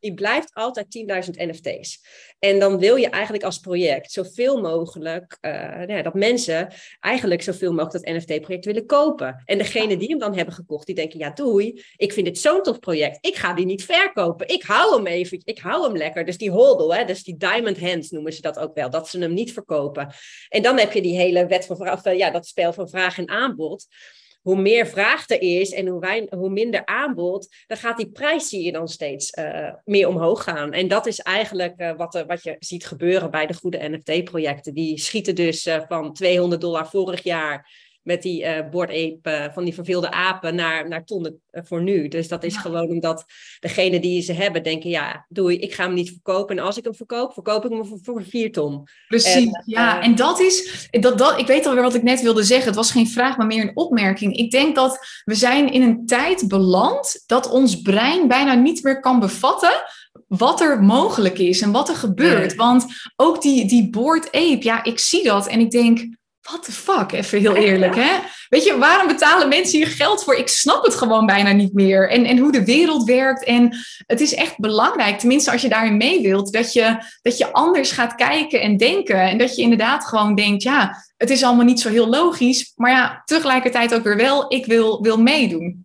Die 0.00 0.14
blijft 0.14 0.54
altijd 0.54 0.86
10.000 1.26 1.30
NFT's. 1.30 2.00
En 2.38 2.58
dan 2.58 2.78
wil 2.78 2.96
je 2.96 3.08
eigenlijk 3.08 3.44
als 3.44 3.58
project 3.58 4.12
zoveel 4.12 4.60
mogelijk, 4.60 5.38
uh, 5.40 5.52
nou 5.52 5.92
ja, 5.92 6.02
dat 6.02 6.14
mensen 6.14 6.72
eigenlijk 7.00 7.42
zoveel 7.42 7.72
mogelijk 7.72 8.04
dat 8.04 8.14
NFT-project 8.14 8.64
willen 8.64 8.86
kopen. 8.86 9.42
En 9.44 9.58
degene 9.58 9.96
die 9.96 10.08
hem 10.08 10.18
dan 10.18 10.36
hebben 10.36 10.54
gekocht, 10.54 10.86
die 10.86 10.94
denken: 10.94 11.18
ja, 11.18 11.30
doei, 11.30 11.84
ik 11.96 12.12
vind 12.12 12.26
dit 12.26 12.38
zo'n 12.38 12.62
tof 12.62 12.78
project. 12.78 13.18
Ik 13.20 13.36
ga 13.36 13.54
die 13.54 13.66
niet 13.66 13.84
verkopen. 13.84 14.48
Ik 14.48 14.62
hou 14.62 14.94
hem 14.96 15.06
even, 15.06 15.40
ik 15.44 15.58
hou 15.58 15.84
hem 15.84 15.96
lekker. 15.96 16.24
Dus 16.24 16.38
die 16.38 16.50
hodel, 16.50 16.94
hè, 16.94 17.04
dus 17.14 17.22
die 17.22 17.36
diamond 17.36 17.80
hands 17.80 18.10
noemen 18.10 18.32
ze 18.32 18.40
dat 18.40 18.58
ook 18.58 18.74
wel, 18.74 18.90
dat 18.90 19.08
ze 19.08 19.18
hem 19.18 19.34
niet 19.34 19.52
verkopen. 19.52 20.12
En 20.48 20.62
dan 20.62 20.78
heb 20.78 20.92
je 20.92 21.02
die 21.02 21.16
hele 21.16 21.46
wet 21.46 21.66
van 21.66 21.76
vraag, 21.76 22.16
ja, 22.16 22.30
dat 22.30 22.46
spel 22.46 22.72
van 22.72 22.88
vraag 22.88 23.18
en 23.18 23.28
aanbod 23.28 23.86
hoe 24.40 24.56
meer 24.56 24.86
vraag 24.86 25.28
er 25.28 25.42
is 25.42 25.72
en 25.72 25.86
hoe, 25.86 26.26
hoe 26.30 26.50
minder 26.50 26.86
aanbod, 26.86 27.48
dan 27.66 27.76
gaat 27.76 27.96
die 27.96 28.10
prijs 28.10 28.48
zie 28.48 28.64
je 28.64 28.72
dan 28.72 28.88
steeds 28.88 29.32
uh, 29.38 29.72
meer 29.84 30.08
omhoog 30.08 30.42
gaan. 30.42 30.72
En 30.72 30.88
dat 30.88 31.06
is 31.06 31.18
eigenlijk 31.18 31.80
uh, 31.80 31.96
wat, 31.96 32.24
wat 32.26 32.42
je 32.42 32.56
ziet 32.58 32.86
gebeuren 32.86 33.30
bij 33.30 33.46
de 33.46 33.54
goede 33.54 33.88
NFT-projecten. 33.88 34.74
Die 34.74 34.98
schieten 34.98 35.34
dus 35.34 35.68
van 35.88 36.12
200 36.12 36.60
dollar 36.60 36.88
vorig 36.88 37.22
jaar 37.22 37.88
met 38.02 38.22
die 38.22 38.44
uh, 38.44 39.44
van 39.52 39.64
die 39.64 39.74
verveelde 39.74 40.10
apen 40.10 40.54
naar, 40.54 40.88
naar 40.88 41.04
tonnen 41.04 41.40
eh, 41.50 41.62
voor 41.64 41.82
nu. 41.82 42.08
Dus 42.08 42.28
dat 42.28 42.44
is 42.44 42.56
gewoon 42.56 42.88
omdat 42.88 43.24
degene 43.60 44.00
die 44.00 44.22
ze 44.22 44.32
hebben 44.32 44.62
denken, 44.62 44.90
ja, 44.90 45.26
doei, 45.28 45.58
ik 45.58 45.74
ga 45.74 45.84
hem 45.84 45.94
niet 45.94 46.10
verkopen. 46.10 46.58
En 46.58 46.64
als 46.64 46.78
ik 46.78 46.84
hem 46.84 46.94
verkoop, 46.94 47.32
verkoop 47.32 47.64
ik 47.64 47.70
hem 47.70 47.86
voor, 47.86 47.98
voor 48.02 48.24
vier 48.24 48.52
ton. 48.52 48.88
Precies, 49.08 49.62
ja. 49.64 50.02
En 50.02 50.14
dat 50.14 50.40
is, 50.40 50.88
dat, 50.90 51.18
dat, 51.18 51.38
ik 51.38 51.46
weet 51.46 51.66
alweer 51.66 51.82
wat 51.82 51.94
ik 51.94 52.02
net 52.02 52.22
wilde 52.22 52.42
zeggen. 52.42 52.66
Het 52.66 52.76
was 52.76 52.90
geen 52.90 53.08
vraag, 53.08 53.36
maar 53.36 53.46
meer 53.46 53.62
een 53.62 53.76
opmerking. 53.76 54.36
Ik 54.36 54.50
denk 54.50 54.74
dat 54.74 54.98
we 55.24 55.34
zijn 55.34 55.72
in 55.72 55.82
een 55.82 56.06
tijd 56.06 56.48
beland 56.48 57.22
dat 57.26 57.50
ons 57.50 57.82
brein 57.82 58.28
bijna 58.28 58.54
niet 58.54 58.82
meer 58.82 59.00
kan 59.00 59.20
bevatten 59.20 59.82
wat 60.26 60.60
er 60.60 60.82
mogelijk 60.82 61.38
is 61.38 61.60
en 61.60 61.72
wat 61.72 61.88
er 61.88 61.94
gebeurt. 61.94 62.54
Want 62.54 62.86
ook 63.16 63.42
die, 63.42 63.66
die 63.66 63.90
board 63.90 64.26
ape, 64.26 64.64
ja, 64.64 64.84
ik 64.84 64.98
zie 64.98 65.24
dat 65.24 65.46
en 65.46 65.60
ik 65.60 65.70
denk 65.70 66.18
what 66.42 66.62
the 66.62 66.72
fuck, 66.72 67.12
even 67.12 67.38
heel 67.38 67.56
eerlijk. 67.56 67.94
Hè? 67.94 68.18
Weet 68.48 68.64
je, 68.64 68.78
waarom 68.78 69.06
betalen 69.06 69.48
mensen 69.48 69.78
hier 69.78 69.86
geld 69.86 70.24
voor? 70.24 70.34
Ik 70.34 70.48
snap 70.48 70.84
het 70.84 70.94
gewoon 70.94 71.26
bijna 71.26 71.52
niet 71.52 71.72
meer. 71.72 72.10
En, 72.10 72.24
en 72.24 72.38
hoe 72.38 72.52
de 72.52 72.64
wereld 72.64 73.04
werkt. 73.04 73.44
En 73.44 73.76
het 74.06 74.20
is 74.20 74.34
echt 74.34 74.58
belangrijk, 74.58 75.18
tenminste 75.18 75.50
als 75.50 75.62
je 75.62 75.68
daarin 75.68 75.96
mee 75.96 76.22
wilt, 76.22 76.52
dat 76.52 76.72
je, 76.72 76.96
dat 77.22 77.38
je 77.38 77.52
anders 77.52 77.90
gaat 77.90 78.14
kijken 78.14 78.60
en 78.60 78.76
denken. 78.76 79.20
En 79.20 79.38
dat 79.38 79.56
je 79.56 79.62
inderdaad 79.62 80.06
gewoon 80.06 80.34
denkt, 80.34 80.62
ja, 80.62 80.96
het 81.16 81.30
is 81.30 81.42
allemaal 81.42 81.64
niet 81.64 81.80
zo 81.80 81.88
heel 81.88 82.08
logisch. 82.08 82.72
Maar 82.76 82.90
ja, 82.90 83.22
tegelijkertijd 83.24 83.94
ook 83.94 84.04
weer 84.04 84.16
wel, 84.16 84.52
ik 84.52 84.66
wil, 84.66 85.02
wil 85.02 85.20
meedoen. 85.20 85.84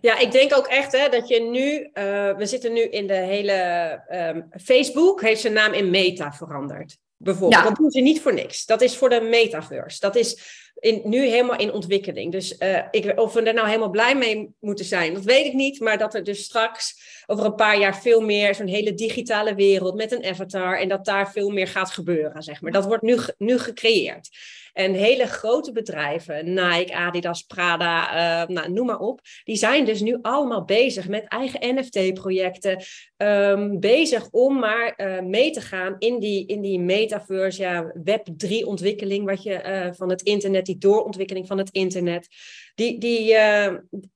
Ja, 0.00 0.18
ik 0.18 0.32
denk 0.32 0.56
ook 0.56 0.66
echt 0.66 0.92
hè, 0.92 1.08
dat 1.08 1.28
je 1.28 1.40
nu, 1.40 1.78
uh, 1.78 2.36
we 2.36 2.46
zitten 2.46 2.72
nu 2.72 2.80
in 2.80 3.06
de 3.06 3.14
hele, 3.14 4.00
um, 4.10 4.48
Facebook 4.62 5.20
heeft 5.20 5.40
zijn 5.40 5.52
naam 5.52 5.72
in 5.72 5.90
Meta 5.90 6.32
veranderd. 6.32 6.96
Bijvoorbeeld. 7.16 7.64
Dat 7.64 7.76
doen 7.76 7.90
ze 7.90 8.00
niet 8.00 8.20
voor 8.20 8.34
niks. 8.34 8.66
Dat 8.66 8.82
is 8.82 8.96
voor 8.96 9.08
de 9.08 9.20
metaverse. 9.20 10.00
Dat 10.00 10.16
is 10.16 10.40
in, 10.78 11.00
nu 11.04 11.26
helemaal 11.26 11.58
in 11.58 11.72
ontwikkeling. 11.72 12.32
Dus 12.32 12.58
uh, 12.58 12.78
ik, 12.90 13.20
of 13.20 13.32
we 13.32 13.42
er 13.42 13.54
nou 13.54 13.66
helemaal 13.66 13.90
blij 13.90 14.16
mee 14.16 14.54
moeten 14.60 14.84
zijn, 14.84 15.14
dat 15.14 15.24
weet 15.24 15.46
ik 15.46 15.52
niet. 15.52 15.80
Maar 15.80 15.98
dat 15.98 16.14
er 16.14 16.24
dus 16.24 16.44
straks 16.44 16.94
over 17.26 17.44
een 17.44 17.54
paar 17.54 17.78
jaar 17.78 18.00
veel 18.00 18.20
meer 18.20 18.54
zo'n 18.54 18.66
hele 18.66 18.94
digitale 18.94 19.54
wereld 19.54 19.94
met 19.94 20.12
een 20.12 20.24
avatar 20.24 20.78
en 20.78 20.88
dat 20.88 21.04
daar 21.04 21.30
veel 21.32 21.50
meer 21.50 21.68
gaat 21.68 21.90
gebeuren, 21.90 22.42
zeg 22.42 22.60
maar. 22.60 22.72
Dat 22.72 22.86
wordt 22.86 23.02
nu, 23.02 23.18
nu 23.38 23.58
gecreëerd. 23.58 24.28
En 24.76 24.92
hele 24.92 25.26
grote 25.26 25.72
bedrijven, 25.72 26.54
Nike, 26.54 26.94
Adidas, 26.94 27.42
Prada, 27.42 28.08
uh, 28.42 28.48
nou, 28.48 28.72
noem 28.72 28.86
maar 28.86 28.98
op, 28.98 29.20
die 29.44 29.56
zijn 29.56 29.84
dus 29.84 30.00
nu 30.00 30.18
allemaal 30.22 30.64
bezig 30.64 31.08
met 31.08 31.28
eigen 31.28 31.76
NFT-projecten. 31.76 32.84
Um, 33.16 33.80
bezig 33.80 34.28
om 34.30 34.58
maar 34.58 34.94
uh, 34.96 35.20
mee 35.20 35.50
te 35.50 35.60
gaan 35.60 35.96
in 35.98 36.18
die, 36.18 36.46
in 36.46 36.60
die 36.60 36.80
metaverse, 36.80 37.62
ja, 37.62 37.92
Web 38.04 38.26
3-ontwikkeling 38.28 39.24
wat 39.24 39.42
je, 39.42 39.90
van 39.96 40.10
het 40.10 40.22
internet, 40.22 40.65
die 40.66 40.78
doorontwikkeling 40.78 41.46
van 41.46 41.58
het 41.58 41.70
internet. 41.70 42.28
Die, 42.74 42.98
die 42.98 43.36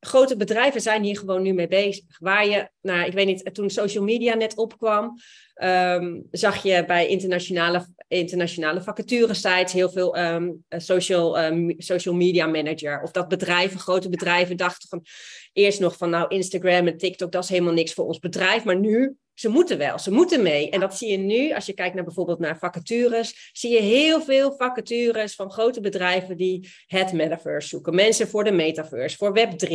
grote 0.00 0.36
bedrijven 0.36 0.80
zijn 0.80 1.02
hier 1.02 1.18
gewoon 1.18 1.42
nu 1.42 1.52
mee 1.52 1.68
bezig. 1.68 2.04
Waar 2.18 2.46
je, 2.46 2.68
nou, 2.82 3.06
ik 3.06 3.12
weet 3.12 3.26
niet, 3.26 3.54
toen 3.54 3.70
social 3.70 4.04
media 4.04 4.34
net 4.34 4.56
opkwam, 4.56 5.14
um, 5.62 6.26
zag 6.30 6.62
je 6.62 6.84
bij 6.86 7.06
internationale, 7.06 7.86
internationale 8.08 8.82
vacaturesites 8.82 9.72
heel 9.72 9.90
veel 9.90 10.18
um, 10.18 10.64
social, 10.68 11.44
um, 11.44 11.74
social 11.76 12.14
media 12.14 12.46
manager. 12.46 13.02
Of 13.02 13.10
dat 13.10 13.28
bedrijven, 13.28 13.80
grote 13.80 14.08
bedrijven, 14.08 14.56
dachten 14.56 14.88
van 14.88 15.04
eerst 15.52 15.80
nog 15.80 15.96
van 15.96 16.10
nou 16.10 16.28
Instagram 16.28 16.86
en 16.86 16.96
TikTok, 16.96 17.32
dat 17.32 17.42
is 17.42 17.48
helemaal 17.48 17.72
niks 17.72 17.92
voor 17.92 18.06
ons 18.06 18.18
bedrijf. 18.18 18.64
Maar 18.64 18.78
nu, 18.78 19.16
ze 19.40 19.48
moeten 19.48 19.78
wel, 19.78 19.98
ze 19.98 20.10
moeten 20.10 20.42
mee. 20.42 20.70
En 20.70 20.80
dat 20.80 20.96
zie 20.96 21.10
je 21.10 21.16
nu, 21.16 21.52
als 21.52 21.66
je 21.66 21.72
kijkt 21.72 21.94
naar 21.94 22.04
bijvoorbeeld 22.04 22.38
naar 22.38 22.58
vacatures, 22.58 23.50
zie 23.52 23.70
je 23.70 23.80
heel 23.80 24.20
veel 24.22 24.52
vacatures 24.52 25.34
van 25.34 25.50
grote 25.50 25.80
bedrijven 25.80 26.36
die 26.36 26.68
het 26.86 27.12
metaverse 27.12 27.68
zoeken. 27.68 27.94
Mensen 27.94 28.28
voor 28.28 28.44
de 28.44 28.52
metaverse, 28.52 29.16
voor 29.16 29.38
Web3. 29.38 29.68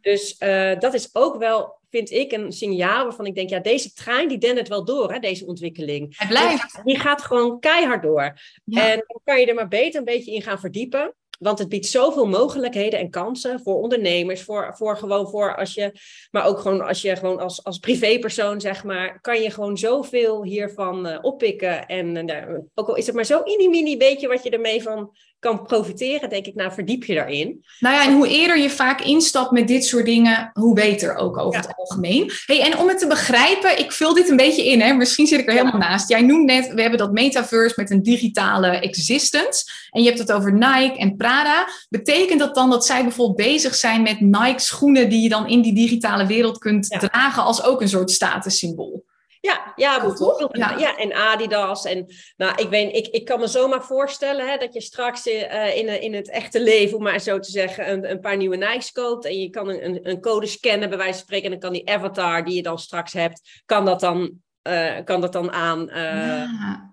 Dus 0.00 0.36
uh, 0.38 0.78
dat 0.78 0.94
is 0.94 1.08
ook 1.12 1.38
wel 1.38 1.78
vind 1.90 2.10
ik 2.10 2.32
een 2.32 2.52
signaal 2.52 3.04
waarvan 3.04 3.26
ik 3.26 3.34
denk, 3.34 3.48
ja, 3.48 3.58
deze 3.58 3.92
trein 3.92 4.28
die 4.28 4.38
dendert 4.38 4.68
wel 4.68 4.84
door, 4.84 5.12
hè, 5.12 5.18
deze 5.18 5.46
ontwikkeling. 5.46 6.18
Hij 6.18 6.28
blijft. 6.28 6.80
Die 6.84 6.98
gaat 6.98 7.22
gewoon 7.22 7.60
keihard 7.60 8.02
door. 8.02 8.22
En 8.64 9.04
dan 9.06 9.20
kan 9.24 9.40
je 9.40 9.46
er 9.46 9.54
maar 9.54 9.68
beter 9.68 9.98
een 9.98 10.04
beetje 10.04 10.32
in 10.32 10.42
gaan 10.42 10.60
verdiepen. 10.60 11.14
Want 11.40 11.58
het 11.58 11.68
biedt 11.68 11.86
zoveel 11.86 12.26
mogelijkheden 12.26 12.98
en 12.98 13.10
kansen 13.10 13.60
voor 13.60 13.74
ondernemers, 13.74 14.42
voor, 14.42 14.74
voor 14.76 14.96
gewoon 14.96 15.28
voor 15.28 15.56
als 15.56 15.74
je, 15.74 15.92
maar 16.30 16.46
ook 16.46 16.58
gewoon 16.58 16.80
als 16.80 17.02
je 17.02 17.16
gewoon 17.16 17.40
als, 17.40 17.64
als 17.64 17.78
privépersoon, 17.78 18.60
zeg 18.60 18.84
maar, 18.84 19.20
kan 19.20 19.42
je 19.42 19.50
gewoon 19.50 19.76
zoveel 19.76 20.44
hiervan 20.44 21.06
uh, 21.06 21.18
oppikken. 21.20 21.86
En 21.86 22.28
uh, 22.28 22.58
ook 22.74 22.88
al 22.88 22.96
is 22.96 23.06
het 23.06 23.14
maar 23.14 23.24
zo 23.24 23.42
mini-mini 23.44 23.96
beetje 23.96 24.28
wat 24.28 24.42
je 24.42 24.50
ermee 24.50 24.82
van 24.82 25.16
kan 25.40 25.62
profiteren, 25.62 26.30
denk 26.30 26.46
ik, 26.46 26.54
nou 26.54 26.72
verdiep 26.72 27.04
je 27.04 27.14
daarin. 27.14 27.64
Nou 27.78 27.94
ja, 27.94 28.04
en 28.04 28.14
hoe 28.14 28.28
eerder 28.28 28.58
je 28.58 28.70
vaak 28.70 29.00
instapt 29.00 29.50
met 29.50 29.68
dit 29.68 29.84
soort 29.84 30.04
dingen, 30.04 30.50
hoe 30.52 30.74
beter 30.74 31.14
ook 31.16 31.38
over 31.38 31.60
het 31.60 31.76
algemeen. 31.76 32.30
Hey, 32.46 32.62
en 32.62 32.78
om 32.78 32.88
het 32.88 32.98
te 32.98 33.06
begrijpen, 33.06 33.78
ik 33.78 33.92
vul 33.92 34.14
dit 34.14 34.28
een 34.28 34.36
beetje 34.36 34.66
in, 34.66 34.80
hè? 34.80 34.92
misschien 34.92 35.26
zit 35.26 35.40
ik 35.40 35.46
er 35.46 35.52
helemaal 35.52 35.80
naast. 35.80 36.08
Jij 36.08 36.22
noemt 36.22 36.46
net, 36.46 36.72
we 36.72 36.80
hebben 36.80 36.98
dat 36.98 37.12
metaverse 37.12 37.74
met 37.76 37.90
een 37.90 38.02
digitale 38.02 38.66
existence. 38.66 39.64
En 39.90 40.02
je 40.02 40.06
hebt 40.06 40.18
het 40.18 40.32
over 40.32 40.52
Nike 40.52 40.98
en 40.98 41.16
Prada. 41.16 41.68
Betekent 41.88 42.38
dat 42.38 42.54
dan 42.54 42.70
dat 42.70 42.86
zij 42.86 43.02
bijvoorbeeld 43.02 43.48
bezig 43.48 43.74
zijn 43.74 44.02
met 44.02 44.20
Nike 44.20 44.60
schoenen 44.60 45.08
die 45.08 45.22
je 45.22 45.28
dan 45.28 45.48
in 45.48 45.62
die 45.62 45.74
digitale 45.74 46.26
wereld 46.26 46.58
kunt 46.58 46.88
dragen 46.98 47.42
als 47.42 47.62
ook 47.62 47.80
een 47.80 47.88
soort 47.88 48.10
statussymbool? 48.10 49.04
Ja, 49.40 49.72
ja 49.76 50.00
bijvoorbeeld. 50.00 50.56
Ja. 50.56 50.78
ja. 50.78 50.96
en 50.96 51.12
Adidas. 51.12 51.84
En 51.84 52.06
nou, 52.36 52.62
ik, 52.62 52.68
weet, 52.68 52.96
ik, 52.96 53.06
ik 53.06 53.24
kan 53.24 53.40
me 53.40 53.46
zomaar 53.46 53.84
voorstellen 53.84 54.48
hè, 54.48 54.56
dat 54.56 54.74
je 54.74 54.80
straks 54.80 55.26
uh, 55.26 55.76
in, 55.76 56.02
in 56.02 56.14
het 56.14 56.30
echte 56.30 56.62
leven, 56.62 56.96
om 56.96 57.02
maar 57.02 57.20
zo 57.20 57.38
te 57.38 57.50
zeggen, 57.50 57.90
een, 57.90 58.10
een 58.10 58.20
paar 58.20 58.36
nieuwe 58.36 58.56
Nikes 58.56 58.92
koopt. 58.92 59.24
En 59.24 59.40
je 59.40 59.50
kan 59.50 59.68
een, 59.68 60.08
een 60.08 60.20
code 60.20 60.46
scannen, 60.46 60.88
bij 60.88 60.98
wijze 60.98 61.12
van 61.12 61.22
spreken. 61.22 61.44
En 61.44 61.50
dan 61.50 61.60
kan 61.60 61.72
die 61.72 61.90
avatar 61.90 62.44
die 62.44 62.54
je 62.54 62.62
dan 62.62 62.78
straks 62.78 63.12
hebt, 63.12 63.62
kan 63.66 63.84
dat 63.84 64.00
dan, 64.00 64.30
uh, 64.68 64.96
kan 65.04 65.20
dat 65.20 65.32
dan 65.32 65.50
aan. 65.52 65.88
Uh, 65.88 65.96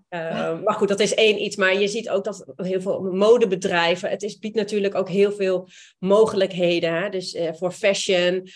ja. 0.10 0.60
maar 0.64 0.76
goed, 0.76 0.88
dat 0.88 1.00
is 1.00 1.14
één 1.14 1.42
iets. 1.42 1.56
Maar 1.56 1.78
je 1.78 1.88
ziet 1.88 2.10
ook 2.10 2.24
dat 2.24 2.46
heel 2.56 2.82
veel 2.82 3.02
modebedrijven. 3.02 4.10
Het 4.10 4.24
is, 4.24 4.38
biedt 4.38 4.56
natuurlijk 4.56 4.96
ook 4.96 5.10
heel 5.10 5.32
veel 5.32 5.68
mogelijkheden. 6.00 6.94
Hè? 6.94 7.10
Dus 7.10 7.38
voor 7.52 7.72
fashion. 7.72 8.50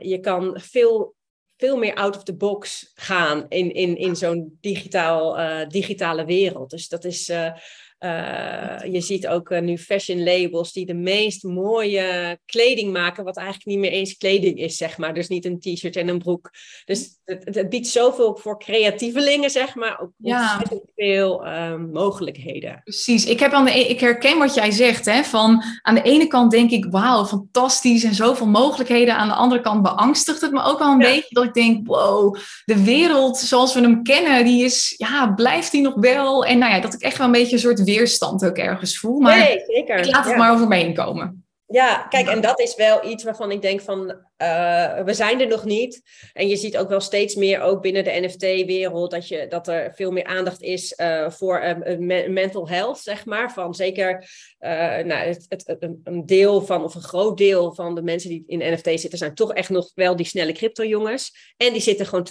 je 0.00 0.18
kan 0.20 0.60
veel 0.60 1.14
veel 1.60 1.76
meer 1.76 1.94
out 1.94 2.16
of 2.16 2.22
the 2.22 2.36
box 2.36 2.92
gaan 2.94 3.46
in, 3.48 3.74
in, 3.74 3.96
in 3.96 4.16
zo'n 4.16 4.58
digitaal, 4.60 5.38
uh, 5.38 5.68
digitale 5.68 6.24
wereld. 6.24 6.70
Dus 6.70 6.88
dat 6.88 7.04
is, 7.04 7.28
uh, 7.28 7.52
uh, 8.00 8.92
je 8.92 9.00
ziet 9.00 9.28
ook 9.28 9.60
nu 9.60 9.78
fashion 9.78 10.22
labels 10.22 10.72
die 10.72 10.86
de 10.86 10.94
meest 10.94 11.42
mooie 11.42 12.38
kleding 12.46 12.92
maken, 12.92 13.24
wat 13.24 13.36
eigenlijk 13.36 13.66
niet 13.66 13.78
meer 13.78 13.90
eens 13.90 14.16
kleding 14.16 14.58
is, 14.58 14.76
zeg 14.76 14.98
maar. 14.98 15.14
Dus 15.14 15.28
niet 15.28 15.44
een 15.44 15.60
t-shirt 15.60 15.96
en 15.96 16.08
een 16.08 16.18
broek. 16.18 16.50
Dus 16.84 17.18
het, 17.24 17.54
het, 17.54 17.68
biedt 17.68 17.86
zoveel 17.86 18.36
voor 18.36 18.58
creatievelingen, 18.58 19.50
zeg 19.50 19.74
maar, 19.74 20.00
ook 20.00 20.10
ja. 20.16 20.62
veel 20.96 21.46
um, 21.46 21.90
mogelijkheden. 21.92 22.80
Precies. 22.84 23.26
Ik, 23.26 23.40
heb 23.40 23.52
aan 23.52 23.64
de, 23.64 23.78
e-, 23.78 23.88
ik 23.88 24.00
herken 24.00 24.38
wat 24.38 24.54
jij 24.54 24.70
zegt, 24.70 25.04
hè, 25.04 25.22
van 25.22 25.62
aan 25.82 25.94
de 25.94 26.02
ene 26.02 26.26
kant 26.26 26.50
denk 26.50 26.70
ik, 26.70 26.86
wauw, 26.90 27.24
fantastisch 27.24 28.04
en 28.04 28.14
zoveel 28.14 28.46
mogelijkheden. 28.46 29.16
Aan 29.16 29.28
de 29.28 29.34
andere 29.34 29.60
kant 29.60 29.82
beangstigt 29.82 30.40
het 30.40 30.52
me 30.52 30.62
ook 30.62 30.78
wel 30.78 30.92
een 30.92 30.98
beetje, 30.98 31.34
dat 31.34 31.44
ik 31.44 31.54
denk, 31.54 31.86
wow, 31.86 32.36
de 32.64 32.84
wereld 32.84 33.38
zoals 33.38 33.74
we 33.74 33.80
hem 33.80 34.02
kennen, 34.02 34.44
die 34.44 34.64
is, 34.64 34.94
ja, 34.96 35.32
blijft 35.32 35.72
die 35.72 35.82
nog 35.82 35.94
wel? 35.94 36.44
En 36.44 36.58
nou 36.58 36.72
ja, 36.72 36.80
dat 36.80 36.94
ik 36.94 37.00
echt 37.00 37.16
wel 37.16 37.26
een 37.26 37.32
beetje 37.32 37.52
een 37.52 37.62
soort 37.62 37.84
weerstand 37.96 38.44
ook 38.44 38.56
ergens 38.56 38.98
voel. 38.98 39.18
Maar 39.18 39.38
nee, 39.38 39.62
zeker. 39.66 39.98
ik 39.98 40.06
laat 40.06 40.24
het 40.24 40.36
maar 40.36 40.52
over 40.52 40.68
me 40.68 40.76
heen 40.76 40.94
komen. 40.94 41.44
Ja, 41.72 42.06
kijk, 42.08 42.28
en 42.28 42.40
dat 42.40 42.60
is 42.60 42.74
wel 42.74 43.08
iets 43.08 43.24
waarvan 43.24 43.50
ik 43.50 43.62
denk 43.62 43.80
van, 43.80 44.08
uh, 44.42 45.02
we 45.02 45.14
zijn 45.14 45.40
er 45.40 45.46
nog 45.46 45.64
niet. 45.64 46.02
En 46.32 46.48
je 46.48 46.56
ziet 46.56 46.76
ook 46.76 46.88
wel 46.88 47.00
steeds 47.00 47.34
meer, 47.34 47.60
ook 47.60 47.82
binnen 47.82 48.04
de 48.04 48.20
NFT-wereld, 48.20 49.10
dat, 49.10 49.28
je, 49.28 49.46
dat 49.48 49.68
er 49.68 49.94
veel 49.94 50.10
meer 50.10 50.24
aandacht 50.24 50.62
is 50.62 50.94
uh, 50.96 51.30
voor 51.30 51.62
uh, 51.62 52.28
mental 52.28 52.68
health, 52.68 52.98
zeg 52.98 53.24
maar. 53.24 53.52
Van 53.52 53.74
zeker 53.74 54.28
nou, 54.58 55.12
het, 55.12 55.46
het, 55.48 55.88
een 56.04 56.26
deel 56.26 56.62
van, 56.62 56.84
of 56.84 56.94
een 56.94 57.02
groot 57.02 57.38
deel 57.38 57.74
van 57.74 57.94
de 57.94 58.02
mensen 58.02 58.30
die 58.30 58.44
in 58.46 58.72
NFT 58.72 59.00
zitten, 59.00 59.18
zijn 59.18 59.34
toch 59.34 59.52
echt 59.52 59.70
nog 59.70 59.90
wel 59.94 60.16
die 60.16 60.26
snelle 60.26 60.52
crypto-jongens. 60.52 61.54
En 61.56 61.72
die 61.72 61.82
zitten 61.82 62.06
gewoon 62.06 62.28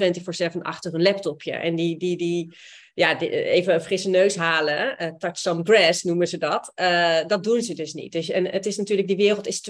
24-7 0.55 0.57
achter 0.61 0.93
een 0.93 1.01
laptopje. 1.01 1.51
En 1.51 1.75
die, 1.75 1.97
die, 1.97 2.17
die, 2.17 2.53
ja, 2.99 3.19
even 3.19 3.73
een 3.73 3.81
frisse 3.81 4.09
neus 4.09 4.35
halen, 4.35 5.03
uh, 5.03 5.07
touch 5.17 5.37
some 5.37 5.63
grass 5.63 6.03
noemen 6.03 6.27
ze 6.27 6.37
dat. 6.37 6.71
Uh, 6.75 7.25
dat 7.27 7.43
doen 7.43 7.61
ze 7.61 7.73
dus 7.73 7.93
niet. 7.93 8.11
Dus, 8.11 8.29
en 8.29 8.45
het 8.45 8.65
is 8.65 8.77
natuurlijk, 8.77 9.07
die 9.07 9.17
wereld 9.17 9.47
is 9.47 9.69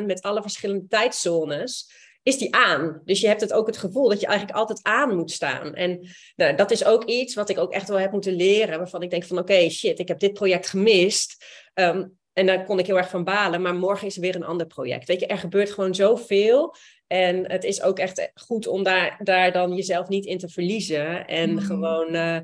24-7 0.00 0.04
met 0.06 0.22
alle 0.22 0.42
verschillende 0.42 0.86
tijdzones. 0.88 1.90
Is 2.22 2.38
die 2.38 2.54
aan? 2.54 3.00
Dus 3.04 3.20
je 3.20 3.26
hebt 3.26 3.40
het 3.40 3.52
ook 3.52 3.66
het 3.66 3.76
gevoel 3.76 4.08
dat 4.08 4.20
je 4.20 4.26
eigenlijk 4.26 4.58
altijd 4.58 4.82
aan 4.82 5.16
moet 5.16 5.30
staan. 5.30 5.74
En 5.74 6.08
nou, 6.36 6.56
dat 6.56 6.70
is 6.70 6.84
ook 6.84 7.04
iets 7.04 7.34
wat 7.34 7.48
ik 7.48 7.58
ook 7.58 7.72
echt 7.72 7.88
wel 7.88 7.98
heb 7.98 8.12
moeten 8.12 8.34
leren. 8.34 8.78
Waarvan 8.78 9.02
ik 9.02 9.10
denk 9.10 9.24
van 9.24 9.38
oké, 9.38 9.68
shit, 9.68 9.98
ik 9.98 10.08
heb 10.08 10.18
dit 10.18 10.32
project 10.32 10.68
gemist. 10.68 11.44
Um, 11.74 12.18
en 12.34 12.46
daar 12.46 12.64
kon 12.64 12.78
ik 12.78 12.86
heel 12.86 12.96
erg 12.96 13.10
van 13.10 13.24
balen. 13.24 13.62
Maar 13.62 13.74
morgen 13.74 14.06
is 14.06 14.14
er 14.14 14.20
weer 14.20 14.34
een 14.34 14.44
ander 14.44 14.66
project. 14.66 15.06
Weet 15.06 15.20
je, 15.20 15.26
er 15.26 15.38
gebeurt 15.38 15.70
gewoon 15.70 15.94
zoveel. 15.94 16.74
En 17.06 17.50
het 17.50 17.64
is 17.64 17.82
ook 17.82 17.98
echt 17.98 18.30
goed 18.34 18.66
om 18.66 18.82
daar, 18.82 19.20
daar 19.22 19.52
dan 19.52 19.74
jezelf 19.74 20.08
niet 20.08 20.26
in 20.26 20.38
te 20.38 20.48
verliezen. 20.48 21.26
En 21.26 21.50
mm. 21.50 21.58
gewoon, 21.58 22.14
uh, 22.14 22.38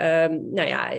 um, 0.00 0.48
nou 0.52 0.68
ja, 0.68 0.92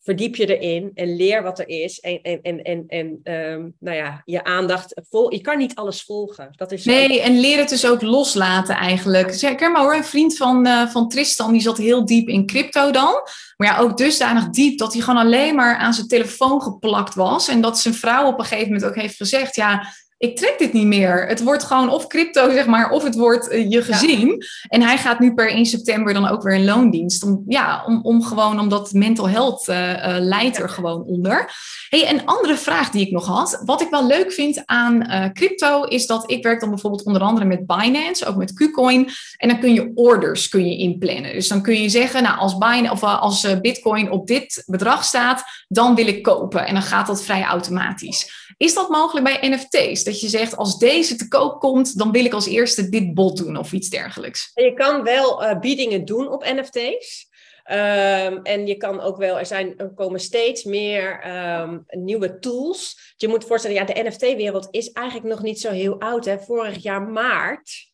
verdiep 0.00 0.36
je 0.36 0.58
erin 0.58 0.90
en 0.94 1.16
leer 1.16 1.42
wat 1.42 1.58
er 1.58 1.68
is. 1.68 2.00
En, 2.00 2.22
en, 2.22 2.42
en, 2.42 2.62
en, 2.62 2.84
en 2.88 3.34
um, 3.34 3.74
nou 3.80 3.96
ja, 3.96 4.22
je 4.24 4.44
aandacht 4.44 5.00
vol. 5.10 5.32
Je 5.32 5.40
kan 5.40 5.58
niet 5.58 5.74
alles 5.74 6.02
volgen. 6.02 6.48
Dat 6.56 6.72
is 6.72 6.84
nee, 6.84 7.20
en 7.20 7.40
leer 7.40 7.58
het 7.58 7.68
dus 7.68 7.86
ook 7.86 8.02
loslaten 8.02 8.74
eigenlijk. 8.76 9.34
Zeg, 9.34 9.60
maar 9.60 9.82
hoor, 9.82 9.94
een 9.94 10.04
vriend 10.04 10.36
van, 10.36 10.66
uh, 10.66 10.88
van 10.88 11.08
Tristan, 11.08 11.52
die 11.52 11.60
zat 11.60 11.78
heel 11.78 12.04
diep 12.04 12.28
in 12.28 12.46
crypto 12.46 12.90
dan. 12.90 13.14
Maar 13.56 13.68
ja, 13.68 13.78
ook 13.78 13.96
dusdanig 13.96 14.50
diep 14.50 14.78
dat 14.78 14.92
hij 14.92 15.02
gewoon 15.02 15.24
alleen 15.24 15.54
maar 15.54 15.76
aan 15.76 15.94
zijn 15.94 16.08
telefoon 16.08 16.62
geplakt 16.62 17.14
was. 17.14 17.48
En 17.48 17.60
dat 17.60 17.78
zijn 17.78 17.94
vrouw 17.94 18.26
op 18.26 18.38
een 18.38 18.44
gegeven 18.44 18.72
moment 18.72 18.90
ook 18.90 18.96
heeft 18.96 19.16
gezegd: 19.16 19.56
Ja, 19.56 19.86
ik 20.22 20.36
trek 20.36 20.54
dit 20.58 20.72
niet 20.72 20.86
meer. 20.86 21.26
Het 21.26 21.42
wordt 21.42 21.64
gewoon 21.64 21.90
of 21.90 22.06
crypto, 22.06 22.50
zeg 22.50 22.66
maar, 22.66 22.90
of 22.90 23.02
het 23.02 23.14
wordt 23.14 23.52
uh, 23.52 23.70
je 23.70 23.82
gezin. 23.82 24.44
En 24.68 24.82
hij 24.82 24.98
gaat 24.98 25.18
nu 25.18 25.34
per 25.34 25.50
1 25.50 25.66
september 25.66 26.14
dan 26.14 26.28
ook 26.28 26.42
weer 26.42 26.54
in 26.54 26.64
loondienst. 26.64 27.22
Om, 27.22 27.42
ja, 27.46 27.84
om, 27.86 28.00
om 28.02 28.22
gewoon, 28.22 28.60
omdat 28.60 28.92
mental 28.92 29.28
health 29.28 29.68
uh, 29.68 29.90
uh, 29.90 30.16
leidt 30.18 30.58
er 30.58 30.68
gewoon 30.68 31.02
onder. 31.02 31.50
Hey, 31.88 32.10
een 32.10 32.26
andere 32.26 32.56
vraag 32.56 32.90
die 32.90 33.06
ik 33.06 33.12
nog 33.12 33.26
had. 33.26 33.62
Wat 33.64 33.80
ik 33.80 33.90
wel 33.90 34.06
leuk 34.06 34.32
vind 34.32 34.62
aan 34.64 35.06
crypto, 35.32 35.82
is 35.82 36.06
dat 36.06 36.30
ik 36.30 36.42
werk 36.42 36.60
dan 36.60 36.70
bijvoorbeeld 36.70 37.04
onder 37.04 37.22
andere 37.22 37.46
met 37.46 37.66
Binance, 37.66 38.26
ook 38.26 38.36
met 38.36 38.52
KuCoin. 38.52 39.08
En 39.36 39.48
dan 39.48 39.60
kun 39.60 39.74
je 39.74 39.90
orders 39.94 40.48
kun 40.48 40.66
je 40.66 40.76
inplannen. 40.76 41.32
Dus 41.32 41.48
dan 41.48 41.62
kun 41.62 41.82
je 41.82 41.88
zeggen, 41.88 42.22
nou, 42.22 42.38
als, 42.38 42.58
Binance, 42.58 42.92
of, 42.92 43.02
als 43.02 43.60
Bitcoin 43.60 44.10
op 44.10 44.26
dit 44.26 44.62
bedrag 44.66 45.04
staat, 45.04 45.44
dan 45.68 45.94
wil 45.94 46.06
ik 46.06 46.22
kopen. 46.22 46.66
En 46.66 46.74
dan 46.74 46.82
gaat 46.82 47.06
dat 47.06 47.22
vrij 47.22 47.42
automatisch. 47.42 48.41
Is 48.62 48.74
dat 48.74 48.88
mogelijk 48.88 49.24
bij 49.24 49.48
NFT's? 49.48 50.04
Dat 50.04 50.20
je 50.20 50.28
zegt, 50.28 50.56
als 50.56 50.78
deze 50.78 51.16
te 51.16 51.28
koop 51.28 51.60
komt, 51.60 51.98
dan 51.98 52.12
wil 52.12 52.24
ik 52.24 52.32
als 52.32 52.46
eerste 52.46 52.88
dit 52.88 53.14
bot 53.14 53.36
doen 53.36 53.56
of 53.56 53.72
iets 53.72 53.88
dergelijks. 53.88 54.50
Je 54.54 54.74
kan 54.74 55.02
wel 55.02 55.42
uh, 55.42 55.58
biedingen 55.58 56.04
doen 56.04 56.28
op 56.28 56.44
NFT's. 56.44 57.30
Um, 57.70 58.42
en 58.42 58.66
je 58.66 58.76
kan 58.76 59.00
ook 59.00 59.16
wel, 59.16 59.38
er, 59.38 59.46
zijn, 59.46 59.78
er 59.78 59.94
komen 59.94 60.20
steeds 60.20 60.64
meer 60.64 61.26
um, 61.60 61.84
nieuwe 61.88 62.38
tools. 62.38 63.14
Je 63.16 63.28
moet 63.28 63.44
voorstellen, 63.44 63.76
ja, 63.76 63.84
de 63.84 64.02
NFT-wereld 64.02 64.68
is 64.70 64.92
eigenlijk 64.92 65.28
nog 65.28 65.42
niet 65.42 65.60
zo 65.60 65.70
heel 65.70 66.00
oud. 66.00 66.24
Hè? 66.24 66.38
Vorig 66.38 66.82
jaar 66.82 67.02
maart 67.02 67.90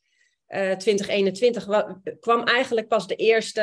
uh, 0.49 0.73
2021 0.73 1.67
kwam 2.21 2.43
eigenlijk 2.43 2.89
pas 2.89 3.07
de 3.07 3.15
eerste, 3.15 3.63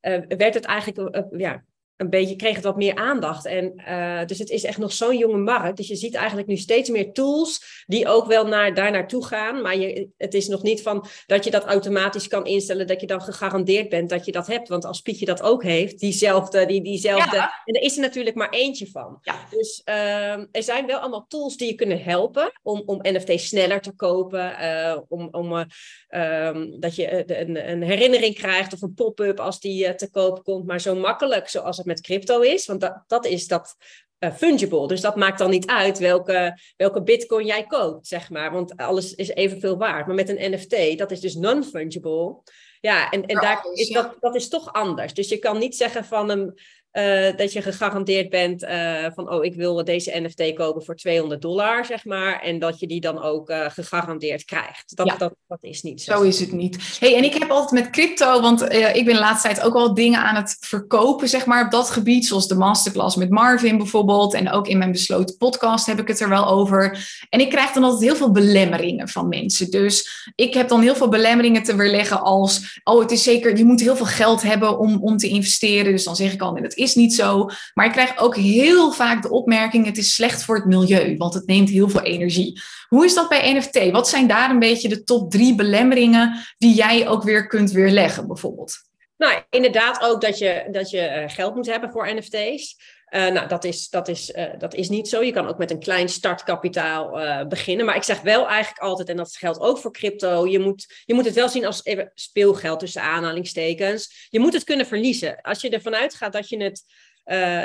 uh, 0.00 0.18
werd 0.28 0.54
het 0.54 0.64
eigenlijk, 0.64 1.26
ja, 1.30 1.64
een 1.98 2.10
beetje 2.10 2.36
kreeg 2.36 2.54
het 2.54 2.64
wat 2.64 2.76
meer 2.76 2.94
aandacht. 2.94 3.46
En, 3.46 3.72
uh, 3.88 4.24
dus 4.26 4.38
het 4.38 4.50
is 4.50 4.64
echt 4.64 4.78
nog 4.78 4.92
zo'n 4.92 5.18
jonge 5.18 5.38
markt. 5.38 5.76
Dus 5.76 5.88
je 5.88 5.96
ziet 5.96 6.14
eigenlijk 6.14 6.48
nu 6.48 6.56
steeds 6.56 6.88
meer 6.88 7.12
tools 7.12 7.84
die 7.86 8.08
ook 8.08 8.26
wel 8.26 8.46
naar, 8.46 8.74
daar 8.74 8.90
naartoe 8.90 9.24
gaan. 9.24 9.62
Maar 9.62 9.76
je, 9.76 10.08
het 10.16 10.34
is 10.34 10.48
nog 10.48 10.62
niet 10.62 10.82
van 10.82 11.06
dat 11.26 11.44
je 11.44 11.50
dat 11.50 11.64
automatisch 11.64 12.28
kan 12.28 12.46
instellen, 12.46 12.86
dat 12.86 13.00
je 13.00 13.06
dan 13.06 13.20
gegarandeerd 13.20 13.88
bent 13.88 14.10
dat 14.10 14.24
je 14.24 14.32
dat 14.32 14.46
hebt. 14.46 14.68
Want 14.68 14.84
als 14.84 15.00
Pietje 15.00 15.24
dat 15.24 15.42
ook 15.42 15.62
heeft, 15.62 15.98
diezelfde, 15.98 16.66
die, 16.66 16.82
diezelfde. 16.82 17.36
En 17.64 17.74
er 17.74 17.82
is 17.82 17.96
er 17.96 18.02
natuurlijk 18.02 18.36
maar 18.36 18.50
eentje 18.50 18.86
van. 18.86 19.18
Ja. 19.22 19.34
Dus 19.50 19.82
uh, 19.84 20.32
er 20.32 20.62
zijn 20.62 20.86
wel 20.86 20.98
allemaal 20.98 21.26
tools 21.28 21.56
die 21.56 21.68
je 21.68 21.74
kunnen 21.74 22.02
helpen 22.02 22.52
om, 22.62 22.82
om 22.86 22.98
NFT 23.02 23.40
sneller 23.40 23.80
te 23.80 23.92
kopen. 23.92 24.52
Uh, 24.60 24.98
om, 25.08 25.28
om 25.30 25.52
um, 25.52 26.80
dat 26.80 26.96
je 26.96 27.38
een, 27.40 27.70
een, 27.70 27.82
herinnering 27.82 28.34
krijgt 28.34 28.72
of 28.72 28.82
een 28.82 28.94
pop-up 28.94 29.40
als 29.40 29.60
die 29.60 29.94
te 29.94 30.10
koop 30.10 30.44
komt. 30.44 30.66
Maar 30.66 30.80
zo 30.80 30.94
makkelijk 30.94 31.48
zoals 31.48 31.76
het 31.76 31.86
met 31.88 32.00
crypto 32.00 32.40
is. 32.40 32.66
Want 32.66 32.80
dat, 32.80 33.02
dat 33.06 33.26
is 33.26 33.46
dat 33.46 33.76
uh, 34.18 34.32
fungible. 34.32 34.88
Dus 34.88 35.00
dat 35.00 35.16
maakt 35.16 35.38
dan 35.38 35.50
niet 35.50 35.66
uit 35.66 35.98
welke, 35.98 36.58
welke 36.76 37.02
bitcoin 37.02 37.46
jij 37.46 37.66
koopt, 37.66 38.06
zeg 38.06 38.30
maar. 38.30 38.52
Want 38.52 38.76
alles 38.76 39.14
is 39.14 39.28
evenveel 39.28 39.76
waard. 39.76 40.06
Maar 40.06 40.14
met 40.14 40.28
een 40.28 40.52
NFT, 40.52 40.98
dat 40.98 41.10
is 41.10 41.20
dus 41.20 41.34
non-fungible. 41.34 42.42
Ja, 42.80 43.10
en, 43.10 43.26
en 43.26 43.40
daar 43.40 43.64
is, 43.72 43.88
dat, 43.88 44.16
dat 44.20 44.34
is 44.34 44.48
toch 44.48 44.72
anders. 44.72 45.14
Dus 45.14 45.28
je 45.28 45.38
kan 45.38 45.58
niet 45.58 45.76
zeggen 45.76 46.04
van 46.04 46.30
een, 46.30 46.58
uh, 46.92 47.36
dat 47.36 47.52
je 47.52 47.62
gegarandeerd 47.62 48.30
bent 48.30 48.62
uh, 48.62 49.06
van, 49.14 49.30
oh, 49.30 49.44
ik 49.44 49.54
wil 49.54 49.84
deze 49.84 50.20
NFT 50.20 50.54
kopen 50.54 50.84
voor 50.84 50.96
200 50.96 51.42
dollar, 51.42 51.84
zeg 51.84 52.04
maar. 52.04 52.40
En 52.40 52.58
dat 52.58 52.80
je 52.80 52.86
die 52.86 53.00
dan 53.00 53.22
ook 53.22 53.50
uh, 53.50 53.70
gegarandeerd 53.70 54.44
krijgt. 54.44 54.96
Dat, 54.96 55.14
dat, 55.18 55.34
dat 55.46 55.58
is 55.60 55.82
niet 55.82 56.02
zo. 56.02 56.12
Zo 56.12 56.22
is 56.22 56.40
het 56.40 56.52
niet. 56.52 56.96
hey, 57.00 57.16
en 57.16 57.24
ik 57.24 57.34
heb 57.34 57.50
altijd 57.50 57.82
met 57.82 57.90
crypto, 57.90 58.40
want 58.40 58.62
ik 58.72 59.04
ben 59.04 59.14
de 59.14 59.20
laatste 59.20 59.48
tijd 59.48 59.60
ook 59.60 59.72
wel 59.72 59.94
dingen 59.94 60.20
aan 60.20 60.34
het 60.34 60.56
verkopen, 60.60 61.28
zeg 61.28 61.46
maar, 61.46 61.64
op 61.64 61.70
dat 61.70 61.90
gebied. 61.90 62.26
Zoals 62.26 62.48
de 62.48 62.54
masterclass 62.54 63.16
met 63.16 63.30
Marvin 63.30 63.76
bijvoorbeeld. 63.78 64.34
En 64.34 64.50
ook 64.50 64.68
in 64.68 64.78
mijn 64.78 64.92
besloten 64.92 65.36
podcast 65.36 65.86
heb 65.86 65.98
ik 65.98 66.08
het 66.08 66.20
er 66.20 66.28
wel 66.28 66.46
over. 66.46 67.08
En 67.28 67.40
ik 67.40 67.50
krijg 67.50 67.72
dan 67.72 67.84
altijd 67.84 68.02
heel 68.02 68.16
veel 68.16 68.30
belemmeringen 68.30 69.08
van 69.08 69.28
mensen. 69.28 69.70
Dus 69.70 70.30
ik 70.34 70.54
heb 70.54 70.68
dan 70.68 70.80
heel 70.80 70.94
veel 70.94 71.08
belemmeringen 71.08 71.62
te 71.62 71.76
weerleggen 71.76 72.20
als, 72.20 72.80
oh, 72.84 73.00
het 73.00 73.10
is 73.10 73.22
zeker, 73.22 73.56
je 73.56 73.64
moet 73.64 73.80
heel 73.80 73.96
veel 73.96 74.06
geld 74.06 74.42
hebben 74.42 74.78
om, 74.78 75.02
om 75.02 75.16
te 75.16 75.28
investeren. 75.28 75.92
Dus 75.92 76.04
dan 76.04 76.16
zeg 76.16 76.32
ik 76.32 76.42
al, 76.42 76.56
het 76.56 76.76
is 76.78 76.94
niet 76.94 77.14
zo. 77.14 77.50
Maar 77.74 77.86
ik 77.86 77.92
krijg 77.92 78.18
ook 78.18 78.36
heel 78.36 78.92
vaak 78.92 79.22
de 79.22 79.30
opmerking: 79.30 79.86
het 79.86 79.98
is 79.98 80.14
slecht 80.14 80.44
voor 80.44 80.56
het 80.56 80.64
milieu, 80.64 81.16
want 81.16 81.34
het 81.34 81.46
neemt 81.46 81.68
heel 81.68 81.88
veel 81.88 82.02
energie. 82.02 82.60
Hoe 82.88 83.04
is 83.04 83.14
dat 83.14 83.28
bij 83.28 83.52
NFT? 83.52 83.90
Wat 83.90 84.08
zijn 84.08 84.26
daar 84.26 84.50
een 84.50 84.58
beetje 84.58 84.88
de 84.88 85.04
top 85.04 85.30
drie 85.30 85.54
belemmeringen 85.54 86.46
die 86.58 86.74
jij 86.74 87.08
ook 87.08 87.22
weer 87.22 87.46
kunt 87.46 87.70
weerleggen, 87.70 88.26
bijvoorbeeld? 88.26 88.76
Nou, 89.16 89.42
inderdaad 89.50 90.00
ook 90.00 90.20
dat 90.20 90.38
je, 90.38 90.68
dat 90.70 90.90
je 90.90 91.00
eh, 91.00 91.28
geld 91.34 91.54
moet 91.54 91.66
hebben 91.66 91.90
voor 91.90 92.14
NFT's. 92.14 92.76
Eh, 93.08 93.28
nou, 93.28 93.48
dat 93.48 93.64
is, 93.64 93.88
dat, 93.88 94.08
is, 94.08 94.30
uh, 94.30 94.44
dat 94.58 94.74
is 94.74 94.88
niet 94.88 95.08
zo. 95.08 95.22
Je 95.22 95.32
kan 95.32 95.46
ook 95.46 95.58
met 95.58 95.70
een 95.70 95.78
klein 95.78 96.08
startkapitaal 96.08 97.20
uh, 97.20 97.46
beginnen. 97.46 97.86
Maar 97.86 97.96
ik 97.96 98.02
zeg 98.02 98.20
wel 98.20 98.48
eigenlijk 98.48 98.82
altijd, 98.82 99.08
en 99.08 99.16
dat 99.16 99.36
geldt 99.36 99.60
ook 99.60 99.78
voor 99.78 99.92
crypto, 99.92 100.46
je 100.46 100.58
moet, 100.58 101.02
je 101.04 101.14
moet 101.14 101.24
het 101.24 101.34
wel 101.34 101.48
zien 101.48 101.66
als 101.66 101.84
even 101.84 102.10
speelgeld 102.14 102.78
tussen 102.78 103.02
aanhalingstekens. 103.02 104.26
Je 104.30 104.40
moet 104.40 104.52
het 104.52 104.64
kunnen 104.64 104.86
verliezen. 104.86 105.40
Als 105.40 105.60
je 105.60 105.70
ervan 105.70 105.94
uitgaat 105.94 106.32
dat 106.32 106.48
je 106.48 106.62
het. 106.62 106.84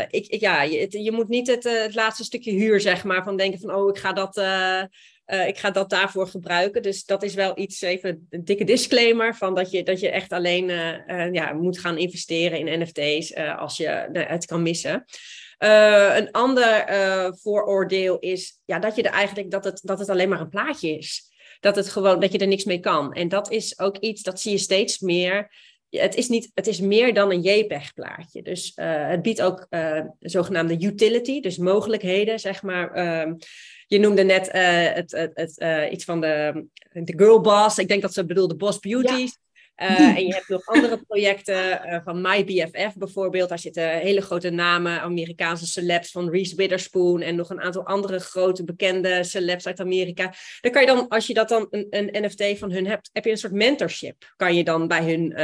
ik, 0.09 0.39
ja, 0.39 0.61
je, 0.61 1.03
je, 1.03 1.11
moet 1.11 1.27
niet 1.27 1.47
het, 1.47 1.63
het 1.63 1.95
laatste 1.95 2.23
stukje 2.23 2.51
huur, 2.51 2.79
zeg 2.79 3.03
maar, 3.03 3.23
van 3.23 3.37
denken 3.37 3.59
van, 3.59 3.75
oh, 3.75 3.89
ik 3.89 3.97
ga 3.97 4.13
dat. 4.13 4.35
Uh, 5.28 5.47
ik 5.47 5.57
ga 5.57 5.71
dat 5.71 5.89
daarvoor 5.89 6.28
gebruiken. 6.28 6.82
Dus 6.82 7.05
dat 7.05 7.24
is 7.24 7.34
wel 7.34 7.59
iets, 7.59 7.82
even 7.82 8.28
een 8.30 8.43
dikke 8.43 8.63
disclaimer, 8.63 9.36
van 9.36 9.55
dat 9.55 9.71
je, 9.71 9.84
dat 9.84 9.99
je 9.99 10.09
echt 10.09 10.32
alleen 10.32 10.69
uh, 10.69 11.07
uh, 11.07 11.34
ja, 11.34 11.53
moet 11.53 11.80
gaan 11.80 11.97
investeren 11.97 12.67
in 12.67 12.82
NFT's 12.82 13.36
als 13.36 13.78
je 13.78 14.09
het 14.11 14.45
kan 14.45 14.61
missen. 14.61 15.05
een 15.57 16.32
ander 16.32 16.86
vooroordeel 17.41 18.19
is 18.19 18.59
ja, 18.65 18.80
dat 18.80 18.95
je 18.95 19.03
er 19.03 19.11
eigenlijk 19.11 19.51
dat 19.51 19.63
het, 19.63 19.80
dat 19.84 19.99
het 19.99 20.09
alleen 20.09 20.30
maar 20.30 20.41
een 20.41 20.49
plaatje 20.49 20.97
is. 20.97 21.32
Dat, 21.59 21.76
het 21.76 21.89
gewoon, 21.89 22.19
dat 22.19 22.32
je 22.32 22.38
er 22.38 22.47
niks 22.47 22.63
mee 22.63 22.80
kan. 22.80 23.13
En 23.13 23.28
dat 23.28 23.51
is 23.51 23.80
ook 23.80 23.97
iets, 23.97 24.21
dat 24.21 24.39
zie 24.39 24.51
je 24.51 24.57
steeds 24.57 24.99
meer 24.99 25.51
het 25.89 26.15
is, 26.15 26.28
niet, 26.28 26.51
het 26.53 26.67
is 26.67 26.80
meer 26.80 27.13
dan 27.13 27.32
een 27.32 27.41
JPEG-plaatje. 27.41 28.41
Dus 28.41 28.71
het 28.76 29.21
biedt 29.21 29.41
ook 29.41 29.67
zogenaamde 30.19 30.82
utility, 30.82 31.39
dus 31.39 31.57
mogelijkheden, 31.57 32.39
zeg 32.39 32.63
maar. 32.63 32.97
Uh, 33.28 33.34
je 33.93 33.99
noemde 33.99 34.23
net 34.23 34.47
uh, 34.47 34.53
het, 34.93 35.11
het, 35.11 35.31
het 35.33 35.91
iets 35.91 36.05
van 36.05 36.21
de, 36.21 36.65
de 36.91 37.13
girl 37.17 37.41
boss. 37.41 37.77
Ik 37.77 37.87
denk 37.87 38.01
dat 38.01 38.13
ze 38.13 38.25
bedoelde 38.25 38.55
boss 38.55 38.79
beauties. 38.79 39.37
Uh, 39.81 39.99
en 39.99 40.25
je 40.25 40.33
hebt 40.33 40.49
nog 40.49 40.65
andere 40.65 41.03
projecten 41.07 41.81
van 42.03 42.21
MyBFF 42.21 42.95
bijvoorbeeld. 42.95 43.49
Daar 43.49 43.59
zitten 43.59 43.89
hele 43.89 44.21
grote 44.21 44.49
namen, 44.49 45.01
Amerikaanse 45.01 45.65
celebs 45.65 46.11
van 46.11 46.29
Reese 46.29 46.55
Witherspoon 46.55 47.21
en 47.21 47.35
nog 47.35 47.49
een 47.49 47.61
aantal 47.61 47.85
andere 47.85 48.19
grote 48.19 48.63
bekende 48.63 49.23
celebs 49.23 49.67
uit 49.67 49.79
Amerika. 49.79 50.33
Dan 50.61 50.71
kan 50.71 50.81
je 50.81 50.87
dan, 50.87 51.07
als 51.07 51.27
je 51.27 51.33
dat 51.33 51.49
dan 51.49 51.67
een, 51.69 51.87
een 51.89 52.23
NFT 52.23 52.59
van 52.59 52.71
hun 52.71 52.87
hebt, 52.87 53.09
heb 53.13 53.25
je 53.25 53.31
een 53.31 53.37
soort 53.37 53.53
mentorship, 53.53 54.33
kan 54.35 54.55
je 54.55 54.63
dan 54.63 54.87
bij 54.87 55.03
hun 55.03 55.37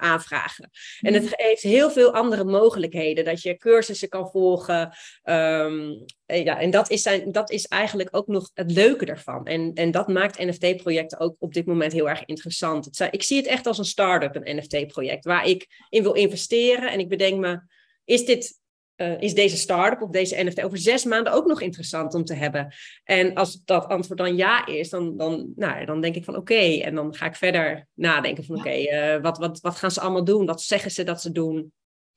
aanvragen. 0.00 0.70
En 1.00 1.14
het 1.14 1.32
heeft 1.36 1.62
heel 1.62 1.90
veel 1.90 2.14
andere 2.14 2.44
mogelijkheden, 2.44 3.24
dat 3.24 3.42
je 3.42 3.56
cursussen 3.56 4.08
kan 4.08 4.30
volgen. 4.30 4.92
Um, 5.24 6.04
ja, 6.26 6.60
en 6.60 6.70
dat 6.70 6.90
is, 6.90 7.02
zijn, 7.02 7.32
dat 7.32 7.50
is 7.50 7.66
eigenlijk 7.66 8.08
ook 8.16 8.26
nog 8.26 8.50
het 8.54 8.70
leuke 8.70 9.06
ervan. 9.06 9.46
En, 9.46 9.74
en 9.74 9.90
dat 9.90 10.08
maakt 10.08 10.38
NFT-projecten 10.38 11.18
ook 11.18 11.36
op 11.38 11.54
dit 11.54 11.66
moment 11.66 11.92
heel 11.92 12.08
erg 12.08 12.24
interessant. 12.24 12.84
Het 12.84 12.96
zijn, 12.96 13.12
ik 13.12 13.22
zie 13.22 13.36
het 13.36 13.46
echt 13.46 13.66
als 13.66 13.78
een 13.78 13.84
start-up, 13.84 14.34
een 14.34 14.56
NFT-project, 14.56 15.24
waar 15.24 15.46
ik 15.46 15.84
in 15.88 16.02
wil 16.02 16.12
investeren. 16.12 16.92
En 16.92 16.98
ik 16.98 17.08
bedenk 17.08 17.40
me, 17.40 17.60
is 18.04 18.24
dit 18.24 18.62
uh, 18.96 19.20
is 19.20 19.34
deze 19.34 19.56
start-up 19.56 20.02
of 20.02 20.10
deze 20.10 20.44
NFT 20.44 20.62
over 20.62 20.78
zes 20.78 21.04
maanden 21.04 21.32
ook 21.32 21.46
nog 21.46 21.60
interessant 21.60 22.14
om 22.14 22.24
te 22.24 22.34
hebben? 22.34 22.74
En 23.04 23.34
als 23.34 23.64
dat 23.64 23.88
antwoord 23.88 24.18
dan 24.18 24.36
ja 24.36 24.66
is, 24.66 24.90
dan, 24.90 25.16
dan, 25.16 25.52
nou, 25.56 25.84
dan 25.84 26.00
denk 26.00 26.14
ik 26.14 26.24
van 26.24 26.36
oké. 26.36 26.80
En 26.80 26.94
dan 26.94 27.14
ga 27.14 27.26
ik 27.26 27.36
verder 27.36 27.86
nadenken 27.94 28.44
van 28.44 28.56
oké, 28.56 28.68
okay, 28.68 29.14
uh, 29.16 29.22
wat, 29.22 29.38
wat, 29.38 29.60
wat 29.60 29.76
gaan 29.76 29.90
ze 29.90 30.00
allemaal 30.00 30.24
doen? 30.24 30.46
Wat 30.46 30.62
zeggen 30.62 30.90
ze 30.90 31.02
dat 31.02 31.20
ze 31.20 31.32
doen? 31.32 31.72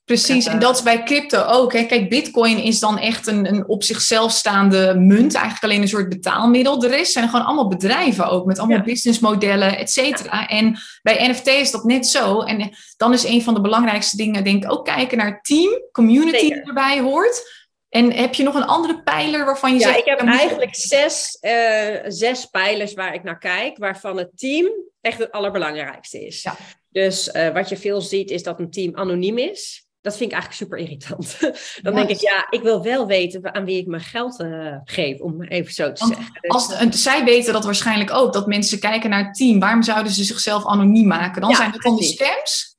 Precies, 0.07 0.45
en 0.45 0.59
dat 0.59 0.75
is 0.75 0.83
bij 0.83 1.03
crypto 1.03 1.43
ook. 1.43 1.73
Hè. 1.73 1.83
Kijk, 1.83 2.09
bitcoin 2.09 2.57
is 2.57 2.79
dan 2.79 2.97
echt 2.97 3.27
een, 3.27 3.47
een 3.47 3.67
op 3.67 3.83
zichzelf 3.83 4.31
staande 4.31 4.95
munt, 4.95 5.33
eigenlijk 5.33 5.63
alleen 5.63 5.81
een 5.81 5.87
soort 5.87 6.09
betaalmiddel. 6.09 6.79
De 6.79 6.87
rest 6.87 7.11
zijn 7.11 7.29
gewoon 7.29 7.45
allemaal 7.45 7.67
bedrijven 7.67 8.29
ook, 8.29 8.45
met 8.45 8.59
allemaal 8.59 8.81
businessmodellen, 8.81 9.77
et 9.77 9.91
cetera. 9.91 10.47
En 10.47 10.79
bij 11.01 11.27
NFT 11.27 11.47
is 11.47 11.71
dat 11.71 11.83
net 11.83 12.07
zo. 12.07 12.41
En 12.41 12.69
dan 12.97 13.13
is 13.13 13.23
een 13.23 13.43
van 13.43 13.53
de 13.53 13.61
belangrijkste 13.61 14.17
dingen, 14.17 14.43
denk 14.43 14.63
ik, 14.63 14.71
ook 14.71 14.85
kijken 14.85 15.17
naar 15.17 15.41
team, 15.41 15.81
community 15.91 16.39
die 16.39 16.61
erbij 16.61 16.99
hoort. 16.99 17.65
En 17.89 18.13
heb 18.13 18.33
je 18.33 18.43
nog 18.43 18.55
een 18.55 18.65
andere 18.65 19.03
pijler 19.03 19.45
waarvan 19.45 19.73
je 19.73 19.79
ja, 19.79 19.85
zegt... 19.85 19.99
ik 19.99 20.05
heb 20.05 20.19
eigenlijk 20.19 20.75
zes, 20.75 21.37
uh, 21.41 21.95
zes 22.07 22.45
pijlers 22.45 22.93
waar 22.93 23.13
ik 23.13 23.23
naar 23.23 23.39
kijk, 23.39 23.77
waarvan 23.77 24.17
het 24.17 24.31
team 24.35 24.71
echt 25.01 25.17
het 25.17 25.31
allerbelangrijkste 25.31 26.25
is. 26.25 26.41
Ja. 26.41 26.55
Dus 26.89 27.29
uh, 27.33 27.53
wat 27.53 27.69
je 27.69 27.77
veel 27.77 28.01
ziet, 28.01 28.31
is 28.31 28.43
dat 28.43 28.59
een 28.59 28.71
team 28.71 28.95
anoniem 28.95 29.37
is. 29.37 29.86
Dat 30.01 30.17
vind 30.17 30.31
ik 30.31 30.37
eigenlijk 30.37 30.63
super 30.63 30.77
irritant. 30.77 31.39
Dan 31.83 31.95
denk 31.95 32.09
ik, 32.09 32.19
ja, 32.19 32.47
ik 32.49 32.61
wil 32.61 32.83
wel 32.83 33.07
weten 33.07 33.53
aan 33.53 33.65
wie 33.65 33.77
ik 33.77 33.87
mijn 33.87 34.01
geld 34.01 34.39
uh, 34.39 34.75
geef, 34.83 35.19
om 35.19 35.43
even 35.43 35.73
zo 35.73 35.91
te 35.91 36.05
Want 36.05 36.15
zeggen. 36.15 36.37
Dus... 36.41 36.51
Als, 36.51 37.01
zij 37.03 37.23
weten 37.23 37.53
dat 37.53 37.65
waarschijnlijk 37.65 38.13
ook, 38.13 38.33
dat 38.33 38.47
mensen 38.47 38.79
kijken 38.79 39.09
naar 39.09 39.25
het 39.25 39.35
team. 39.35 39.59
Waarom 39.59 39.83
zouden 39.83 40.11
ze 40.11 40.23
zichzelf 40.23 40.65
anoniem 40.65 41.07
maken? 41.07 41.41
Dan 41.41 41.49
ja, 41.49 41.55
zijn 41.55 41.71
het 41.71 41.81
dan 41.81 41.95
de 41.95 42.03
scams? 42.03 42.77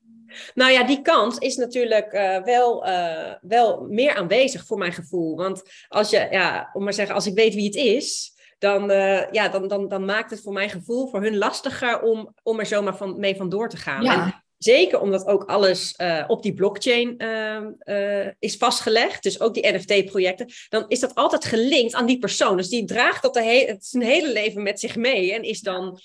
Nou 0.54 0.72
ja, 0.72 0.84
die 0.84 1.02
kans 1.02 1.38
is 1.38 1.56
natuurlijk 1.56 2.12
uh, 2.12 2.42
wel, 2.42 2.88
uh, 2.88 3.32
wel 3.40 3.86
meer 3.88 4.16
aanwezig 4.16 4.66
voor 4.66 4.78
mijn 4.78 4.92
gevoel. 4.92 5.36
Want 5.36 5.62
als 5.88 6.10
je, 6.10 6.28
ja, 6.30 6.70
om 6.72 6.84
maar 6.84 6.92
zeggen, 6.92 7.14
als 7.14 7.26
ik 7.26 7.34
weet 7.34 7.54
wie 7.54 7.64
het 7.64 7.74
is, 7.74 8.32
dan, 8.58 8.90
uh, 8.90 9.30
ja, 9.30 9.48
dan, 9.48 9.68
dan, 9.68 9.88
dan 9.88 10.04
maakt 10.04 10.30
het 10.30 10.40
voor 10.40 10.52
mijn 10.52 10.70
gevoel 10.70 11.08
voor 11.08 11.22
hun 11.22 11.36
lastiger 11.36 12.00
om, 12.00 12.34
om 12.42 12.58
er 12.58 12.66
zomaar 12.66 12.96
van, 12.96 13.20
mee 13.20 13.36
vandoor 13.36 13.68
te 13.68 13.76
gaan. 13.76 14.02
Ja. 14.02 14.12
En 14.24 14.44
Zeker 14.58 15.00
omdat 15.00 15.26
ook 15.26 15.44
alles 15.44 15.94
uh, 15.96 16.24
op 16.26 16.42
die 16.42 16.54
blockchain 16.54 17.14
uh, 17.22 17.66
uh, 17.84 18.26
is 18.38 18.56
vastgelegd. 18.56 19.22
Dus 19.22 19.40
ook 19.40 19.54
die 19.54 19.72
NFT-projecten. 19.72 20.50
Dan 20.68 20.84
is 20.88 21.00
dat 21.00 21.14
altijd 21.14 21.44
gelinkt 21.44 21.94
aan 21.94 22.06
die 22.06 22.18
persoon. 22.18 22.56
Dus 22.56 22.68
die 22.68 22.84
draagt 22.84 23.22
dat 23.22 23.34
he 23.34 23.76
zijn 23.78 24.02
hele 24.02 24.32
leven 24.32 24.62
met 24.62 24.80
zich 24.80 24.96
mee. 24.96 25.34
En 25.34 25.42
is 25.42 25.60
dan, 25.60 26.00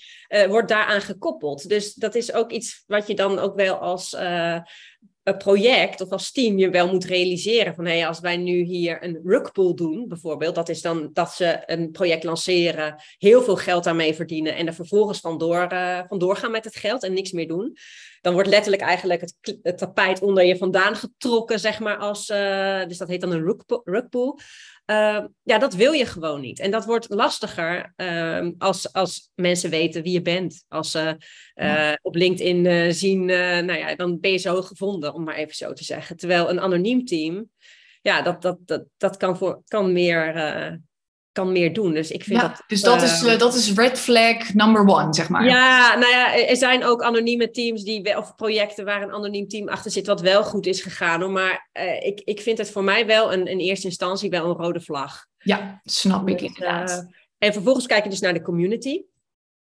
wordt 0.48 0.68
daaraan 0.68 1.00
gekoppeld. 1.00 1.68
Dus 1.68 1.94
dat 1.94 2.14
is 2.14 2.32
ook 2.32 2.50
iets 2.50 2.84
wat 2.86 3.06
je 3.06 3.14
dan 3.14 3.38
ook 3.38 3.54
wel 3.54 3.74
als 3.74 4.14
project 5.32 6.00
of 6.00 6.10
als 6.10 6.32
team 6.32 6.58
je 6.58 6.70
wel 6.70 6.88
moet 6.88 7.04
realiseren. 7.04 7.74
Van 7.74 7.84
hey, 7.84 8.06
als 8.06 8.20
wij 8.20 8.36
nu 8.36 8.62
hier 8.62 9.04
een 9.04 9.20
rugpool 9.24 9.74
doen, 9.74 10.08
bijvoorbeeld, 10.08 10.54
dat 10.54 10.68
is 10.68 10.82
dan 10.82 11.10
dat 11.12 11.32
ze 11.32 11.62
een 11.66 11.90
project 11.90 12.24
lanceren, 12.24 13.02
heel 13.18 13.42
veel 13.42 13.56
geld 13.56 13.84
daarmee 13.84 14.14
verdienen 14.14 14.56
en 14.56 14.66
er 14.66 14.74
vervolgens 14.74 15.20
vandoor, 15.20 15.72
uh, 15.72 16.00
vandoor 16.08 16.36
gaan 16.36 16.50
met 16.50 16.64
het 16.64 16.76
geld 16.76 17.02
en 17.02 17.12
niks 17.12 17.32
meer 17.32 17.48
doen. 17.48 17.76
Dan 18.24 18.32
wordt 18.32 18.48
letterlijk 18.48 18.82
eigenlijk 18.82 19.20
het, 19.20 19.58
het 19.62 19.78
tapijt 19.78 20.22
onder 20.22 20.44
je 20.44 20.56
vandaan 20.56 20.96
getrokken, 20.96 21.60
zeg 21.60 21.80
maar, 21.80 21.96
als, 21.96 22.28
uh, 22.28 22.84
dus 22.86 22.98
dat 22.98 23.08
heet 23.08 23.20
dan 23.20 23.32
een 23.32 23.56
rugpool. 23.84 24.38
Uh, 24.86 25.24
ja, 25.42 25.58
dat 25.58 25.74
wil 25.74 25.92
je 25.92 26.06
gewoon 26.06 26.40
niet. 26.40 26.58
En 26.58 26.70
dat 26.70 26.84
wordt 26.84 27.06
lastiger 27.08 27.92
uh, 27.96 28.48
als, 28.58 28.92
als 28.92 29.30
mensen 29.34 29.70
weten 29.70 30.02
wie 30.02 30.12
je 30.12 30.22
bent. 30.22 30.64
Als 30.68 30.90
ze 30.90 31.16
ja. 31.54 31.98
op 32.02 32.14
LinkedIn 32.14 32.94
zien, 32.94 33.24
nou 33.24 33.72
ja, 33.72 33.94
dan 33.94 34.20
ben 34.20 34.30
je 34.30 34.38
zo 34.38 34.62
gevonden, 34.62 35.14
om 35.14 35.24
maar 35.24 35.36
even 35.36 35.54
zo 35.54 35.72
te 35.72 35.84
zeggen. 35.84 36.16
Terwijl 36.16 36.50
een 36.50 36.60
anoniem 36.60 37.04
team, 37.04 37.50
ja, 38.02 38.22
dat, 38.22 38.42
dat, 38.42 38.58
dat, 38.60 38.84
dat 38.96 39.16
kan, 39.16 39.36
voor, 39.36 39.62
kan 39.66 39.92
meer 39.92 40.34
kan 41.34 41.52
meer 41.52 41.72
doen. 41.72 41.92
Dus 41.92 42.10
ik 42.10 42.24
vind 42.24 42.40
ja, 42.40 42.48
dat. 42.48 42.62
Dus 42.66 42.80
dat, 42.80 42.96
uh, 42.96 43.02
is, 43.02 43.22
uh, 43.22 43.38
dat 43.38 43.54
is 43.54 43.72
red 43.72 43.98
flag 43.98 44.54
number 44.54 44.86
one, 44.86 45.14
zeg 45.14 45.28
maar. 45.28 45.44
Ja, 45.44 45.94
nou 45.94 46.10
ja, 46.12 46.46
er 46.48 46.56
zijn 46.56 46.84
ook 46.84 47.02
anonieme 47.02 47.50
teams 47.50 47.82
die 47.82 48.18
of 48.18 48.34
projecten 48.34 48.84
waar 48.84 49.02
een 49.02 49.12
anoniem 49.12 49.48
team 49.48 49.68
achter 49.68 49.90
zit, 49.90 50.06
wat 50.06 50.20
wel 50.20 50.44
goed 50.44 50.66
is 50.66 50.82
gegaan. 50.82 51.20
Hoor. 51.20 51.30
Maar 51.30 51.68
uh, 51.72 52.06
ik, 52.06 52.20
ik 52.24 52.40
vind 52.40 52.58
het 52.58 52.70
voor 52.70 52.84
mij 52.84 53.06
wel 53.06 53.32
een, 53.32 53.46
in 53.46 53.58
eerste 53.58 53.86
instantie 53.86 54.30
wel 54.30 54.44
een 54.44 54.56
rode 54.56 54.80
vlag. 54.80 55.26
Ja, 55.38 55.80
snap 55.84 56.28
ik 56.28 56.40
inderdaad. 56.40 57.06
en 57.38 57.52
vervolgens 57.52 57.86
kijk 57.86 58.04
je 58.04 58.10
dus 58.10 58.20
naar 58.20 58.34
de 58.34 58.42
community. 58.42 59.02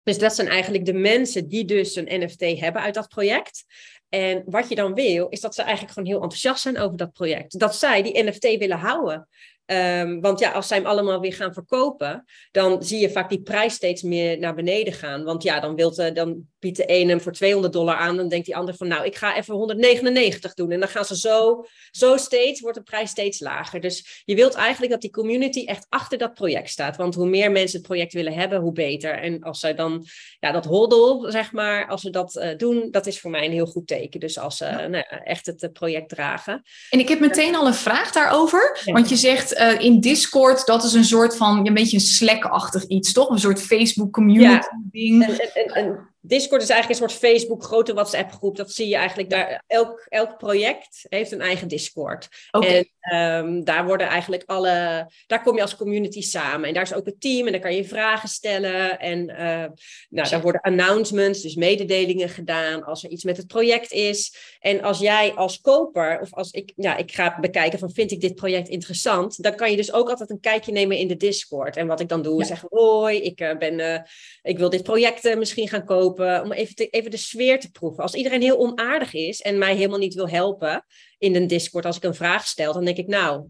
Dus 0.03 0.19
dat 0.19 0.35
zijn 0.35 0.49
eigenlijk 0.49 0.85
de 0.85 0.93
mensen 0.93 1.49
die 1.49 1.65
dus 1.65 1.97
een 1.97 2.23
NFT 2.23 2.41
hebben 2.41 2.83
uit 2.83 2.95
dat 2.95 3.09
project. 3.09 3.65
En 4.09 4.43
wat 4.47 4.69
je 4.69 4.75
dan 4.75 4.95
wil, 4.95 5.29
is 5.29 5.41
dat 5.41 5.55
ze 5.55 5.63
eigenlijk 5.63 5.93
gewoon 5.93 6.09
heel 6.09 6.23
enthousiast 6.23 6.63
zijn 6.63 6.79
over 6.79 6.97
dat 6.97 7.13
project. 7.13 7.59
Dat 7.59 7.77
zij 7.77 8.03
die 8.03 8.25
NFT 8.25 8.59
willen 8.59 8.79
houden. 8.79 9.29
Um, 9.67 10.21
want 10.21 10.39
ja, 10.39 10.51
als 10.51 10.69
zij 10.69 10.77
hem 10.77 10.87
allemaal 10.87 11.21
weer 11.21 11.33
gaan 11.33 11.53
verkopen, 11.53 12.25
dan 12.51 12.83
zie 12.83 13.01
je 13.01 13.11
vaak 13.11 13.29
die 13.29 13.43
prijs 13.43 13.75
steeds 13.75 14.03
meer 14.03 14.39
naar 14.39 14.55
beneden 14.55 14.93
gaan. 14.93 15.25
Want 15.25 15.43
ja, 15.43 15.61
dan, 15.61 15.75
wilt, 15.75 15.99
uh, 15.99 16.15
dan 16.15 16.49
biedt 16.67 16.89
de 16.89 16.95
ene 16.95 17.11
hem 17.11 17.21
voor 17.21 17.33
200 17.33 17.73
dollar 17.73 17.97
aan, 17.97 18.17
dan 18.17 18.29
denkt 18.29 18.47
die 18.47 18.57
ander 18.57 18.75
van 18.75 18.89
nou, 18.89 19.05
ik 19.05 19.17
ga 19.17 19.37
even 19.37 19.55
199 19.55 20.55
doen. 20.55 20.71
En 20.71 20.81
dan 20.81 20.89
gaan 20.89 21.05
ze 21.05 21.17
zo, 21.17 21.65
zo 21.91 22.17
steeds, 22.17 22.61
wordt 22.61 22.77
de 22.77 22.83
prijs 22.83 23.11
steeds 23.11 23.41
lager. 23.41 23.81
Dus 23.81 24.23
je 24.25 24.35
wilt 24.35 24.55
eigenlijk 24.55 24.93
dat 24.93 25.01
die 25.01 25.11
community 25.11 25.65
echt 25.65 25.87
achter 25.89 26.19
dat 26.19 26.35
project 26.35 26.71
staat. 26.71 26.97
Want 26.97 27.15
hoe 27.15 27.27
meer 27.27 27.51
mensen 27.51 27.79
het 27.79 27.87
project 27.87 28.13
willen 28.13 28.33
hebben, 28.33 28.61
hoe 28.61 28.73
beter. 28.73 29.19
En 29.19 29.43
als 29.43 29.61
zij 29.61 29.75
dan, 29.75 30.07
ja, 30.39 30.53
dat 30.53 30.65
hoddel, 30.65 31.31
zeg 31.31 31.53
maar, 31.53 31.89
als 31.89 32.01
ze 32.01 32.11
dat 32.11 32.37
uh, 32.37 32.57
doen, 32.57 32.89
dat 32.91 33.07
is 33.07 33.21
voor 33.21 33.31
mij 33.31 33.45
een 33.45 33.53
heel 33.53 33.67
goed 33.67 33.87
teken. 33.87 34.21
Dus 34.21 34.39
als 34.39 34.57
ze 34.57 34.65
uh, 34.65 34.87
nou, 34.87 35.05
echt 35.25 35.47
het 35.47 35.73
project 35.73 36.09
dragen. 36.09 36.63
En 36.91 36.99
ik 36.99 37.09
heb 37.09 37.21
meteen 37.21 37.55
al 37.55 37.67
een 37.67 37.75
vraag 37.75 38.13
daarover, 38.13 38.81
ja. 38.85 38.93
want 38.93 39.09
je 39.09 39.17
zegt 39.17 39.59
uh, 39.59 39.81
in 39.81 40.01
Discord, 40.01 40.67
dat 40.67 40.85
is 40.85 40.93
een 40.93 41.05
soort 41.05 41.37
van, 41.37 41.67
een 41.67 41.75
beetje 41.75 41.97
een 41.97 42.03
Slack-achtig 42.03 42.85
iets, 42.87 43.13
toch? 43.13 43.29
Een 43.29 43.39
soort 43.39 43.63
Facebook 43.63 44.13
community 44.13 44.45
ja. 44.45 44.83
ding. 44.91 45.25
En, 45.25 45.39
en, 45.55 45.75
en, 45.75 46.15
Discord 46.27 46.63
is 46.63 46.69
eigenlijk 46.69 47.01
een 47.01 47.09
soort 47.09 47.21
Facebook, 47.23 47.65
grote 47.65 47.95
WhatsApp 47.95 48.33
groep. 48.33 48.57
Dat 48.57 48.73
zie 48.73 48.89
je 48.89 48.97
eigenlijk 48.97 49.31
daar. 49.31 49.63
Elk, 49.67 50.07
elk 50.09 50.39
project 50.39 51.07
heeft 51.09 51.33
een 51.33 51.41
eigen 51.41 51.69
Discord. 51.69 52.29
Okay. 52.51 52.91
En 53.09 53.47
um, 53.47 53.65
daar 53.65 53.87
worden 53.87 54.07
eigenlijk 54.07 54.43
alle. 54.47 55.07
Daar 55.27 55.43
kom 55.43 55.57
je 55.57 55.63
als 55.63 55.77
community 55.77 56.23
samen. 56.23 56.69
En 56.69 56.75
daar 56.75 56.83
is 56.83 56.95
ook 56.95 57.07
het 57.07 57.21
team 57.21 57.47
en 57.47 57.53
dan 57.53 57.61
kan 57.61 57.75
je 57.75 57.85
vragen 57.85 58.29
stellen. 58.29 58.99
En 58.99 59.31
uh, 59.31 59.65
nou, 60.09 60.29
daar 60.29 60.41
worden 60.41 60.61
announcements, 60.61 61.43
dus 61.43 61.55
mededelingen 61.55 62.29
gedaan 62.29 62.85
als 62.85 63.05
er 63.05 63.11
iets 63.11 63.25
met 63.25 63.37
het 63.37 63.47
project 63.47 63.93
is. 63.93 64.37
En 64.61 64.83
als 64.83 64.99
jij 64.99 65.33
als 65.33 65.61
koper, 65.61 66.21
of 66.21 66.35
als 66.35 66.51
ik, 66.51 66.73
ja, 66.77 66.97
ik 66.97 67.13
ga 67.13 67.41
bekijken 67.41 67.79
van 67.79 67.91
vind 67.91 68.11
ik 68.11 68.21
dit 68.21 68.35
project 68.35 68.69
interessant, 68.69 69.43
dan 69.43 69.55
kan 69.55 69.71
je 69.71 69.77
dus 69.77 69.93
ook 69.93 70.09
altijd 70.09 70.31
een 70.31 70.41
kijkje 70.41 70.73
nemen 70.73 70.97
in 70.97 71.09
de 71.09 71.17
Discord. 71.17 71.77
En 71.77 71.87
wat 71.87 72.01
ik 72.01 72.09
dan 72.09 72.23
doe, 72.23 72.35
ja. 72.35 72.41
is 72.41 72.49
zeggen: 72.49 72.69
hoi, 72.71 73.17
ik 73.23 73.41
uh, 73.41 73.57
ben, 73.57 73.79
uh, 73.79 73.99
ik 74.43 74.59
wil 74.59 74.71
dit 74.71 74.83
project 74.83 75.37
misschien 75.37 75.69
gaan 75.69 75.85
kopen 75.85 76.15
om 76.19 76.53
even, 76.53 76.75
te, 76.75 76.89
even 76.89 77.11
de 77.11 77.17
sfeer 77.17 77.61
te 77.61 77.71
proeven. 77.71 78.03
Als 78.03 78.15
iedereen 78.15 78.43
heel 78.43 78.59
onaardig 78.59 79.15
is 79.15 79.41
en 79.41 79.59
mij 79.59 79.75
helemaal 79.75 79.99
niet 79.99 80.15
wil 80.15 80.29
helpen 80.29 80.85
in 81.19 81.37
een 81.37 81.47
Discord 81.47 81.85
als 81.85 81.97
ik 81.97 82.05
een 82.05 82.15
vraag 82.15 82.47
stel, 82.47 82.73
dan 82.73 82.85
denk 82.85 82.97
ik, 82.97 83.07
nou, 83.07 83.49